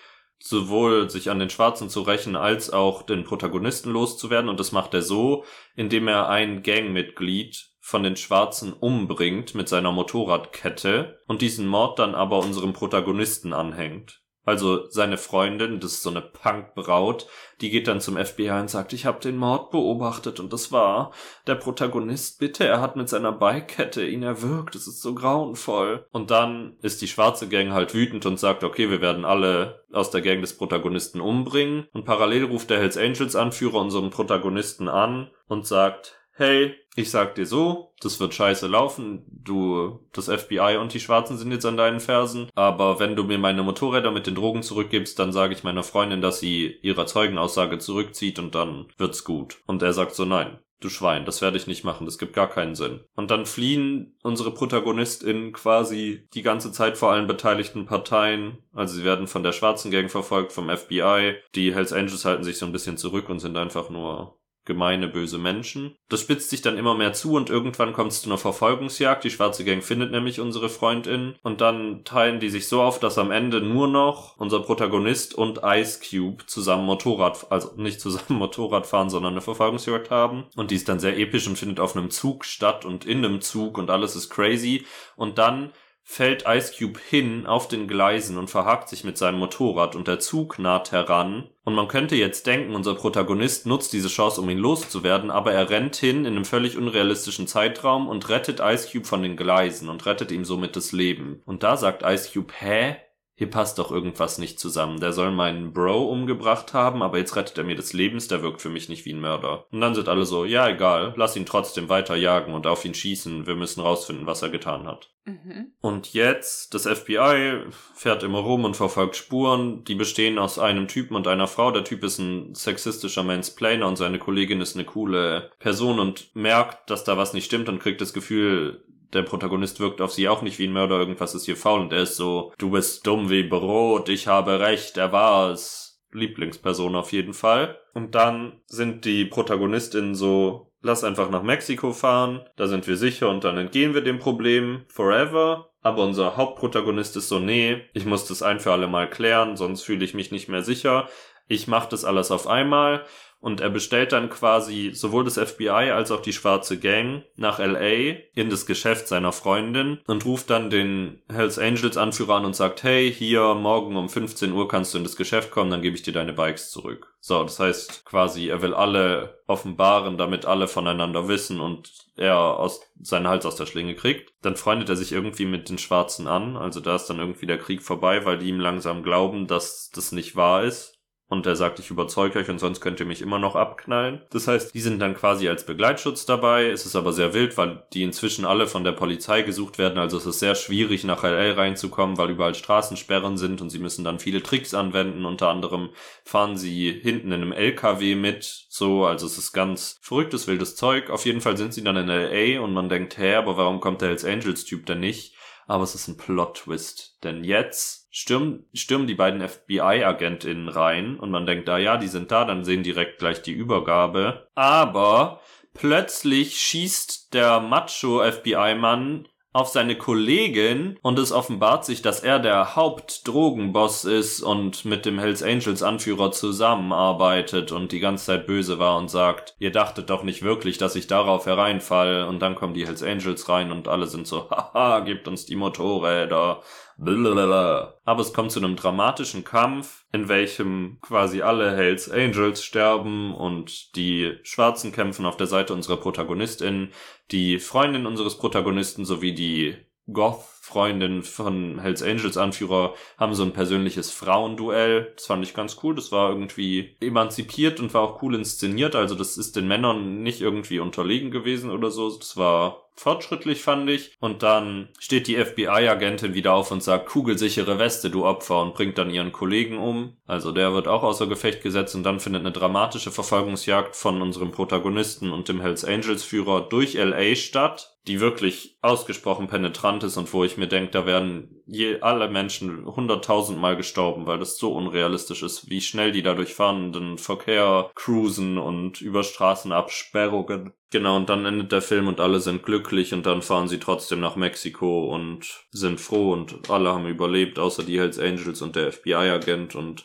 sowohl 0.44 1.10
sich 1.10 1.30
an 1.30 1.40
den 1.40 1.50
Schwarzen 1.50 1.90
zu 1.90 2.02
rächen, 2.02 2.36
als 2.36 2.72
auch 2.72 3.04
den 3.04 3.24
Protagonisten 3.24 3.92
loszuwerden. 3.92 4.50
Und 4.50 4.60
das 4.60 4.72
macht 4.72 4.94
er 4.94 5.02
so, 5.02 5.46
indem 5.76 6.08
er 6.08 6.30
ein 6.30 6.64
Gangmitglied 6.64 7.70
von 7.80 8.04
den 8.04 8.16
Schwarzen 8.16 8.74
umbringt 8.74 9.56
mit 9.56 9.70
seiner 9.70 9.92
Motorradkette 9.92 11.20
und 11.28 11.42
diesen 11.42 11.68
Mord 11.68 12.00
dann 12.00 12.16
aber 12.16 12.40
unserem 12.40 12.74
Protagonisten 12.74 13.54
anhängt. 13.54 14.21
Also 14.44 14.90
seine 14.90 15.18
Freundin, 15.18 15.80
das 15.80 15.94
ist 15.94 16.04
so 16.04 16.10
eine 16.10 16.22
Punkbraut, 16.22 17.28
die 17.62 17.70
geht 17.70 17.88
dann 17.88 18.02
zum 18.02 18.18
FBI 18.18 18.50
und 18.52 18.70
sagt, 18.72 18.92
ich 18.92 19.06
habe 19.06 19.20
den 19.20 19.38
Mord 19.38 19.70
beobachtet 19.70 20.40
und 20.40 20.52
das 20.52 20.72
war 20.72 21.12
der 21.46 21.56
Protagonist, 21.56 22.40
bitte, 22.40 22.66
er 22.66 22.82
hat 22.82 22.96
mit 22.96 23.08
seiner 23.08 23.32
Beikette 23.32 24.06
ihn 24.06 24.24
erwürgt, 24.24 24.74
es 24.76 24.88
ist 24.88 25.02
so 25.02 25.14
grauenvoll. 25.14 26.08
Und 26.12 26.32
dann 26.32 26.78
ist 26.82 27.02
die 27.04 27.08
schwarze 27.08 27.48
Gang 27.50 27.72
halt 27.72 27.94
wütend 27.94 28.26
und 28.26 28.40
sagt, 28.40 28.64
okay, 28.64 28.90
wir 28.90 29.02
werden 29.02 29.26
alle 29.26 29.84
aus 29.92 30.10
der 30.10 30.22
Gang 30.22 30.42
des 30.42 30.58
Protagonisten 30.58 31.22
umbringen. 31.22 31.88
Und 31.94 32.06
parallel 32.06 32.46
ruft 32.46 32.72
der 32.72 32.80
Hells 32.80 32.98
Angels 32.98 33.36
Anführer 33.36 33.80
unseren 33.80 34.10
Protagonisten 34.10 34.88
an 34.88 35.30
und 35.48 35.68
sagt, 35.68 36.21
hey, 36.34 36.76
ich 36.96 37.10
sag 37.10 37.36
dir 37.36 37.46
so, 37.46 37.94
das 38.02 38.20
wird 38.20 38.34
scheiße 38.34 38.68
laufen, 38.68 39.24
du, 39.28 40.00
das 40.12 40.28
FBI 40.28 40.78
und 40.80 40.94
die 40.94 41.00
Schwarzen 41.00 41.38
sind 41.38 41.52
jetzt 41.52 41.66
an 41.66 41.78
deinen 41.78 42.00
Fersen, 42.00 42.50
aber 42.56 43.00
wenn 43.00 43.16
du 43.16 43.24
mir 43.24 43.38
meine 43.38 43.64
Motorräder 43.64 44.12
mit 44.12 44.28
den 44.28 44.36
Drogen 44.36 44.64
zurückgibst, 44.64 45.18
dann 45.18 45.32
sage 45.32 45.54
ich 45.54 45.64
meiner 45.64 45.84
Freundin, 45.84 46.22
dass 46.22 46.40
sie 46.40 46.78
ihre 46.82 47.06
Zeugenaussage 47.06 47.78
zurückzieht 47.78 48.40
und 48.40 48.56
dann 48.56 48.88
wird's 48.98 49.24
gut. 49.24 49.62
Und 49.68 49.82
er 49.82 49.94
sagt 49.94 50.16
so, 50.16 50.26
nein, 50.26 50.60
du 50.82 50.90
Schwein, 50.90 51.26
das 51.26 51.42
werde 51.42 51.58
ich 51.58 51.68
nicht 51.68 51.84
machen, 51.84 52.06
das 52.06 52.18
gibt 52.18 52.34
gar 52.34 52.50
keinen 52.50 52.76
Sinn. 52.76 53.02
Und 53.16 53.32
dann 53.32 53.46
fliehen 53.46 54.18
unsere 54.24 54.52
ProtagonistInnen 54.52 55.54
quasi 55.54 56.28
die 56.34 56.42
ganze 56.42 56.72
Zeit 56.72 56.98
vor 56.98 57.12
allen 57.12 57.28
beteiligten 57.28 57.86
Parteien. 57.86 58.58
Also 58.74 58.96
sie 58.96 59.06
werden 59.06 59.28
von 59.28 59.44
der 59.44 59.54
schwarzen 59.54 59.92
Gang 59.92 60.10
verfolgt, 60.10 60.52
vom 60.52 60.70
FBI. 60.70 61.36
Die 61.56 61.74
Hells 61.74 61.94
Angels 61.94 62.26
halten 62.26 62.44
sich 62.44 62.58
so 62.58 62.66
ein 62.66 62.72
bisschen 62.72 62.98
zurück 62.98 63.30
und 63.30 63.40
sind 63.40 63.56
einfach 63.56 63.90
nur 63.90 64.41
gemeine, 64.66 65.08
böse 65.08 65.38
Menschen. 65.38 65.96
Das 66.10 66.22
spitzt 66.22 66.50
sich 66.50 66.62
dann 66.62 66.78
immer 66.78 66.96
mehr 66.96 67.14
zu 67.14 67.34
und 67.34 67.50
irgendwann 67.50 67.94
kommt 67.94 68.12
es 68.12 68.22
zu 68.22 68.30
einer 68.30 68.38
Verfolgungsjagd. 68.38 69.24
Die 69.24 69.32
schwarze 69.32 69.64
Gang 69.66 69.84
findet 69.84 70.12
nämlich 70.12 70.40
unsere 70.40 70.70
Freundin 70.70 71.36
und 71.42 71.62
dann 71.62 72.04
teilen 72.04 72.40
die 72.40 72.50
sich 72.50 72.68
so 72.68 72.82
auf, 72.82 73.00
dass 73.00 73.18
am 73.18 73.32
Ende 73.32 73.62
nur 73.62 73.88
noch 73.88 74.38
unser 74.38 74.60
Protagonist 74.60 75.34
und 75.34 75.62
Ice 75.64 76.00
Cube 76.00 76.46
zusammen 76.46 76.86
Motorrad, 76.86 77.48
also 77.50 77.72
nicht 77.78 78.00
zusammen 78.00 78.22
Motorrad 78.40 78.86
fahren, 78.86 79.10
sondern 79.10 79.34
eine 79.34 79.42
Verfolgungsjagd 79.42 80.12
haben. 80.12 80.46
Und 80.56 80.72
die 80.72 80.76
ist 80.76 80.90
dann 80.90 81.00
sehr 81.00 81.18
episch 81.18 81.48
und 81.48 81.58
findet 81.58 81.80
auf 81.80 81.96
einem 81.96 82.12
Zug 82.12 82.46
statt 82.46 82.86
und 82.86 83.06
in 83.06 83.26
einem 83.26 83.42
Zug 83.42 83.78
und 83.78 83.90
alles 83.90 84.16
ist 84.16 84.30
crazy. 84.30 84.86
Und 85.16 85.38
dann 85.38 85.72
fällt 86.04 86.46
Ice 86.48 86.74
Cube 86.78 87.00
hin 87.10 87.46
auf 87.46 87.68
den 87.68 87.88
Gleisen 87.88 88.38
und 88.38 88.50
verhakt 88.50 88.90
sich 88.90 89.04
mit 89.04 89.18
seinem 89.18 89.40
Motorrad 89.40 89.96
und 89.96 90.08
der 90.08 90.20
Zug 90.20 90.60
naht 90.60 90.92
heran. 90.92 91.50
Und 91.64 91.76
man 91.76 91.88
könnte 91.88 92.16
jetzt 92.16 92.48
denken, 92.48 92.76
unser 92.76 92.96
Protagonist 92.96 93.66
nutzt 93.66 93.94
diese 93.94 94.10
Chance, 94.10 94.42
um 94.42 94.50
ihn 94.50 94.58
loszuwerden, 94.58 95.32
aber 95.32 95.54
er 95.54 95.70
rennt 95.70 95.96
hin 95.96 96.26
in 96.26 96.36
einem 96.36 96.46
völlig 96.46 96.78
unrealistischen 96.78 97.48
Zeitraum 97.48 98.10
und 98.10 98.30
rettet 98.30 98.60
Ice 98.60 98.90
Cube 98.92 99.06
von 99.06 99.22
den 99.22 99.38
Gleisen 99.38 99.90
und 99.90 100.06
rettet 100.06 100.32
ihm 100.32 100.44
somit 100.44 100.76
das 100.76 100.92
Leben. 100.92 101.42
Und 101.46 101.64
da 101.64 101.78
sagt 101.78 102.04
Ice 102.04 102.30
Cube, 102.34 102.54
hä? 102.58 102.98
Hier 103.42 103.50
passt 103.50 103.80
doch 103.80 103.90
irgendwas 103.90 104.38
nicht 104.38 104.60
zusammen. 104.60 105.00
Der 105.00 105.14
soll 105.14 105.32
meinen 105.32 105.74
Bro 105.74 106.04
umgebracht 106.12 106.76
haben, 106.76 107.02
aber 107.02 107.18
jetzt 107.18 107.36
rettet 107.36 107.58
er 107.58 107.64
mir 107.64 107.76
des 107.76 107.92
Lebens, 107.92 108.28
der 108.28 108.44
wirkt 108.44 108.62
für 108.62 108.70
mich 108.70 108.88
nicht 108.88 109.04
wie 109.06 109.14
ein 109.14 109.20
Mörder. 109.20 109.66
Und 109.72 109.82
dann 109.82 109.96
sind 109.96 110.08
alle 110.10 110.26
so, 110.26 110.46
ja 110.46 110.70
egal, 110.70 111.16
lass 111.18 111.36
ihn 111.36 111.48
trotzdem 111.48 111.90
weiter 111.90 112.16
jagen 112.16 112.54
und 112.54 112.68
auf 112.68 112.86
ihn 112.86 112.94
schießen, 112.94 113.48
wir 113.48 113.56
müssen 113.56 113.82
rausfinden, 113.82 114.28
was 114.28 114.44
er 114.44 114.50
getan 114.50 114.86
hat. 114.86 115.10
Mhm. 115.26 115.72
Und 115.82 116.14
jetzt, 116.14 116.76
das 116.76 116.86
FBI 116.86 117.62
fährt 117.96 118.22
immer 118.22 118.42
rum 118.42 118.64
und 118.64 118.78
verfolgt 118.78 119.16
Spuren, 119.16 119.84
die 119.86 119.96
bestehen 119.96 120.38
aus 120.38 120.60
einem 120.60 120.88
Typen 120.88 121.16
und 121.16 121.28
einer 121.28 121.48
Frau. 121.48 121.72
Der 121.72 121.84
Typ 121.84 122.04
ist 122.04 122.20
ein 122.20 122.54
sexistischer 122.54 123.24
Mansplainer 123.24 123.88
und 123.88 123.96
seine 123.96 124.20
Kollegin 124.20 124.62
ist 124.62 124.76
eine 124.76 124.86
coole 124.86 125.50
Person 125.58 126.00
und 126.00 126.30
merkt, 126.36 126.92
dass 126.92 127.06
da 127.06 127.18
was 127.18 127.34
nicht 127.34 127.46
stimmt 127.46 127.70
und 127.70 127.80
kriegt 127.80 128.02
das 128.02 128.14
Gefühl, 128.14 128.84
der 129.14 129.24
Protagonist 129.24 129.80
wirkt 129.80 130.02
auf 130.02 130.12
sie 130.12 130.30
auch 130.30 130.42
nicht 130.42 130.60
wie 130.60 130.68
ein 130.68 130.74
Mörder, 130.74 131.00
irgendwas 131.00 131.36
ist 131.36 131.46
hier 131.46 131.58
faul 131.58 131.82
und 131.82 131.94
er 131.94 132.04
ist 132.04 132.16
so, 132.16 132.54
du 132.58 132.72
bist 132.72 133.06
dumm 133.06 133.30
wie 133.30 133.44
Brot, 133.44 134.10
ich 134.10 134.28
habe 134.28 134.60
recht, 134.60 134.98
er 134.98 135.12
war 135.12 135.52
es. 135.52 135.92
Lieblingsperson 136.14 136.96
auf 136.96 137.12
jeden 137.12 137.34
Fall. 137.34 137.78
Und 137.94 138.16
dann 138.16 138.62
sind 138.66 139.06
die 139.06 139.26
Protagonistinnen 139.26 140.16
so, 140.16 140.72
lass 140.82 141.04
einfach 141.04 141.30
nach 141.30 141.44
Mexiko 141.44 141.94
fahren, 141.94 142.46
da 142.58 142.68
sind 142.68 142.88
wir 142.88 142.98
sicher 142.98 143.30
und 143.30 143.44
dann 143.44 143.58
entgehen 143.58 143.94
wir 143.94 144.02
dem 144.02 144.20
Problem 144.20 144.84
forever. 144.88 145.70
Aber 145.84 146.04
unser 146.04 146.38
Hauptprotagonist 146.38 147.16
ist 147.18 147.28
so, 147.28 147.40
nee, 147.40 147.82
ich 147.94 148.06
muss 148.06 148.26
das 148.26 148.44
ein 148.44 148.60
für 148.60 148.72
alle 148.72 148.88
Mal 148.88 149.10
klären, 149.10 149.56
sonst 149.56 149.82
fühle 149.82 150.06
ich 150.06 150.14
mich 150.14 150.32
nicht 150.32 150.48
mehr 150.48 150.62
sicher. 150.62 151.08
Ich 151.48 151.68
mach 151.68 151.88
das 151.88 152.06
alles 152.06 152.30
auf 152.30 152.48
einmal 152.48 153.04
und 153.42 153.60
er 153.60 153.70
bestellt 153.70 154.12
dann 154.12 154.30
quasi 154.30 154.92
sowohl 154.94 155.24
das 155.24 155.38
FBI 155.38 155.70
als 155.70 156.12
auch 156.12 156.22
die 156.22 156.32
schwarze 156.32 156.80
Gang 156.80 157.24
nach 157.36 157.60
LA 157.60 158.20
in 158.36 158.50
das 158.50 158.68
Geschäft 158.68 159.08
seiner 159.08 159.32
Freundin 159.32 160.00
und 160.08 160.26
ruft 160.26 160.52
dann 160.52 160.70
den 160.70 161.22
Hells 161.28 161.58
Angels 161.58 161.98
Anführer 161.98 162.36
an 162.36 162.46
und 162.46 162.56
sagt, 162.56 162.84
hey, 162.84 163.12
hier 163.12 163.56
morgen 163.56 163.98
um 163.98 164.10
15 164.10 164.52
Uhr 164.54 164.68
kannst 164.68 164.94
du 164.94 165.00
in 165.00 165.04
das 165.04 165.16
Geschäft 165.16 165.52
kommen, 165.52 165.72
dann 165.72 165.82
gebe 165.82 165.96
ich 165.96 166.04
dir 166.04 166.14
deine 166.14 166.34
Bikes 166.34 166.70
zurück. 166.70 167.14
So, 167.20 167.44
das 167.44 167.60
heißt 167.60 168.06
quasi, 168.06 168.48
er 168.48 168.62
will 168.62 168.74
alle 168.74 169.40
offenbaren, 169.48 170.18
damit 170.18 170.46
alle 170.46 170.68
voneinander 170.68 171.28
wissen 171.28 171.60
und 171.60 171.92
er 172.16 172.38
aus, 172.38 172.82
seinen 173.02 173.28
Hals 173.28 173.46
aus 173.46 173.56
der 173.56 173.66
Schlinge 173.66 173.96
kriegt. 173.96 174.34
Dann 174.44 174.56
freundet 174.56 174.90
er 174.90 174.96
sich 174.96 175.12
irgendwie 175.12 175.46
mit 175.46 175.70
den 175.70 175.80
Schwarzen 175.80 176.28
an, 176.28 176.58
also 176.58 176.80
da 176.80 176.96
ist 176.96 177.08
dann 177.08 177.20
irgendwie 177.20 177.48
der 177.48 177.58
Krieg 177.58 177.82
vorbei, 177.82 178.24
weil 178.26 178.38
die 178.38 178.50
ihm 178.50 178.60
langsam 178.60 179.02
glauben, 179.02 179.48
dass 179.48 179.90
das 179.94 180.12
nicht 180.12 180.36
wahr 180.36 180.64
ist 180.64 180.91
und 181.32 181.46
er 181.46 181.56
sagt, 181.56 181.80
ich 181.80 181.90
überzeuge 181.90 182.40
euch 182.40 182.50
und 182.50 182.60
sonst 182.60 182.82
könnt 182.82 183.00
ihr 183.00 183.06
mich 183.06 183.22
immer 183.22 183.40
noch 183.40 183.56
abknallen. 183.56 184.22
Das 184.32 184.50
heißt, 184.50 184.74
die 184.74 184.82
sind 184.82 185.00
dann 185.00 185.16
quasi 185.16 185.48
als 185.48 185.66
Begleitschutz 185.66 186.26
dabei. 186.26 186.70
Es 186.70 186.86
ist 186.86 186.98
aber 186.98 187.14
sehr 187.14 187.34
wild, 187.34 187.58
weil 187.58 187.84
die 187.94 188.04
inzwischen 188.04 188.44
alle 188.44 188.68
von 188.68 188.84
der 188.84 188.92
Polizei 188.92 189.42
gesucht 189.42 189.78
werden. 189.78 189.98
Also 189.98 190.18
es 190.18 190.26
ist 190.26 190.40
sehr 190.40 190.56
schwierig, 190.56 191.06
nach 191.06 191.24
LA 191.24 191.54
reinzukommen, 191.54 192.18
weil 192.18 192.32
überall 192.32 192.54
Straßensperren 192.54 193.38
sind 193.38 193.62
und 193.62 193.70
sie 193.70 193.80
müssen 193.80 194.04
dann 194.04 194.20
viele 194.20 194.44
Tricks 194.44 194.74
anwenden. 194.74 195.24
Unter 195.24 195.48
anderem 195.48 195.92
fahren 196.26 196.58
sie 196.58 196.92
hinten 197.02 197.32
in 197.32 197.42
einem 197.42 197.54
LKW 197.54 198.16
mit. 198.16 198.66
So, 198.68 199.06
also 199.06 199.26
es 199.26 199.38
ist 199.38 199.54
ganz 199.54 200.00
verrücktes, 200.02 200.48
wildes 200.48 200.76
Zeug. 200.76 201.10
Auf 201.10 201.26
jeden 201.26 201.40
Fall 201.40 201.56
sind 201.56 201.74
sie 201.74 201.84
dann 201.84 201.96
in 201.96 202.08
LA 202.08 202.62
und 202.62 202.74
man 202.74 202.90
denkt, 202.90 203.18
hä, 203.18 203.36
aber 203.36 203.56
warum 203.56 203.80
kommt 203.80 204.02
der 204.02 204.10
Hells 204.10 204.26
Angels 204.26 204.66
Typ 204.66 204.86
denn 204.86 205.00
nicht? 205.00 205.34
Aber 205.66 205.86
es 205.86 205.96
ist 205.96 206.10
ein 206.10 206.18
Plot-Twist. 206.18 207.24
Denn 207.24 207.46
jetzt 207.46 208.01
stürmen, 208.12 208.66
stürmen 208.74 209.08
die 209.08 209.16
beiden 209.16 209.42
FBI-AgentInnen 209.48 210.70
rein 210.70 211.18
und 211.18 211.32
man 211.32 211.46
denkt, 211.46 211.68
da 211.68 211.78
ja, 211.78 211.98
die 211.98 212.08
sind 212.08 212.32
da, 212.32 212.46
dann 212.46 212.64
sehen 212.64 212.84
direkt 212.84 213.20
gleich 213.20 213.42
die 213.42 213.54
Übergabe. 213.54 214.48
Aber 214.54 215.40
plötzlich 215.74 216.58
schießt 216.58 217.34
der 217.34 217.62
Macho-FBI-Mann 217.62 219.28
auf 219.54 219.68
seine 219.68 219.98
Kollegin 219.98 220.98
und 221.02 221.20
es 221.20 221.34
offenbart 221.34 221.84
sich, 221.84 222.02
dass 222.02 222.22
er 222.22 222.40
der 222.40 222.78
Hauptdrogenboss 222.78 224.06
ist 224.06 224.42
und 224.42 224.86
mit 224.86 225.06
dem 225.06 225.20
Hells 225.20 225.44
Angels 225.44 225.84
Anführer 225.84 226.32
zusammenarbeitet 226.32 227.74
und 227.74 227.92
die 227.92 228.00
ganze 228.00 228.28
Zeit 228.28 228.48
böse 228.48 228.80
war 228.80 228.98
und 228.98 229.10
sagt, 229.10 229.56
ihr 229.60 229.72
dachtet 229.72 230.10
doch 230.10 230.24
nicht 230.24 230.42
wirklich, 230.42 230.78
dass 230.78 230.96
ich 230.96 231.08
darauf 231.08 231.48
hereinfall 231.48 232.24
und 232.30 232.40
dann 232.40 232.56
kommen 232.56 232.74
die 232.74 232.88
Hells 232.88 233.04
Angels 233.04 233.50
rein 233.50 233.74
und 233.74 233.90
alle 233.90 234.08
sind 234.08 234.26
so, 234.26 234.50
haha, 234.52 235.02
gebt 235.02 235.28
uns 235.28 235.46
die 235.46 235.58
Motorräder 235.58 236.62
Blablabla. 237.02 237.96
aber 238.06 238.22
es 238.22 238.32
kommt 238.32 238.52
zu 238.52 238.60
einem 238.60 238.76
dramatischen 238.76 239.44
Kampf, 239.44 240.06
in 240.12 240.28
welchem 240.30 241.00
quasi 241.02 241.42
alle 241.42 241.76
Hells 241.76 242.10
Angels 242.10 242.64
sterben 242.64 243.34
und 243.34 243.96
die 243.96 244.38
Schwarzen 244.44 244.92
kämpfen 244.92 245.26
auf 245.26 245.38
der 245.38 245.48
Seite 245.48 245.74
unserer 245.74 245.98
Protagonistin, 245.98 246.90
die 247.32 247.60
Freundin 247.60 248.06
unseres 248.06 248.38
Protagonisten 248.38 249.06
sowie 249.06 249.34
die 249.34 249.76
Goth-Freundin 250.12 251.24
von 251.24 251.80
Hells 251.80 252.04
Angels 252.04 252.38
Anführer 252.38 252.94
haben 253.18 253.34
so 253.34 253.44
ein 253.44 253.54
persönliches 253.54 254.12
Frauenduell. 254.12 255.14
Das 255.16 255.26
fand 255.26 255.44
ich 255.44 255.54
ganz 255.54 255.78
cool. 255.84 255.96
Das 255.96 256.12
war 256.12 256.30
irgendwie 256.30 256.98
emanzipiert 257.00 257.80
und 257.80 257.94
war 257.94 258.02
auch 258.02 258.22
cool 258.22 258.36
inszeniert. 258.36 258.96
Also 258.96 259.16
das 259.16 259.38
ist 259.38 259.56
den 259.56 259.68
Männern 259.68 260.22
nicht 260.24 260.42
irgendwie 260.42 260.80
unterlegen 260.80 261.32
gewesen 261.32 261.70
oder 261.70 261.92
so. 261.92 262.16
Das 262.18 262.36
war 262.36 262.90
fortschrittlich, 262.96 263.62
fand 263.62 263.90
ich. 263.90 264.18
Und 264.20 264.44
dann 264.44 264.90
steht 265.00 265.28
die 265.28 265.36
FBI-Agentin 265.36 266.34
wieder 266.34 266.54
auf 266.54 266.72
und 266.72 266.84
sagt, 266.84 267.10
kugelsichere 267.10 267.80
Weste, 267.80 268.10
du 268.10 268.26
Opfer, 268.26 268.62
und 268.62 268.74
bringt 268.74 268.98
dann 268.98 269.10
ihren 269.10 269.32
Kollegen 269.32 269.78
um. 269.78 270.18
Also 270.26 270.52
der 270.52 270.74
wird 270.74 270.88
auch 270.88 271.04
außer 271.04 271.28
Gefecht 271.28 271.64
gesetzt 271.64 271.96
und 271.96 272.04
dann 272.04 272.20
findet 272.20 272.42
eine 272.42 272.52
dramatische 272.52 273.12
Verfolgungsjagd 273.12 273.96
von 273.96 274.22
unserem 274.22 274.52
Protagonisten 274.52 275.32
und 275.32 275.50
dem 275.50 275.62
Hells 275.62 275.84
Angels-Führer 275.86 276.62
durch 276.70 276.94
LA 276.94 277.36
statt, 277.36 277.98
die 278.08 278.20
wirklich 278.20 278.78
ausgesprochen 278.82 279.48
penetrant 279.48 280.04
ist 280.04 280.18
und 280.18 280.32
wo 280.34 280.44
ich 280.44 280.58
mir 280.58 280.68
denke, 280.68 280.92
da 280.92 281.06
werden 281.06 281.61
je 281.72 282.02
alle 282.02 282.30
Menschen 282.30 282.86
hunderttausendmal 282.86 283.78
gestorben, 283.78 284.26
weil 284.28 284.40
das 284.40 284.58
so 284.58 284.74
unrealistisch 284.74 285.42
ist, 285.42 285.70
wie 285.70 285.80
schnell 285.80 286.12
die 286.12 286.22
dadurch 286.22 286.54
fahrenden 286.54 287.18
Verkehr 287.18 287.90
cruisen 287.96 288.58
und 288.58 289.00
über 289.02 289.24
Straßenabsperrungen 289.24 290.74
Genau, 290.94 291.16
und 291.16 291.30
dann 291.30 291.46
endet 291.46 291.72
der 291.72 291.82
Film 291.82 292.10
und 292.10 292.20
alle 292.20 292.42
sind 292.42 292.64
glücklich 292.64 293.14
und 293.14 293.26
dann 293.26 293.42
fahren 293.42 293.70
sie 293.70 293.80
trotzdem 293.80 294.20
nach 294.20 294.36
Mexiko 294.36 295.06
und 295.06 295.64
sind 295.72 296.02
froh 296.02 296.34
und 296.34 296.70
alle 296.70 296.90
haben 296.90 297.08
überlebt, 297.08 297.60
außer 297.60 297.84
die 297.84 297.98
Hells 297.98 298.20
Angels 298.20 298.62
und 298.62 298.76
der 298.76 298.92
FBI-Agent 298.92 299.74
und 299.76 300.04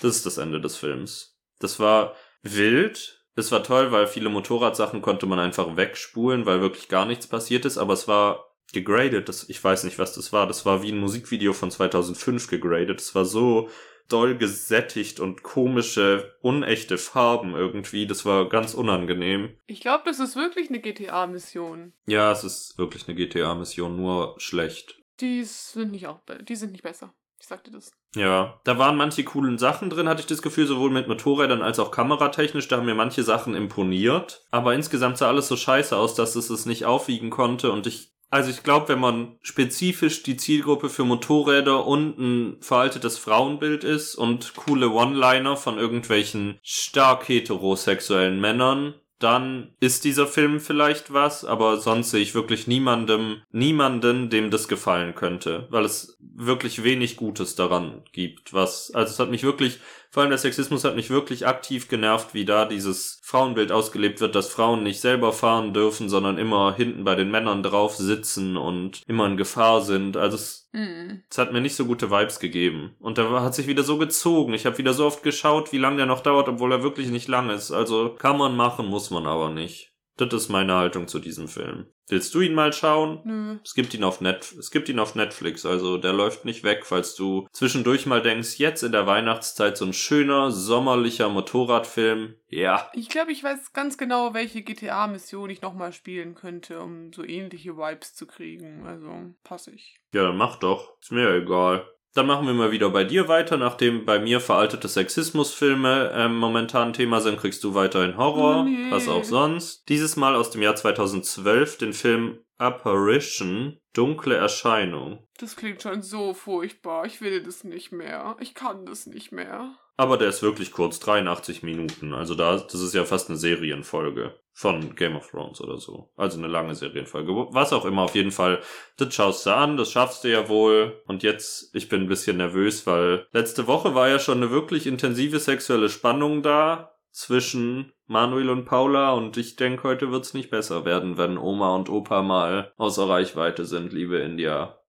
das 0.00 0.16
ist 0.16 0.24
das 0.24 0.38
Ende 0.38 0.58
des 0.58 0.78
Films. 0.78 1.38
Das 1.58 1.78
war 1.78 2.14
wild. 2.42 3.22
Es 3.34 3.52
war 3.52 3.62
toll, 3.62 3.92
weil 3.92 4.06
viele 4.06 4.30
Motorradsachen 4.30 5.02
konnte 5.02 5.26
man 5.26 5.38
einfach 5.38 5.76
wegspulen, 5.76 6.46
weil 6.46 6.62
wirklich 6.62 6.88
gar 6.88 7.04
nichts 7.04 7.26
passiert 7.26 7.66
ist, 7.66 7.76
aber 7.76 7.92
es 7.92 8.08
war 8.08 8.51
gegradet. 8.72 9.28
Das, 9.28 9.48
ich 9.48 9.62
weiß 9.62 9.84
nicht, 9.84 9.98
was 9.98 10.14
das 10.14 10.32
war. 10.32 10.46
Das 10.46 10.66
war 10.66 10.82
wie 10.82 10.92
ein 10.92 10.98
Musikvideo 10.98 11.52
von 11.52 11.70
2005 11.70 12.48
gegradet. 12.48 13.00
Es 13.00 13.14
war 13.14 13.24
so 13.24 13.68
doll 14.08 14.36
gesättigt 14.36 15.20
und 15.20 15.42
komische, 15.42 16.36
unechte 16.40 16.98
Farben 16.98 17.54
irgendwie. 17.54 18.06
Das 18.06 18.24
war 18.24 18.48
ganz 18.48 18.74
unangenehm. 18.74 19.56
Ich 19.66 19.80
glaube, 19.80 20.02
das 20.04 20.18
ist 20.18 20.36
wirklich 20.36 20.68
eine 20.68 20.80
GTA-Mission. 20.80 21.92
Ja, 22.06 22.32
es 22.32 22.44
ist 22.44 22.78
wirklich 22.78 23.08
eine 23.08 23.16
GTA-Mission, 23.16 23.96
nur 23.96 24.34
schlecht. 24.38 25.00
Die 25.20 25.44
sind 25.44 25.92
nicht 25.92 26.06
auch, 26.06 26.20
die 26.42 26.56
sind 26.56 26.72
nicht 26.72 26.82
besser. 26.82 27.14
Ich 27.42 27.48
sagte 27.48 27.72
das. 27.72 27.90
Ja, 28.14 28.60
da 28.62 28.78
waren 28.78 28.96
manche 28.96 29.24
coolen 29.24 29.58
Sachen 29.58 29.90
drin, 29.90 30.08
hatte 30.08 30.20
ich 30.20 30.28
das 30.28 30.42
Gefühl, 30.42 30.66
sowohl 30.66 30.90
mit 30.90 31.08
Motorrädern 31.08 31.60
als 31.60 31.80
auch 31.80 31.90
kameratechnisch. 31.90 32.68
Da 32.68 32.76
haben 32.76 32.86
mir 32.86 32.94
manche 32.94 33.24
Sachen 33.24 33.56
imponiert. 33.56 34.44
Aber 34.52 34.74
insgesamt 34.74 35.18
sah 35.18 35.26
alles 35.26 35.48
so 35.48 35.56
scheiße 35.56 35.96
aus, 35.96 36.14
dass 36.14 36.36
es 36.36 36.50
es 36.50 36.66
nicht 36.66 36.84
aufwiegen 36.84 37.30
konnte 37.30 37.72
und 37.72 37.88
ich 37.88 38.11
also 38.32 38.48
ich 38.48 38.62
glaube, 38.62 38.88
wenn 38.88 38.98
man 38.98 39.36
spezifisch 39.42 40.22
die 40.22 40.38
Zielgruppe 40.38 40.88
für 40.88 41.04
Motorräder 41.04 41.86
und 41.86 42.18
ein 42.18 42.56
veraltetes 42.62 43.18
Frauenbild 43.18 43.84
ist 43.84 44.14
und 44.14 44.54
coole 44.54 44.88
One-Liner 44.88 45.58
von 45.58 45.76
irgendwelchen 45.76 46.58
stark 46.62 47.28
heterosexuellen 47.28 48.40
Männern, 48.40 48.94
dann 49.18 49.74
ist 49.80 50.04
dieser 50.04 50.26
Film 50.26 50.60
vielleicht 50.60 51.12
was, 51.12 51.44
aber 51.44 51.76
sonst 51.76 52.10
sehe 52.10 52.22
ich 52.22 52.34
wirklich 52.34 52.66
niemandem, 52.66 53.42
niemanden, 53.50 54.30
dem 54.30 54.50
das 54.50 54.66
gefallen 54.66 55.14
könnte, 55.14 55.66
weil 55.68 55.84
es 55.84 56.18
wirklich 56.20 56.82
wenig 56.82 57.16
Gutes 57.16 57.54
daran 57.54 58.02
gibt, 58.12 58.54
was, 58.54 58.92
also 58.94 59.12
es 59.12 59.18
hat 59.18 59.30
mich 59.30 59.42
wirklich 59.42 59.78
vor 60.12 60.20
allem 60.20 60.28
der 60.28 60.38
Sexismus 60.38 60.84
hat 60.84 60.94
mich 60.94 61.08
wirklich 61.08 61.46
aktiv 61.46 61.88
genervt, 61.88 62.34
wie 62.34 62.44
da 62.44 62.66
dieses 62.66 63.18
Frauenbild 63.22 63.72
ausgelebt 63.72 64.20
wird, 64.20 64.34
dass 64.34 64.52
Frauen 64.52 64.82
nicht 64.82 65.00
selber 65.00 65.32
fahren 65.32 65.72
dürfen, 65.72 66.10
sondern 66.10 66.36
immer 66.36 66.74
hinten 66.74 67.02
bei 67.02 67.14
den 67.14 67.30
Männern 67.30 67.62
drauf 67.62 67.96
sitzen 67.96 68.58
und 68.58 69.00
immer 69.06 69.24
in 69.24 69.38
Gefahr 69.38 69.80
sind. 69.80 70.18
Also 70.18 70.36
es, 70.36 70.68
mm. 70.72 71.22
es 71.30 71.38
hat 71.38 71.54
mir 71.54 71.62
nicht 71.62 71.76
so 71.76 71.86
gute 71.86 72.10
Vibes 72.10 72.40
gegeben. 72.40 72.94
Und 73.00 73.16
da 73.16 73.40
hat 73.40 73.54
sich 73.54 73.66
wieder 73.66 73.84
so 73.84 73.96
gezogen. 73.96 74.52
Ich 74.52 74.66
habe 74.66 74.76
wieder 74.76 74.92
so 74.92 75.06
oft 75.06 75.22
geschaut, 75.22 75.72
wie 75.72 75.78
lange 75.78 75.96
der 75.96 76.06
noch 76.06 76.20
dauert, 76.20 76.46
obwohl 76.46 76.72
er 76.72 76.82
wirklich 76.82 77.08
nicht 77.08 77.28
lang 77.28 77.48
ist. 77.48 77.70
Also 77.70 78.10
kann 78.10 78.36
man 78.36 78.54
machen, 78.54 78.88
muss 78.88 79.10
man 79.10 79.26
aber 79.26 79.48
nicht. 79.48 79.91
Das 80.16 80.32
ist 80.32 80.48
meine 80.48 80.74
Haltung 80.74 81.08
zu 81.08 81.18
diesem 81.18 81.48
Film. 81.48 81.86
Willst 82.08 82.34
du 82.34 82.40
ihn 82.40 82.54
mal 82.54 82.72
schauen? 82.72 83.20
Nö. 83.24 83.58
Es 83.64 83.74
gibt 83.74 83.94
ihn 83.94 84.04
auf 84.04 84.20
Net 84.20 84.52
es 84.58 84.70
gibt 84.70 84.88
ihn 84.88 84.98
auf 84.98 85.14
Netflix, 85.14 85.64
also 85.64 85.96
der 85.96 86.12
läuft 86.12 86.44
nicht 86.44 86.64
weg, 86.64 86.84
falls 86.84 87.14
du 87.14 87.46
zwischendurch 87.52 88.06
mal 88.06 88.20
denkst, 88.20 88.58
jetzt 88.58 88.82
in 88.82 88.92
der 88.92 89.06
Weihnachtszeit 89.06 89.76
so 89.76 89.86
ein 89.86 89.94
schöner 89.94 90.50
sommerlicher 90.50 91.28
Motorradfilm. 91.28 92.34
Ja. 92.48 92.90
Ich 92.92 93.08
glaube, 93.08 93.32
ich 93.32 93.42
weiß 93.42 93.72
ganz 93.72 93.96
genau, 93.96 94.34
welche 94.34 94.62
GTA-Mission 94.62 95.48
ich 95.48 95.62
nochmal 95.62 95.92
spielen 95.92 96.34
könnte, 96.34 96.80
um 96.80 97.12
so 97.12 97.24
ähnliche 97.24 97.76
Vibes 97.78 98.14
zu 98.14 98.26
kriegen. 98.26 98.84
Also 98.86 99.10
passe 99.42 99.70
ich. 99.70 99.98
Ja, 100.12 100.24
dann 100.24 100.36
mach 100.36 100.56
doch. 100.56 100.98
Ist 101.00 101.12
mir 101.12 101.34
egal. 101.34 101.86
Dann 102.14 102.26
machen 102.26 102.46
wir 102.46 102.54
mal 102.54 102.72
wieder 102.72 102.90
bei 102.90 103.04
dir 103.04 103.28
weiter. 103.28 103.56
Nachdem 103.56 104.04
bei 104.04 104.18
mir 104.18 104.40
veraltete 104.40 104.88
Sexismusfilme 104.88 106.12
ähm, 106.14 106.36
momentan 106.36 106.92
Thema 106.92 107.20
sind, 107.20 107.38
kriegst 107.38 107.64
du 107.64 107.74
weiterhin 107.74 108.16
Horror, 108.16 108.64
nee. 108.64 108.90
was 108.90 109.08
auch 109.08 109.24
sonst. 109.24 109.88
Dieses 109.88 110.16
Mal 110.16 110.34
aus 110.34 110.50
dem 110.50 110.62
Jahr 110.62 110.76
2012 110.76 111.78
den 111.78 111.92
Film 111.92 112.38
Apparition, 112.58 113.78
Dunkle 113.92 114.36
Erscheinung. 114.36 115.26
Das 115.38 115.56
klingt 115.56 115.82
schon 115.82 116.02
so 116.02 116.34
furchtbar. 116.34 117.06
Ich 117.06 117.20
will 117.20 117.42
das 117.42 117.64
nicht 117.64 117.92
mehr. 117.92 118.36
Ich 118.40 118.54
kann 118.54 118.86
das 118.86 119.06
nicht 119.06 119.32
mehr. 119.32 119.74
Aber 119.96 120.16
der 120.16 120.28
ist 120.28 120.42
wirklich 120.42 120.72
kurz, 120.72 121.00
83 121.00 121.62
Minuten. 121.62 122.14
Also 122.14 122.34
da, 122.34 122.56
das 122.56 122.80
ist 122.80 122.94
ja 122.94 123.04
fast 123.04 123.28
eine 123.28 123.38
Serienfolge 123.38 124.34
von 124.52 124.94
Game 124.94 125.16
of 125.16 125.30
Thrones 125.30 125.60
oder 125.60 125.78
so. 125.78 126.10
Also 126.16 126.38
eine 126.38 126.48
lange 126.48 126.74
Serienfolge. 126.74 127.32
Was 127.50 127.72
auch 127.72 127.84
immer, 127.84 128.02
auf 128.02 128.14
jeden 128.14 128.30
Fall. 128.30 128.60
Das 128.96 129.14
schaust 129.14 129.46
du 129.46 129.54
an, 129.54 129.76
das 129.76 129.90
schaffst 129.90 130.24
du 130.24 130.30
ja 130.30 130.48
wohl. 130.48 131.02
Und 131.06 131.22
jetzt, 131.22 131.74
ich 131.74 131.88
bin 131.88 132.02
ein 132.02 132.08
bisschen 132.08 132.38
nervös, 132.38 132.86
weil 132.86 133.26
letzte 133.32 133.66
Woche 133.66 133.94
war 133.94 134.08
ja 134.08 134.18
schon 134.18 134.38
eine 134.38 134.50
wirklich 134.50 134.86
intensive 134.86 135.38
sexuelle 135.38 135.88
Spannung 135.88 136.42
da 136.42 136.92
zwischen 137.10 137.92
Manuel 138.06 138.50
und 138.50 138.64
Paula 138.64 139.12
und 139.12 139.36
ich 139.36 139.56
denke, 139.56 139.84
heute 139.84 140.10
wird's 140.10 140.34
nicht 140.34 140.50
besser 140.50 140.84
werden, 140.84 141.18
wenn 141.18 141.38
Oma 141.38 141.74
und 141.74 141.88
Opa 141.88 142.22
mal 142.22 142.72
außer 142.76 143.08
Reichweite 143.08 143.64
sind, 143.64 143.92
liebe 143.92 144.18
India. 144.18 144.81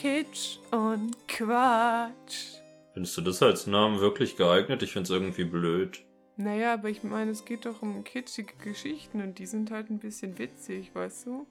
Kitsch 0.00 0.56
und 0.70 1.14
Quatsch. 1.28 2.56
Findest 2.94 3.18
du 3.18 3.20
das 3.20 3.42
als 3.42 3.66
Namen 3.66 4.00
wirklich 4.00 4.38
geeignet? 4.38 4.82
Ich 4.82 4.94
find's 4.94 5.10
irgendwie 5.10 5.44
blöd. 5.44 6.02
Naja, 6.38 6.72
aber 6.72 6.88
ich 6.88 7.02
meine, 7.02 7.32
es 7.32 7.44
geht 7.44 7.66
doch 7.66 7.82
um 7.82 8.02
kitschige 8.02 8.54
Geschichten 8.64 9.20
und 9.20 9.38
die 9.38 9.44
sind 9.44 9.70
halt 9.70 9.90
ein 9.90 9.98
bisschen 9.98 10.38
witzig, 10.38 10.94
weißt 10.94 11.26
du? 11.26 11.46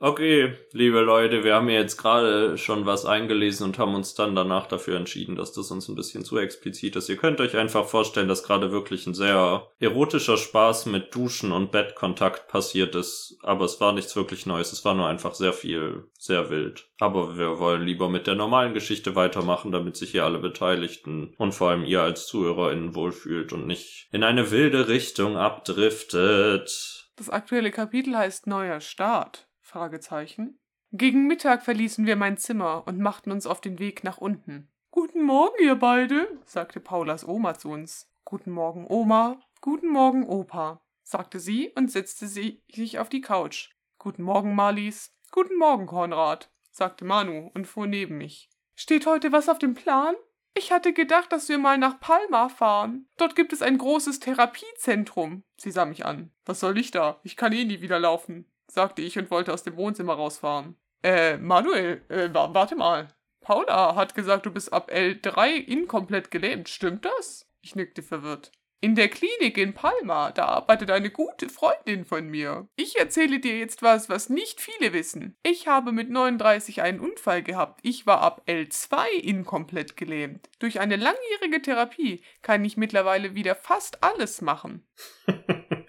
Okay, 0.00 0.52
liebe 0.70 1.00
Leute, 1.00 1.42
wir 1.42 1.56
haben 1.56 1.68
jetzt 1.68 1.96
gerade 1.96 2.56
schon 2.56 2.86
was 2.86 3.04
eingelesen 3.04 3.66
und 3.66 3.78
haben 3.78 3.96
uns 3.96 4.14
dann 4.14 4.36
danach 4.36 4.68
dafür 4.68 4.96
entschieden, 4.96 5.34
dass 5.34 5.52
das 5.52 5.72
uns 5.72 5.88
ein 5.88 5.96
bisschen 5.96 6.24
zu 6.24 6.38
explizit 6.38 6.94
ist. 6.94 7.08
Ihr 7.08 7.16
könnt 7.16 7.40
euch 7.40 7.56
einfach 7.56 7.84
vorstellen, 7.84 8.28
dass 8.28 8.44
gerade 8.44 8.70
wirklich 8.70 9.08
ein 9.08 9.14
sehr 9.14 9.66
erotischer 9.80 10.36
Spaß 10.36 10.86
mit 10.86 11.12
Duschen 11.12 11.50
und 11.50 11.72
Bettkontakt 11.72 12.46
passiert 12.46 12.94
ist, 12.94 13.38
aber 13.42 13.64
es 13.64 13.80
war 13.80 13.92
nichts 13.92 14.14
wirklich 14.14 14.46
Neues, 14.46 14.72
es 14.72 14.84
war 14.84 14.94
nur 14.94 15.08
einfach 15.08 15.34
sehr 15.34 15.52
viel, 15.52 16.04
sehr 16.16 16.48
wild. 16.48 16.88
Aber 17.00 17.36
wir 17.36 17.58
wollen 17.58 17.82
lieber 17.82 18.08
mit 18.08 18.28
der 18.28 18.36
normalen 18.36 18.74
Geschichte 18.74 19.16
weitermachen, 19.16 19.72
damit 19.72 19.96
sich 19.96 20.12
hier 20.12 20.24
alle 20.24 20.38
Beteiligten 20.38 21.34
und 21.38 21.56
vor 21.56 21.70
allem 21.70 21.84
ihr 21.84 22.02
als 22.02 22.28
ZuhörerInnen 22.28 22.94
wohlfühlt 22.94 23.52
und 23.52 23.66
nicht 23.66 24.06
in 24.12 24.22
eine 24.22 24.52
wilde 24.52 24.86
Richtung 24.86 25.36
abdriftet. 25.36 27.10
Das 27.16 27.30
aktuelle 27.30 27.72
Kapitel 27.72 28.16
heißt 28.16 28.46
Neuer 28.46 28.80
Start. 28.80 29.47
Fragezeichen. 29.68 30.58
Gegen 30.92 31.26
Mittag 31.26 31.62
verließen 31.62 32.06
wir 32.06 32.16
mein 32.16 32.38
Zimmer 32.38 32.84
und 32.86 32.98
machten 32.98 33.30
uns 33.30 33.46
auf 33.46 33.60
den 33.60 33.78
Weg 33.78 34.02
nach 34.02 34.16
unten. 34.16 34.72
Guten 34.90 35.22
Morgen, 35.22 35.62
ihr 35.62 35.76
beide, 35.76 36.26
sagte 36.46 36.80
Paulas 36.80 37.28
Oma 37.28 37.54
zu 37.54 37.68
uns. 37.68 38.10
Guten 38.24 38.50
Morgen, 38.50 38.86
Oma. 38.88 39.38
Guten 39.60 39.88
Morgen, 39.88 40.26
Opa, 40.26 40.80
sagte 41.02 41.38
sie 41.38 41.70
und 41.74 41.90
setzte 41.90 42.26
sie 42.26 42.62
sich 42.72 42.98
auf 42.98 43.10
die 43.10 43.20
Couch. 43.20 43.70
Guten 43.98 44.22
Morgen, 44.22 44.54
Marlies. 44.54 45.14
Guten 45.30 45.58
Morgen, 45.58 45.86
Konrad, 45.86 46.50
sagte 46.70 47.04
Manu 47.04 47.50
und 47.52 47.66
fuhr 47.66 47.86
neben 47.86 48.16
mich. 48.16 48.48
Steht 48.74 49.04
heute 49.06 49.32
was 49.32 49.50
auf 49.50 49.58
dem 49.58 49.74
Plan? 49.74 50.14
Ich 50.54 50.72
hatte 50.72 50.94
gedacht, 50.94 51.30
dass 51.30 51.48
wir 51.50 51.58
mal 51.58 51.76
nach 51.76 52.00
Palma 52.00 52.48
fahren. 52.48 53.06
Dort 53.18 53.36
gibt 53.36 53.52
es 53.52 53.60
ein 53.60 53.76
großes 53.76 54.20
Therapiezentrum. 54.20 55.42
Sie 55.58 55.70
sah 55.70 55.84
mich 55.84 56.06
an. 56.06 56.32
Was 56.46 56.60
soll 56.60 56.78
ich 56.78 56.90
da? 56.90 57.20
Ich 57.22 57.36
kann 57.36 57.52
eh 57.52 57.64
nie 57.64 57.82
wieder 57.82 57.98
laufen 57.98 58.46
sagte 58.70 59.02
ich 59.02 59.18
und 59.18 59.30
wollte 59.30 59.52
aus 59.52 59.62
dem 59.62 59.76
Wohnzimmer 59.76 60.14
rausfahren. 60.14 60.76
Äh, 61.02 61.36
Manuel, 61.38 62.02
äh, 62.08 62.28
warte 62.32 62.76
mal. 62.76 63.08
Paula 63.40 63.94
hat 63.94 64.14
gesagt, 64.14 64.46
du 64.46 64.50
bist 64.50 64.72
ab 64.72 64.90
L3 64.92 65.54
inkomplett 65.54 66.30
gelähmt. 66.30 66.68
Stimmt 66.68 67.04
das? 67.04 67.48
Ich 67.62 67.74
nickte 67.74 68.02
verwirrt. 68.02 68.52
In 68.80 68.94
der 68.94 69.08
Klinik 69.08 69.58
in 69.58 69.74
Palma, 69.74 70.30
da 70.30 70.44
arbeitet 70.44 70.92
eine 70.92 71.10
gute 71.10 71.48
Freundin 71.48 72.04
von 72.04 72.28
mir. 72.28 72.68
Ich 72.76 72.96
erzähle 72.96 73.40
dir 73.40 73.58
jetzt 73.58 73.82
was, 73.82 74.08
was 74.08 74.28
nicht 74.28 74.60
viele 74.60 74.92
wissen. 74.92 75.36
Ich 75.42 75.66
habe 75.66 75.90
mit 75.90 76.10
39 76.10 76.82
einen 76.82 77.00
Unfall 77.00 77.42
gehabt. 77.42 77.80
Ich 77.82 78.06
war 78.06 78.20
ab 78.20 78.44
L2 78.46 79.08
inkomplett 79.20 79.96
gelähmt. 79.96 80.48
Durch 80.60 80.78
eine 80.78 80.94
langjährige 80.94 81.60
Therapie 81.60 82.22
kann 82.42 82.64
ich 82.64 82.76
mittlerweile 82.76 83.34
wieder 83.34 83.56
fast 83.56 84.04
alles 84.04 84.42
machen. 84.42 84.86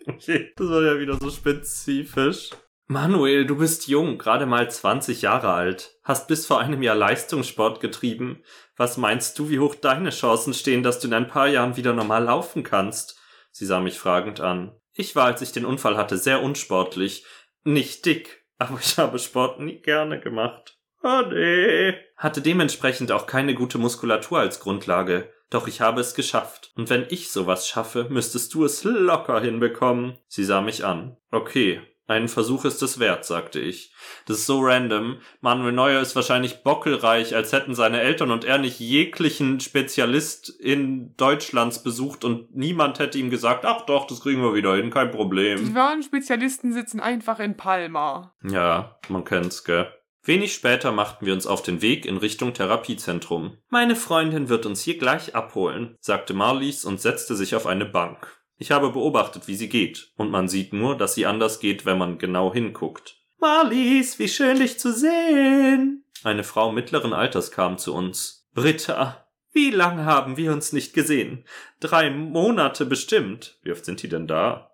okay, 0.07 0.51
das 0.55 0.69
war 0.69 0.81
ja 0.81 0.97
wieder 0.97 1.19
so 1.19 1.29
spezifisch. 1.29 2.49
Manuel, 2.91 3.45
du 3.45 3.55
bist 3.55 3.87
jung, 3.87 4.17
gerade 4.17 4.47
mal 4.47 4.67
20 4.67 5.21
Jahre 5.21 5.53
alt, 5.53 5.99
hast 6.03 6.27
bis 6.27 6.47
vor 6.47 6.59
einem 6.59 6.81
Jahr 6.81 6.95
Leistungssport 6.95 7.81
getrieben. 7.81 8.41
Was 8.77 8.97
meinst 8.97 9.37
du, 9.37 9.47
wie 9.47 9.59
hoch 9.59 9.75
deine 9.75 10.09
Chancen 10.09 10.55
stehen, 10.55 10.81
dass 10.81 10.99
du 10.99 11.07
in 11.07 11.13
ein 11.13 11.27
paar 11.27 11.47
Jahren 11.47 11.77
wieder 11.77 11.93
normal 11.93 12.23
laufen 12.23 12.63
kannst? 12.63 13.19
Sie 13.51 13.67
sah 13.67 13.79
mich 13.79 13.99
fragend 13.99 14.39
an. 14.39 14.75
Ich 14.91 15.15
war, 15.15 15.25
als 15.25 15.43
ich 15.43 15.51
den 15.51 15.65
Unfall 15.65 15.97
hatte, 15.97 16.17
sehr 16.17 16.41
unsportlich. 16.41 17.25
Nicht 17.63 18.07
dick, 18.07 18.43
aber 18.57 18.79
ich 18.81 18.97
habe 18.97 19.19
Sport 19.19 19.59
nie 19.59 19.79
gerne 19.79 20.19
gemacht. 20.19 20.79
Oh 21.03 21.21
nee. 21.29 21.93
Hatte 22.17 22.41
dementsprechend 22.41 23.11
auch 23.11 23.27
keine 23.27 23.53
gute 23.53 23.77
Muskulatur 23.77 24.39
als 24.39 24.59
Grundlage. 24.61 25.31
Doch 25.51 25.67
ich 25.67 25.79
habe 25.79 26.01
es 26.01 26.15
geschafft. 26.15 26.71
Und 26.75 26.89
wenn 26.89 27.05
ich 27.09 27.29
sowas 27.29 27.67
schaffe, 27.67 28.07
müsstest 28.09 28.55
du 28.55 28.65
es 28.65 28.83
locker 28.83 29.39
hinbekommen. 29.41 30.17
Sie 30.27 30.43
sah 30.43 30.61
mich 30.61 30.83
an. 30.83 31.17
Okay, 31.29 31.81
ein 32.09 32.27
Versuch 32.27 32.65
ist 32.65 32.81
es 32.81 32.99
wert, 32.99 33.23
sagte 33.23 33.59
ich. 33.59 33.93
Das 34.25 34.37
ist 34.37 34.45
so 34.47 34.61
random. 34.61 35.19
Manuel 35.41 35.73
Neuer 35.73 36.01
ist 36.01 36.15
wahrscheinlich 36.15 36.63
bockelreich, 36.63 37.35
als 37.35 37.53
hätten 37.53 37.75
seine 37.75 38.01
Eltern 38.01 38.31
und 38.31 38.43
er 38.43 38.57
nicht 38.57 38.79
jeglichen 38.79 39.59
Spezialist 39.59 40.49
in 40.49 41.15
Deutschlands 41.17 41.83
besucht 41.83 42.25
und 42.25 42.55
niemand 42.55 42.97
hätte 42.97 43.19
ihm 43.19 43.29
gesagt, 43.29 43.63
ach 43.63 43.81
doch, 43.85 44.07
das 44.07 44.21
kriegen 44.21 44.41
wir 44.41 44.55
wieder 44.55 44.75
hin, 44.75 44.89
kein 44.89 45.11
Die 45.11 45.17
Problem. 45.17 45.75
wahren 45.75 46.01
Spezialisten 46.01 46.73
sitzen 46.73 46.99
einfach 46.99 47.39
in 47.39 47.55
Palma. 47.55 48.33
Ja, 48.43 48.97
man 49.07 49.23
kennt's, 49.23 49.63
gell. 49.63 49.87
Wenig 50.23 50.53
später 50.53 50.91
machten 50.91 51.25
wir 51.25 51.33
uns 51.33 51.47
auf 51.47 51.61
den 51.61 51.81
Weg 51.81 52.05
in 52.05 52.17
Richtung 52.17 52.53
Therapiezentrum. 52.53 53.57
Meine 53.69 53.95
Freundin 53.95 54.49
wird 54.49 54.65
uns 54.65 54.81
hier 54.81 54.97
gleich 54.97 55.35
abholen, 55.35 55.95
sagte 56.01 56.33
Marlies 56.33 56.85
und 56.85 56.99
setzte 56.99 57.35
sich 57.35 57.55
auf 57.55 57.65
eine 57.67 57.85
Bank. 57.85 58.38
Ich 58.61 58.71
habe 58.71 58.91
beobachtet, 58.91 59.47
wie 59.47 59.55
sie 59.55 59.69
geht, 59.69 60.11
und 60.17 60.31
man 60.31 60.49
sieht 60.49 60.73
nur, 60.73 60.97
dass 60.97 61.15
sie 61.15 61.25
anders 61.25 61.61
geht, 61.61 61.85
wenn 61.85 61.97
man 61.97 62.17
genau 62.17 62.53
hinguckt. 62.53 63.15
Marlies, 63.39 64.19
wie 64.19 64.27
schön 64.27 64.59
dich 64.59 64.77
zu 64.77 64.91
sehen. 64.91 66.03
Eine 66.25 66.43
Frau 66.43 66.73
mittleren 66.73 67.13
Alters 67.13 67.51
kam 67.51 67.77
zu 67.77 67.95
uns. 67.95 68.49
Britta, 68.53 69.25
wie 69.53 69.71
lang 69.71 70.03
haben 70.03 70.35
wir 70.35 70.51
uns 70.51 70.73
nicht 70.73 70.93
gesehen? 70.93 71.45
Drei 71.79 72.09
Monate 72.09 72.85
bestimmt. 72.85 73.57
Wie 73.63 73.71
oft 73.71 73.85
sind 73.85 74.03
die 74.03 74.09
denn 74.09 74.27
da? 74.27 74.71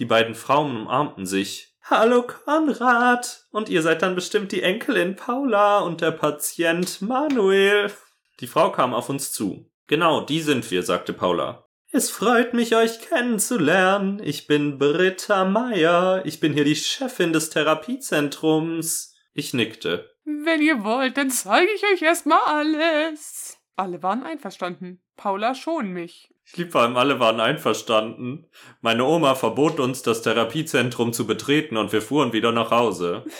Die 0.00 0.04
beiden 0.04 0.34
Frauen 0.34 0.76
umarmten 0.76 1.26
sich. 1.26 1.76
Hallo 1.84 2.24
Konrad. 2.24 3.46
Und 3.52 3.68
ihr 3.68 3.82
seid 3.82 4.02
dann 4.02 4.16
bestimmt 4.16 4.50
die 4.50 4.62
Enkelin 4.62 5.14
Paula 5.14 5.78
und 5.78 6.00
der 6.00 6.10
Patient 6.10 7.00
Manuel. 7.02 7.92
Die 8.40 8.48
Frau 8.48 8.72
kam 8.72 8.92
auf 8.92 9.08
uns 9.08 9.30
zu. 9.30 9.70
Genau, 9.86 10.22
die 10.22 10.40
sind 10.40 10.68
wir, 10.72 10.82
sagte 10.82 11.12
Paula. 11.12 11.65
Es 11.92 12.10
freut 12.10 12.52
mich, 12.52 12.74
euch 12.74 13.00
kennenzulernen. 13.00 14.20
Ich 14.22 14.46
bin 14.46 14.78
Britta 14.78 15.44
Meyer. 15.44 16.22
Ich 16.24 16.40
bin 16.40 16.52
hier 16.52 16.64
die 16.64 16.76
Chefin 16.76 17.32
des 17.32 17.50
Therapiezentrums. 17.50 19.14
Ich 19.32 19.54
nickte. 19.54 20.10
Wenn 20.24 20.60
ihr 20.60 20.82
wollt, 20.82 21.16
dann 21.16 21.30
zeige 21.30 21.70
ich 21.72 21.84
euch 21.92 22.02
erstmal 22.02 22.40
alles. 22.44 23.58
Alle 23.76 24.02
waren 24.02 24.24
einverstanden. 24.24 25.00
Paula 25.16 25.54
schon 25.54 25.92
mich. 25.92 26.30
Ich 26.44 26.56
lieb 26.56 26.72
vor 26.72 26.82
allem, 26.82 26.96
alle 26.96 27.18
waren 27.18 27.40
einverstanden. 27.40 28.46
Meine 28.80 29.04
Oma 29.04 29.34
verbot 29.34 29.80
uns, 29.80 30.02
das 30.02 30.22
Therapiezentrum 30.22 31.12
zu 31.12 31.26
betreten 31.26 31.76
und 31.76 31.92
wir 31.92 32.02
fuhren 32.02 32.32
wieder 32.32 32.52
nach 32.52 32.70
Hause. 32.70 33.24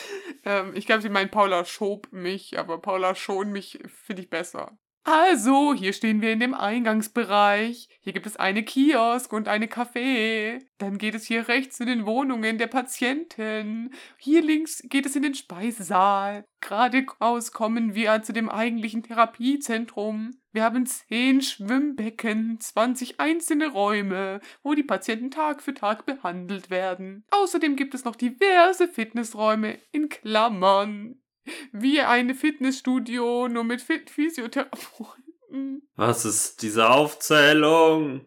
Ähm, 0.48 0.76
ich 0.76 0.86
glaube, 0.86 1.02
sie 1.02 1.08
meint 1.08 1.32
Paula 1.32 1.64
schob 1.64 2.06
mich, 2.12 2.56
aber 2.56 2.80
Paula 2.80 3.16
schon 3.16 3.50
mich 3.50 3.80
finde 4.04 4.22
ich 4.22 4.30
besser. 4.30 4.78
Also, 5.08 5.72
hier 5.72 5.92
stehen 5.92 6.20
wir 6.20 6.32
in 6.32 6.40
dem 6.40 6.52
Eingangsbereich. 6.52 7.88
Hier 8.00 8.12
gibt 8.12 8.26
es 8.26 8.36
eine 8.36 8.64
Kiosk 8.64 9.32
und 9.32 9.46
eine 9.46 9.66
Café. 9.66 10.60
Dann 10.78 10.98
geht 10.98 11.14
es 11.14 11.26
hier 11.26 11.46
rechts 11.46 11.76
zu 11.76 11.84
den 11.84 12.06
Wohnungen 12.06 12.58
der 12.58 12.66
Patienten. 12.66 13.94
Hier 14.18 14.42
links 14.42 14.82
geht 14.88 15.06
es 15.06 15.14
in 15.14 15.22
den 15.22 15.36
Speisesaal. 15.36 16.44
Geradeaus 16.60 17.52
kommen 17.52 17.94
wir 17.94 18.20
zu 18.24 18.32
dem 18.32 18.48
eigentlichen 18.48 19.04
Therapiezentrum. 19.04 20.32
Wir 20.50 20.64
haben 20.64 20.86
zehn 20.86 21.40
Schwimmbecken, 21.40 22.58
20 22.58 23.20
einzelne 23.20 23.68
Räume, 23.68 24.40
wo 24.64 24.74
die 24.74 24.82
Patienten 24.82 25.30
Tag 25.30 25.62
für 25.62 25.74
Tag 25.74 26.04
behandelt 26.04 26.68
werden. 26.68 27.24
Außerdem 27.30 27.76
gibt 27.76 27.94
es 27.94 28.04
noch 28.04 28.16
diverse 28.16 28.88
Fitnessräume 28.88 29.78
in 29.92 30.08
Klammern. 30.08 31.20
Wie 31.72 32.00
eine 32.00 32.34
Fitnessstudio, 32.34 33.48
nur 33.48 33.64
mit 33.64 33.80
Fit 33.80 34.10
Physiotherapeuten. 34.10 35.88
Was 35.96 36.24
ist 36.24 36.62
diese 36.62 36.88
Aufzählung? 36.90 38.26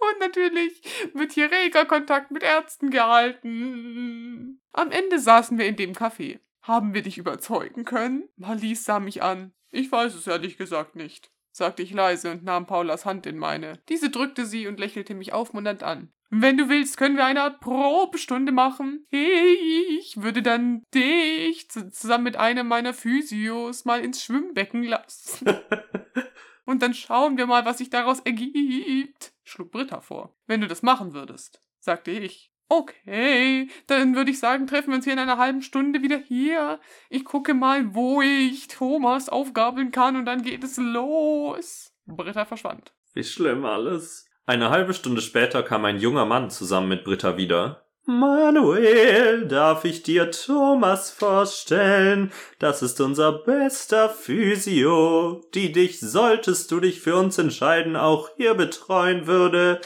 Und 0.00 0.20
natürlich 0.20 0.82
wird 1.14 1.32
hier 1.32 1.50
reger 1.50 1.84
Kontakt 1.84 2.30
mit 2.30 2.42
Ärzten 2.42 2.90
gehalten. 2.90 4.60
Am 4.72 4.90
Ende 4.90 5.18
saßen 5.18 5.58
wir 5.58 5.66
in 5.66 5.76
dem 5.76 5.92
Café. 5.92 6.40
Haben 6.62 6.94
wir 6.94 7.02
dich 7.02 7.18
überzeugen 7.18 7.84
können? 7.84 8.28
Marlies 8.36 8.84
sah 8.84 9.00
mich 9.00 9.22
an. 9.22 9.52
Ich 9.70 9.90
weiß 9.90 10.14
es 10.14 10.26
ehrlich 10.26 10.56
gesagt 10.56 10.96
nicht, 10.96 11.30
sagte 11.50 11.82
ich 11.82 11.92
leise 11.92 12.30
und 12.30 12.44
nahm 12.44 12.66
Paulas 12.66 13.04
Hand 13.04 13.26
in 13.26 13.38
meine. 13.38 13.80
Diese 13.88 14.10
drückte 14.10 14.46
sie 14.46 14.66
und 14.66 14.78
lächelte 14.78 15.14
mich 15.14 15.32
aufmunternd 15.32 15.82
an. 15.82 16.12
Wenn 16.30 16.58
du 16.58 16.68
willst, 16.68 16.98
können 16.98 17.16
wir 17.16 17.24
eine 17.24 17.42
Art 17.42 17.60
Probestunde 17.60 18.52
machen. 18.52 19.06
Ich 19.10 20.14
würde 20.20 20.42
dann 20.42 20.82
dich 20.94 21.70
zu- 21.70 21.90
zusammen 21.90 22.24
mit 22.24 22.36
einem 22.36 22.68
meiner 22.68 22.92
Physios 22.92 23.84
mal 23.86 24.04
ins 24.04 24.22
Schwimmbecken 24.22 24.82
lassen. 24.82 25.46
Und 26.66 26.82
dann 26.82 26.92
schauen 26.92 27.38
wir 27.38 27.46
mal, 27.46 27.64
was 27.64 27.78
sich 27.78 27.88
daraus 27.88 28.20
ergibt, 28.20 29.32
schlug 29.42 29.70
Britta 29.72 30.02
vor. 30.02 30.36
Wenn 30.46 30.60
du 30.60 30.66
das 30.68 30.82
machen 30.82 31.14
würdest, 31.14 31.62
sagte 31.78 32.10
ich. 32.10 32.52
Okay, 32.68 33.68
dann 33.86 34.14
würde 34.14 34.30
ich 34.30 34.38
sagen, 34.38 34.66
treffen 34.66 34.88
wir 34.88 34.96
uns 34.96 35.04
hier 35.04 35.14
in 35.14 35.18
einer 35.18 35.38
halben 35.38 35.62
Stunde 35.62 36.02
wieder 36.02 36.18
hier. 36.18 36.78
Ich 37.08 37.24
gucke 37.24 37.54
mal, 37.54 37.94
wo 37.94 38.20
ich 38.20 38.68
Thomas 38.68 39.30
aufgabeln 39.30 39.90
kann 39.90 40.16
und 40.16 40.26
dann 40.26 40.42
geht 40.42 40.62
es 40.62 40.76
los. 40.76 41.92
Britta 42.06 42.44
verschwand. 42.44 42.92
Wie 43.14 43.24
schlimm 43.24 43.64
alles. 43.64 44.28
Eine 44.44 44.70
halbe 44.70 44.92
Stunde 44.92 45.22
später 45.22 45.62
kam 45.62 45.84
ein 45.84 45.98
junger 45.98 46.26
Mann 46.26 46.50
zusammen 46.50 46.88
mit 46.88 47.04
Britta 47.04 47.36
wieder. 47.36 47.84
Manuel, 48.04 49.46
darf 49.46 49.84
ich 49.84 50.02
dir 50.02 50.30
Thomas 50.30 51.10
vorstellen? 51.10 52.32
Das 52.58 52.80
ist 52.80 53.00
unser 53.02 53.32
bester 53.32 54.08
Physio, 54.08 55.42
die 55.52 55.72
dich, 55.72 56.00
solltest 56.00 56.70
du 56.70 56.80
dich 56.80 57.02
für 57.02 57.16
uns 57.16 57.36
entscheiden, 57.36 57.96
auch 57.96 58.30
hier 58.38 58.54
betreuen 58.54 59.26
würde. 59.26 59.82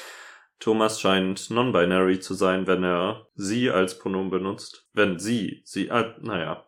Thomas 0.63 1.01
scheint 1.01 1.51
non-binary 1.51 2.21
zu 2.21 2.35
sein, 2.35 2.69
wenn 2.69 2.85
er 2.85 3.27
sie 3.35 3.69
als 3.69 3.99
Pronomen 3.99 4.31
benutzt. 4.31 4.87
Wenn 4.93 5.19
sie, 5.19 5.63
sie, 5.65 5.89
äh, 5.89 6.13
naja. 6.21 6.65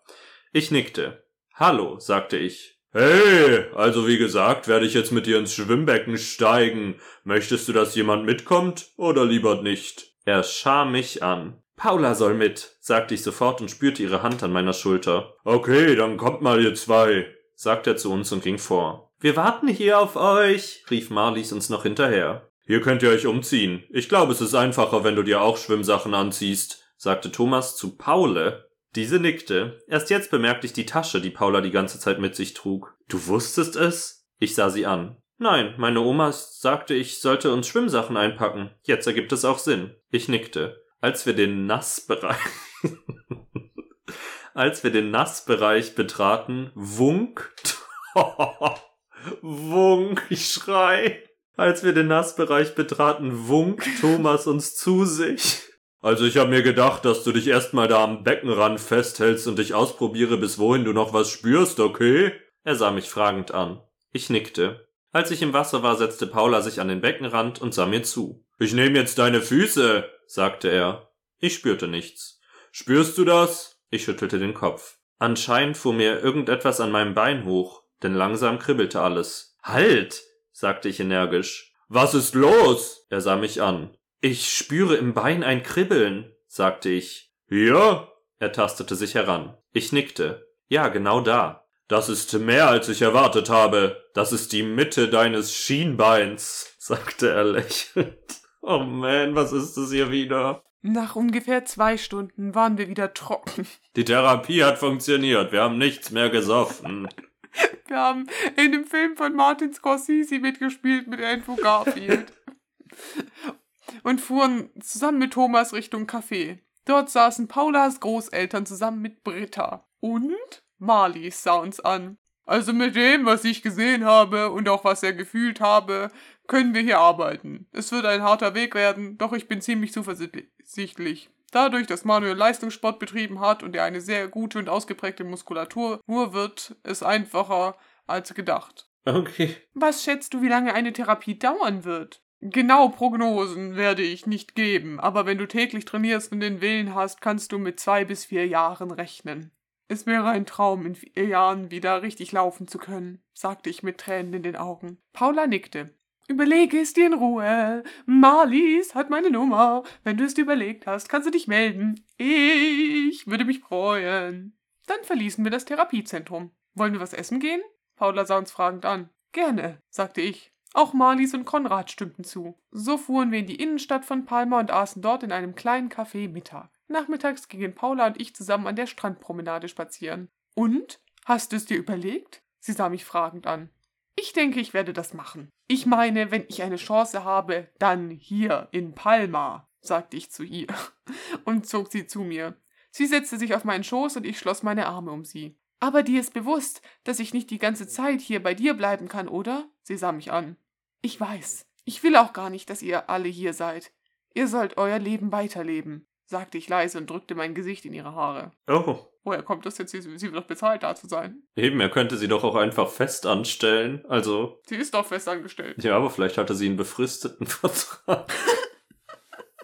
Ich 0.53 0.73
nickte. 0.73 1.25
Hallo, 1.55 2.01
sagte 2.01 2.37
ich. 2.37 2.81
Hey, 2.91 3.67
also 3.73 4.09
wie 4.09 4.19
gesagt, 4.19 4.67
werde 4.67 4.85
ich 4.85 4.95
jetzt 4.95 5.13
mit 5.13 5.27
dir 5.27 5.39
ins 5.39 5.55
Schwimmbecken 5.55 6.19
steigen. 6.19 6.97
Möchtest 7.23 7.69
du, 7.69 7.73
dass 7.73 7.95
jemand 7.95 8.25
mitkommt 8.25 8.91
oder 8.97 9.25
lieber 9.25 9.63
nicht? 9.63 10.17
Er 10.25 10.43
schar 10.43 10.87
mich 10.87 11.23
an. 11.23 11.63
Paula 11.77 12.17
soll 12.17 12.35
mit, 12.35 12.77
sagte 12.81 13.15
ich 13.15 13.23
sofort 13.23 13.61
und 13.61 13.71
spürte 13.71 14.03
ihre 14.03 14.25
Hand 14.25 14.43
an 14.43 14.53
meiner 14.53 14.73
Schulter. 14.73 15.35
Okay, 15.45 15.95
dann 15.95 16.17
kommt 16.17 16.43
mal 16.43 16.61
ihr 16.61 16.75
zwei, 16.75 17.33
sagte 17.55 17.91
er 17.91 17.97
zu 17.97 18.11
uns 18.11 18.33
und 18.33 18.43
ging 18.43 18.59
vor. 18.59 19.13
Wir 19.21 19.37
warten 19.37 19.69
hier 19.69 20.01
auf 20.01 20.17
euch, 20.17 20.85
rief 20.91 21.11
Marlies 21.11 21.53
uns 21.53 21.71
noch 21.71 21.85
hinterher. 21.85 22.51
Hier 22.67 22.81
könnt 22.81 23.03
ihr 23.03 23.11
euch 23.11 23.27
umziehen. 23.27 23.85
Ich 23.91 24.09
glaube, 24.09 24.33
es 24.33 24.41
ist 24.41 24.55
einfacher, 24.55 25.05
wenn 25.05 25.17
du 25.17 25.23
dir 25.23 25.43
auch 25.43 25.59
Schwimmsachen 25.59 26.15
anziehst, 26.15 26.83
sagte 26.97 27.31
Thomas 27.31 27.77
zu 27.77 27.97
Paule. 27.97 28.71
Diese 28.95 29.19
nickte. 29.21 29.83
Erst 29.87 30.09
jetzt 30.09 30.31
bemerkte 30.31 30.67
ich 30.67 30.73
die 30.73 30.87
Tasche, 30.87 31.21
die 31.21 31.31
Paula 31.31 31.61
die 31.61 31.73
ganze 31.73 31.99
Zeit 31.99 32.21
mit 32.21 32.35
sich 32.35 32.55
trug. 32.55 32.97
Du 33.09 33.27
wusstest 33.27 33.77
es? 33.77 34.27
Ich 34.39 34.55
sah 34.55 34.71
sie 34.71 34.87
an. 34.87 35.17
Nein, 35.37 35.75
meine 35.79 36.01
Oma 36.01 36.33
sagte, 36.33 36.95
ich 36.95 37.21
sollte 37.21 37.53
uns 37.53 37.67
Schwimmsachen 37.67 38.17
einpacken. 38.17 38.71
Jetzt 38.83 39.07
ergibt 39.07 39.33
es 39.33 39.45
auch 39.45 39.59
Sinn. 39.59 39.95
Ich 40.11 40.29
nickte. 40.29 40.83
Als 41.01 41.27
wir 41.27 41.35
den 41.35 41.67
Nassbereich, 41.67 42.39
als 44.55 44.85
wir 44.85 44.91
den 44.91 45.11
Nassbereich 45.11 45.95
betraten, 45.95 46.71
wunkt, 46.75 47.79
wunk, 49.43 50.25
ich 50.31 50.47
schrei. 50.47 51.23
Als 51.57 51.85
wir 51.85 51.93
den 51.93 52.09
Nassbereich 52.09 52.75
betraten, 52.75 53.49
wunk 53.49 53.85
Thomas 54.01 54.47
uns 54.47 54.75
zu 54.75 55.05
sich. 55.05 55.63
Also 56.01 56.25
ich 56.25 56.37
habe 56.37 56.51
mir 56.51 56.63
gedacht, 56.63 57.05
dass 57.05 57.23
du 57.23 57.33
dich 57.33 57.47
erstmal 57.47 57.89
da 57.89 58.03
am 58.03 58.25
Beckenrand 58.25 58.81
festhältst 58.81 59.47
und 59.47 59.59
dich 59.59 59.73
ausprobiere, 59.73 60.37
bis 60.37 60.59
wohin 60.59 60.85
du 60.85 60.93
noch 60.93 61.13
was 61.13 61.31
spürst, 61.31 61.81
okay? 61.81 62.33
Er 62.65 62.75
sah 62.75 62.91
mich 62.91 63.09
fragend 63.09 63.53
an. 63.55 63.81
Ich 64.11 64.31
nickte. 64.31 64.89
Als 65.13 65.31
ich 65.31 65.43
im 65.43 65.53
Wasser 65.53 65.83
war, 65.83 65.97
setzte 65.97 66.27
Paula 66.27 66.61
sich 66.61 66.81
an 66.81 66.89
den 66.89 67.01
Beckenrand 67.01 67.63
und 67.63 67.73
sah 67.73 67.87
mir 67.87 68.03
zu. 68.03 68.45
Ich 68.59 68.75
nehme 68.75 68.99
jetzt 68.99 69.19
deine 69.19 69.41
Füße, 69.41 70.11
sagte 70.27 70.69
er. 70.69 71.11
Ich 71.39 71.55
spürte 71.55 71.87
nichts. 71.87 72.41
Spürst 72.73 73.17
du 73.17 73.25
das? 73.25 73.81
Ich 73.91 74.05
schüttelte 74.05 74.41
den 74.41 74.55
Kopf. 74.55 74.99
Anscheinend 75.19 75.77
fuhr 75.77 75.95
mir 75.95 76.21
irgendetwas 76.21 76.81
an 76.81 76.91
meinem 76.91 77.15
Bein 77.15 77.45
hoch, 77.45 77.85
denn 78.03 78.15
langsam 78.15 78.59
kribbelte 78.59 79.01
alles. 79.01 79.57
Halt! 79.63 80.25
Sagte 80.55 80.89
ich 80.89 81.01
energisch. 81.01 81.75
Was 81.89 82.15
ist 82.15 82.35
los? 82.35 83.07
Er 83.11 83.21
sah 83.21 83.37
mich 83.37 83.61
an. 83.61 83.91
Ich 84.23 84.57
spüre 84.57 84.95
im 84.95 85.13
Bein 85.13 85.43
ein 85.43 85.63
Kribbeln, 85.63 86.33
sagte 86.47 86.89
ich. 86.89 87.31
Ja? 87.51 88.09
Er 88.39 88.53
tastete 88.53 88.95
sich 88.95 89.15
heran. 89.15 89.59
Ich 89.73 89.93
nickte. 89.93 90.47
Ja, 90.69 90.89
genau 90.89 91.21
da. 91.21 91.67
Das 91.89 92.09
ist 92.09 92.33
mehr, 92.39 92.69
als 92.69 92.89
ich 92.89 93.03
erwartet 93.03 93.51
habe. 93.51 94.03
Das 94.15 94.33
ist 94.33 94.53
die 94.53 94.63
Mitte 94.63 95.09
deines 95.09 95.55
Schienbeins, 95.55 96.75
sagte 96.79 97.31
er 97.31 97.45
lächelnd. 97.45 98.17
Oh 98.63 98.79
man, 98.79 99.35
was 99.35 99.53
ist 99.53 99.77
das 99.77 99.91
hier 99.91 100.11
wieder? 100.11 100.63
Nach 100.81 101.17
ungefähr 101.17 101.65
zwei 101.65 101.99
Stunden 101.99 102.55
waren 102.55 102.79
wir 102.79 102.89
wieder 102.89 103.13
trocken. 103.13 103.67
Die 103.97 104.05
Therapie 104.05 104.65
hat 104.65 104.79
funktioniert. 104.79 105.53
Wir 105.53 105.63
haben 105.63 105.79
nichts 105.79 106.11
mehr 106.11 106.31
gesoffen. 106.31 107.09
Wir 107.87 107.97
haben 107.97 108.27
in 108.57 108.73
dem 108.73 108.85
Film 108.85 109.17
von 109.17 109.35
Martin 109.35 109.73
Scorsese 109.73 110.39
mitgespielt 110.39 111.07
mit 111.07 111.21
Andrew 111.23 111.57
Garfield. 111.57 112.33
Und 114.03 114.21
fuhren 114.21 114.71
zusammen 114.81 115.19
mit 115.19 115.33
Thomas 115.33 115.73
Richtung 115.73 116.07
Café. 116.07 116.59
Dort 116.85 117.11
saßen 117.11 117.49
Paulas 117.49 118.01
Großeltern 118.01 118.67
zusammen 118.67 119.01
mit 119.01 119.25
Britta. 119.25 119.87
Und 120.01 120.65
Marley 120.79 121.31
sah 121.31 121.55
uns 121.55 121.81
an. 121.81 122.19
Also 122.47 122.75
mit 122.75 122.95
dem, 122.95 123.25
was 123.25 123.45
ich 123.45 123.63
gesehen 123.63 124.05
habe 124.05 124.51
und 124.51 124.69
auch 124.69 124.85
was 124.85 125.03
er 125.03 125.15
gefühlt 125.15 125.61
habe, 125.61 126.11
können 126.47 126.75
wir 126.75 126.83
hier 126.83 126.99
arbeiten. 126.99 127.67
Es 127.73 127.91
wird 127.91 128.05
ein 128.05 128.23
harter 128.23 128.55
Weg 128.55 128.75
werden, 128.75 129.17
doch 129.17 129.33
ich 129.33 129.49
bin 129.49 129.63
ziemlich 129.63 129.93
zuversichtlich. 129.93 131.31
Dadurch, 131.55 131.87
dass 131.87 132.05
Manuel 132.05 132.35
Leistungssport 132.35 132.99
betrieben 132.99 133.39
hat 133.39 133.63
und 133.63 133.77
er 133.77 133.85
eine 133.85 134.01
sehr 134.01 134.27
gute 134.27 134.59
und 134.59 134.69
ausgeprägte 134.69 135.23
Muskulatur, 135.23 136.01
nur 136.05 136.35
wird 136.35 136.75
es 136.83 137.05
einfacher 137.05 137.77
als 138.09 138.35
gedacht. 138.35 138.89
Okay. 139.05 139.55
Was 139.73 140.03
schätzt 140.03 140.35
du, 140.35 140.43
wie 140.43 140.49
lange 140.49 140.75
eine 140.75 140.93
Therapie 140.93 141.39
dauern 141.39 141.85
wird? 141.85 142.25
Genau 142.41 142.89
Prognosen 142.89 143.77
werde 143.77 144.03
ich 144.03 144.27
nicht 144.27 144.57
geben, 144.57 144.99
aber 144.99 145.27
wenn 145.27 145.39
du 145.39 145.47
täglich 145.47 145.85
trainierst 145.85 146.33
und 146.33 146.41
den 146.41 146.61
Willen 146.61 146.93
hast, 146.93 147.21
kannst 147.21 147.53
du 147.53 147.59
mit 147.59 147.79
zwei 147.79 148.05
bis 148.05 148.25
vier 148.25 148.49
Jahren 148.49 148.91
rechnen. 148.91 149.53
Es 149.87 150.07
wäre 150.07 150.31
ein 150.31 150.47
Traum, 150.47 150.85
in 150.85 150.97
vier 150.97 151.25
Jahren 151.25 151.71
wieder 151.71 152.03
richtig 152.03 152.33
laufen 152.33 152.67
zu 152.67 152.79
können, 152.79 153.23
sagte 153.33 153.71
ich 153.71 153.85
mit 153.85 153.99
Tränen 153.99 154.35
in 154.35 154.43
den 154.43 154.57
Augen. 154.57 154.99
Paula 155.13 155.47
nickte. 155.47 155.95
Überlege 156.27 156.81
es 156.81 156.95
dir 156.95 157.07
in 157.07 157.13
Ruhe. 157.13 157.83
Marlies 158.07 158.95
hat 158.95 159.11
meine 159.11 159.31
Nummer. 159.31 159.83
Wenn 160.05 160.17
du 160.17 160.25
es 160.25 160.35
dir 160.35 160.43
überlegt 160.43 160.87
hast, 160.87 161.09
kannst 161.09 161.27
du 161.27 161.31
dich 161.31 161.49
melden. 161.49 162.03
Ich 162.17 163.27
würde 163.27 163.45
mich 163.45 163.61
freuen. 163.61 164.57
Dann 164.87 165.05
verließen 165.05 165.45
wir 165.45 165.51
das 165.51 165.67
Therapiezentrum. 165.67 166.51
Wollen 166.75 166.95
wir 166.95 167.01
was 167.01 167.13
essen 167.13 167.41
gehen? 167.41 167.61
Paula 167.97 168.25
sah 168.25 168.39
uns 168.39 168.51
fragend 168.51 168.87
an. 168.87 169.11
Gerne, 169.33 169.83
sagte 169.91 170.21
ich. 170.21 170.53
Auch 170.73 170.93
Marlies 170.93 171.35
und 171.35 171.45
Konrad 171.45 171.91
stimmten 171.91 172.25
zu. 172.25 172.59
So 172.73 172.97
fuhren 172.99 173.31
wir 173.31 173.39
in 173.39 173.47
die 173.47 173.63
Innenstadt 173.63 174.05
von 174.05 174.25
Palma 174.25 174.59
und 174.59 174.73
aßen 174.73 175.03
dort 175.03 175.23
in 175.23 175.31
einem 175.31 175.55
kleinen 175.55 175.89
Café 175.89 176.29
Mittag. 176.29 176.71
Nachmittags 176.89 177.49
gingen 177.49 177.75
Paula 177.75 178.09
und 178.09 178.21
ich 178.21 178.35
zusammen 178.35 178.67
an 178.67 178.77
der 178.77 178.87
Strandpromenade 178.87 179.69
spazieren. 179.69 180.29
Und? 180.55 181.01
Hast 181.25 181.53
du 181.53 181.57
es 181.57 181.65
dir 181.65 181.77
überlegt? 181.79 182.43
Sie 182.61 182.73
sah 182.73 182.89
mich 182.89 183.05
fragend 183.05 183.47
an. 183.47 183.71
Ich 184.17 184.33
denke, 184.33 184.61
ich 184.61 184.75
werde 184.75 184.93
das 184.93 185.15
machen. 185.15 185.51
Ich 185.67 185.87
meine, 185.87 186.31
wenn 186.31 186.45
ich 186.49 186.63
eine 186.63 186.77
Chance 186.77 187.25
habe, 187.25 187.69
dann 187.79 188.11
hier 188.11 188.69
in 188.71 188.95
Palma, 188.95 189.69
sagte 189.81 190.17
ich 190.17 190.31
zu 190.31 190.43
ihr 190.43 190.67
und 191.45 191.67
zog 191.67 191.91
sie 191.91 192.07
zu 192.07 192.21
mir. 192.21 192.57
Sie 192.91 193.07
setzte 193.07 193.39
sich 193.39 193.55
auf 193.55 193.65
meinen 193.65 193.85
Schoß 193.85 194.17
und 194.17 194.27
ich 194.27 194.39
schloss 194.39 194.63
meine 194.63 194.87
Arme 194.87 195.11
um 195.11 195.25
sie. 195.25 195.59
Aber 195.81 196.03
dir 196.03 196.21
ist 196.21 196.33
bewusst, 196.33 196.81
dass 197.03 197.19
ich 197.19 197.35
nicht 197.35 197.51
die 197.51 197.59
ganze 197.59 197.89
Zeit 197.89 198.21
hier 198.21 198.43
bei 198.43 198.55
dir 198.55 198.75
bleiben 198.75 199.09
kann, 199.09 199.29
oder? 199.29 199.69
Sie 199.83 199.97
sah 199.97 200.13
mich 200.13 200.33
an. 200.33 200.57
Ich 201.03 201.21
weiß. 201.21 201.67
Ich 201.85 202.03
will 202.03 202.17
auch 202.17 202.33
gar 202.33 202.51
nicht, 202.51 202.71
dass 202.71 202.83
ihr 202.83 203.11
alle 203.11 203.29
hier 203.29 203.53
seid. 203.53 203.93
Ihr 204.33 204.49
sollt 204.49 204.77
euer 204.79 204.99
Leben 204.99 205.33
weiterleben, 205.33 206.07
sagte 206.25 206.59
ich 206.59 206.69
leise 206.69 206.99
und 206.99 207.11
drückte 207.11 207.35
mein 207.35 207.55
Gesicht 207.55 207.85
in 207.85 207.93
ihre 207.93 208.15
Haare. 208.15 208.53
Oh. 208.67 209.07
Woher 209.25 209.43
kommt 209.43 209.65
das 209.65 209.79
jetzt? 209.79 209.91
Sie, 209.91 210.03
sie 210.03 210.27
wird 210.27 210.37
doch 210.37 210.47
bezahlt, 210.47 210.83
da 210.83 210.95
zu 210.95 211.09
sein. 211.09 211.43
Eben, 211.57 211.81
er 211.81 211.89
könnte 211.89 212.19
sie 212.19 212.29
doch 212.29 212.45
auch 212.45 212.57
einfach 212.57 212.91
fest 212.91 213.25
anstellen. 213.27 214.05
Also. 214.07 214.61
Sie 214.67 214.77
ist 214.77 214.93
doch 214.93 215.07
fest 215.07 215.29
angestellt. 215.29 215.83
Ja, 215.83 215.97
aber 215.97 216.11
vielleicht 216.11 216.37
hatte 216.37 216.55
sie 216.55 216.67
einen 216.67 216.77
befristeten 216.77 217.47
Vertrag. 217.47 218.31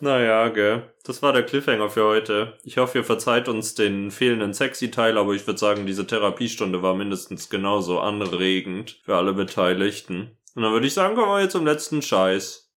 naja, 0.01 0.49
gell. 0.49 0.95
Das 1.05 1.23
war 1.23 1.35
der 1.35 1.45
Cliffhanger 1.45 1.91
für 1.91 2.05
heute. 2.05 2.59
Ich 2.65 2.79
hoffe, 2.79 2.99
ihr 2.99 3.05
verzeiht 3.05 3.49
uns 3.49 3.75
den 3.75 4.11
fehlenden 4.11 4.55
Sexy-Teil, 4.55 5.19
aber 5.19 5.35
ich 5.35 5.47
würde 5.47 5.59
sagen, 5.59 5.85
diese 5.85 6.07
Therapiestunde 6.07 6.83
war 6.83 6.95
mindestens 6.95 7.51
genauso 7.51 8.01
anregend 8.01 8.99
für 9.05 9.17
alle 9.17 9.35
Beteiligten. 9.35 10.39
Und 10.55 10.63
dann 10.63 10.73
würde 10.73 10.87
ich 10.87 10.95
sagen, 10.95 11.17
kommen 11.17 11.31
wir 11.33 11.43
jetzt 11.43 11.53
zum 11.53 11.67
letzten 11.67 12.01
Scheiß. 12.01 12.70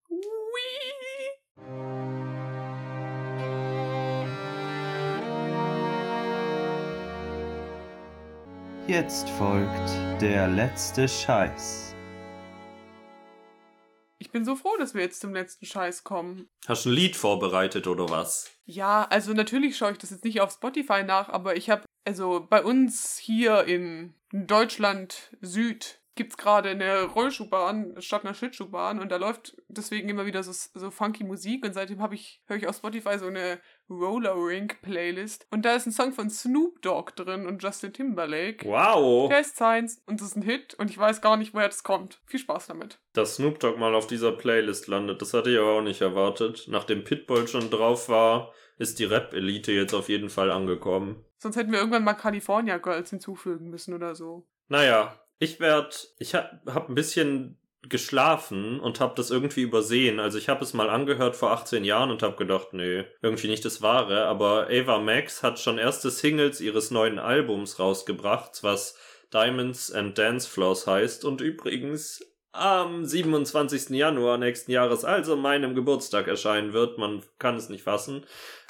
Jetzt 8.94 9.28
folgt 9.28 9.90
der 10.22 10.48
letzte 10.48 11.08
Scheiß. 11.08 11.96
Ich 14.20 14.30
bin 14.30 14.46
so 14.46 14.56
froh, 14.56 14.78
dass 14.78 14.94
wir 14.94 15.02
jetzt 15.02 15.20
zum 15.20 15.34
letzten 15.34 15.66
Scheiß 15.66 16.04
kommen. 16.04 16.48
Hast 16.68 16.86
du 16.86 16.92
ein 16.92 16.94
Lied 16.94 17.16
vorbereitet 17.16 17.88
oder 17.88 18.10
was? 18.10 18.52
Ja, 18.66 19.08
also 19.10 19.34
natürlich 19.34 19.78
schaue 19.78 19.94
ich 19.94 19.98
das 19.98 20.12
jetzt 20.12 20.24
nicht 20.24 20.42
auf 20.42 20.52
Spotify 20.52 21.02
nach, 21.02 21.30
aber 21.30 21.58
ich 21.58 21.72
habe, 21.72 21.86
also 22.06 22.46
bei 22.48 22.64
uns 22.64 23.18
hier 23.18 23.64
in 23.64 24.14
Deutschland 24.32 25.36
Süd 25.42 26.03
gibt's 26.16 26.38
gerade 26.38 26.70
eine 26.70 27.04
Rollschuhbahn 27.04 28.02
statt 28.02 28.24
einer 28.24 28.34
Schlittschuhbahn 28.34 29.00
und 29.00 29.12
da 29.12 29.18
läuft 29.18 29.56
deswegen 29.68 30.10
immer 30.10 30.26
wieder 30.26 30.44
so, 30.44 30.52
so 30.52 30.92
funky 30.92 31.24
Musik 31.24 31.66
und 31.66 31.74
seitdem 31.74 32.02
habe 32.02 32.16
ich 32.16 32.42
höre 32.46 32.58
ich 32.58 32.68
auf 32.68 32.76
Spotify 32.76 33.18
so 33.18 33.28
eine 33.28 33.60
Roller 33.90 34.36
Rink 34.36 34.82
Playlist 34.82 35.48
und 35.52 35.64
da 35.66 35.76
ist 35.76 35.86
ein 35.86 35.92
Song 35.92 36.14
von 36.14 36.30
Snoop 36.30 36.82
Dogg 36.82 37.14
drin 37.16 37.48
und 37.48 37.62
Justin 37.62 37.94
Timberlake. 37.94 38.66
Wow. 38.66 39.30
Der 39.30 39.42
ist 39.42 39.56
Science 39.56 40.02
und 40.06 40.22
das 40.22 40.30
ist 40.30 40.36
ein 40.36 40.44
Hit 40.44 40.74
und 40.76 40.90
ich 40.90 40.98
weiß 40.98 41.22
gar 41.22 41.38
nicht, 41.38 41.54
woher 41.54 41.68
das 41.68 41.84
kommt. 41.84 42.22
Viel 42.26 42.40
Spaß 42.40 42.68
damit. 42.68 43.00
Dass 43.14 43.36
Snoop 43.36 43.60
Dogg 43.60 43.80
mal 43.80 43.96
auf 43.96 44.08
dieser 44.08 44.32
Playlist 44.32 44.88
landet, 44.88 45.22
das 45.22 45.34
hatte 45.34 45.50
ich 45.50 45.58
aber 45.58 45.78
auch 45.80 45.82
nicht 45.82 46.02
erwartet. 46.02 46.66
Nachdem 46.68 47.04
Pitbull 47.04 47.48
schon 47.48 47.70
drauf 47.70 48.10
war, 48.10 48.54
ist 48.78 49.00
die 49.00 49.06
Rap-Elite 49.06 49.72
jetzt 49.72 49.94
auf 49.94 50.10
jeden 50.10 50.30
Fall 50.30 50.52
angekommen. 50.52 51.24
Sonst 51.38 51.58
hätten 51.58 51.72
wir 51.72 51.80
irgendwann 51.80 52.04
mal 52.04 52.14
California 52.14 52.78
Girls 52.78 53.10
hinzufügen 53.10 53.70
müssen 53.70 53.94
oder 53.94 54.16
so. 54.16 54.48
Naja, 54.70 55.20
ich 55.44 55.60
werd, 55.60 56.10
ich 56.20 56.36
hab, 56.36 56.62
hab 56.66 56.90
ein 56.90 56.96
bisschen 56.96 57.60
geschlafen 57.90 58.80
und 58.80 59.00
hab 59.00 59.16
das 59.16 59.30
irgendwie 59.30 59.62
übersehen. 59.62 60.20
Also 60.20 60.38
ich 60.38 60.48
habe 60.48 60.64
es 60.64 60.74
mal 60.74 60.90
angehört 60.90 61.36
vor 61.36 61.52
18 61.52 61.84
Jahren 61.84 62.12
und 62.12 62.24
hab 62.24 62.38
gedacht, 62.38 62.70
nee, 62.72 63.04
irgendwie 63.22 63.50
nicht 63.50 63.66
das 63.66 63.82
Wahre. 63.82 64.26
Aber 64.26 64.68
Ava 64.70 65.00
Max 65.00 65.44
hat 65.44 65.60
schon 65.60 65.78
erste 65.78 66.10
Singles 66.10 66.62
ihres 66.62 66.92
neuen 66.92 67.20
Albums 67.20 67.80
rausgebracht, 67.80 68.64
was 68.64 68.98
Diamonds 69.34 69.92
and 69.92 70.18
Dance 70.18 70.50
Floors 70.50 70.88
heißt. 70.88 71.26
Und 71.26 71.42
übrigens 71.42 72.26
am 72.54 73.04
27. 73.04 73.90
Januar 73.90 74.38
nächsten 74.38 74.72
Jahres, 74.72 75.04
also 75.04 75.36
meinem 75.36 75.74
Geburtstag, 75.74 76.28
erscheinen 76.28 76.72
wird. 76.72 77.00
Man 77.00 77.24
kann 77.40 77.56
es 77.56 77.68
nicht 77.68 77.84
fassen. 77.84 78.26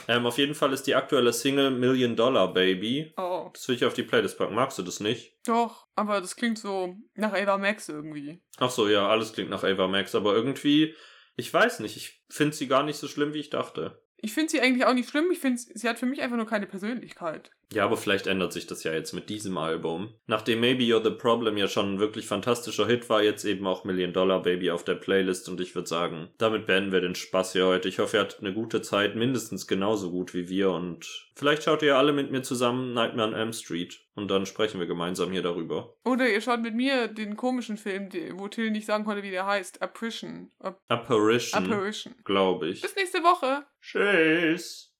Ähm, 0.08 0.26
auf 0.26 0.38
jeden 0.38 0.56
Fall 0.56 0.72
ist 0.74 0.88
die 0.88 0.96
aktuelle 0.96 1.34
Single 1.34 1.70
Million 1.70 2.16
Dollar 2.16 2.54
Baby. 2.54 3.14
Oh. 3.18 3.50
Das 3.54 3.68
will 3.68 3.76
ich 3.76 3.86
auf 3.86 3.94
die 3.94 4.04
Playlist 4.04 4.38
packen. 4.38 4.56
Magst 4.56 4.80
du 4.80 4.84
das 4.84 5.02
nicht? 5.02 5.38
Doch, 5.46 5.88
aber 5.96 6.22
das 6.22 6.36
klingt 6.38 6.58
so 6.58 6.96
nach 7.16 7.34
Ava 7.34 7.58
Max 7.58 7.90
irgendwie. 7.90 8.42
Ach 8.58 8.72
so, 8.72 8.88
ja, 8.88 9.08
alles 9.08 9.34
klingt 9.34 9.50
nach 9.50 9.64
Ava 9.64 9.88
Max, 9.88 10.16
aber 10.16 10.34
irgendwie, 10.34 10.96
ich 11.36 11.54
weiß 11.54 11.82
nicht, 11.82 11.98
ich 11.98 12.24
finde 12.30 12.56
sie 12.56 12.68
gar 12.68 12.84
nicht 12.84 12.98
so 12.98 13.10
schlimm, 13.10 13.34
wie 13.34 13.40
ich 13.40 13.50
dachte. 13.50 14.02
Ich 14.26 14.32
finde 14.32 14.52
sie 14.52 14.62
eigentlich 14.62 14.86
auch 14.86 14.94
nicht 14.94 15.10
schlimm. 15.10 15.26
Ich 15.34 15.40
finde, 15.40 15.60
sie 15.60 15.90
hat 15.90 16.00
für 16.00 16.06
mich 16.06 16.22
einfach 16.22 16.38
nur 16.38 16.46
keine 16.46 16.66
Persönlichkeit. 16.66 17.52
Ja, 17.74 17.84
aber 17.84 17.98
vielleicht 17.98 18.26
ändert 18.26 18.54
sich 18.54 18.66
das 18.66 18.86
ja 18.86 18.94
jetzt 18.94 19.12
mit 19.12 19.28
diesem 19.30 19.58
Album. 19.58 20.14
Nachdem 20.28 20.62
Maybe 20.62 20.84
You're 20.84 21.04
the 21.04 21.10
Problem 21.10 21.58
ja 21.58 21.68
schon 21.68 21.96
ein 21.96 22.00
wirklich 22.00 22.26
fantastischer 22.26 22.88
Hit 22.88 23.10
war, 23.10 23.22
jetzt 23.22 23.44
eben 23.44 23.68
auch 23.68 23.84
Million 23.84 24.14
Dollar 24.14 24.42
Baby 24.42 24.72
auf 24.72 24.86
der 24.86 24.96
Playlist 24.96 25.50
und 25.50 25.60
ich 25.60 25.76
würde 25.76 25.90
sagen, 25.90 26.30
damit 26.38 26.68
beenden 26.68 26.94
wir 26.94 27.02
den 27.02 27.16
Spaß 27.16 27.52
hier 27.52 27.66
heute. 27.66 27.90
Ich 27.90 28.00
hoffe, 28.00 28.16
ihr 28.16 28.22
hattet 28.22 28.40
eine 28.40 28.54
gute 28.54 28.82
Zeit, 28.82 29.18
mindestens 29.18 29.68
genauso 29.68 30.10
gut 30.10 30.34
wie 30.34 30.48
wir 30.48 30.72
und 30.72 31.30
vielleicht 31.36 31.64
schaut 31.64 31.82
ihr 31.82 31.98
alle 31.98 32.14
mit 32.14 32.32
mir 32.32 32.44
zusammen 32.44 32.94
Nightmare 32.94 33.28
on 33.28 33.36
Elm 33.36 33.52
Street 33.52 34.00
und 34.16 34.30
dann 34.30 34.46
sprechen 34.46 34.80
wir 34.80 34.88
gemeinsam 34.88 35.32
hier 35.32 35.42
darüber. 35.42 35.96
Oder 36.06 36.30
ihr 36.30 36.42
schaut 36.42 36.62
mit 36.62 36.76
mir 36.76 37.08
den 37.08 37.36
komischen 37.36 37.78
Film, 37.78 38.10
wo 38.34 38.48
Till 38.48 38.72
nicht 38.72 38.86
sagen 38.86 39.04
konnte, 39.06 39.24
wie 39.24 39.32
der 39.32 39.46
heißt. 39.46 39.82
Apparition. 39.82 40.52
App 40.60 40.80
Apparition, 40.88 41.64
Apparition. 41.66 42.16
glaube 42.24 42.70
ich. 42.70 42.82
Bis 42.82 42.96
nächste 42.96 43.20
Woche. 43.20 43.66
Tschüss. 43.82 44.94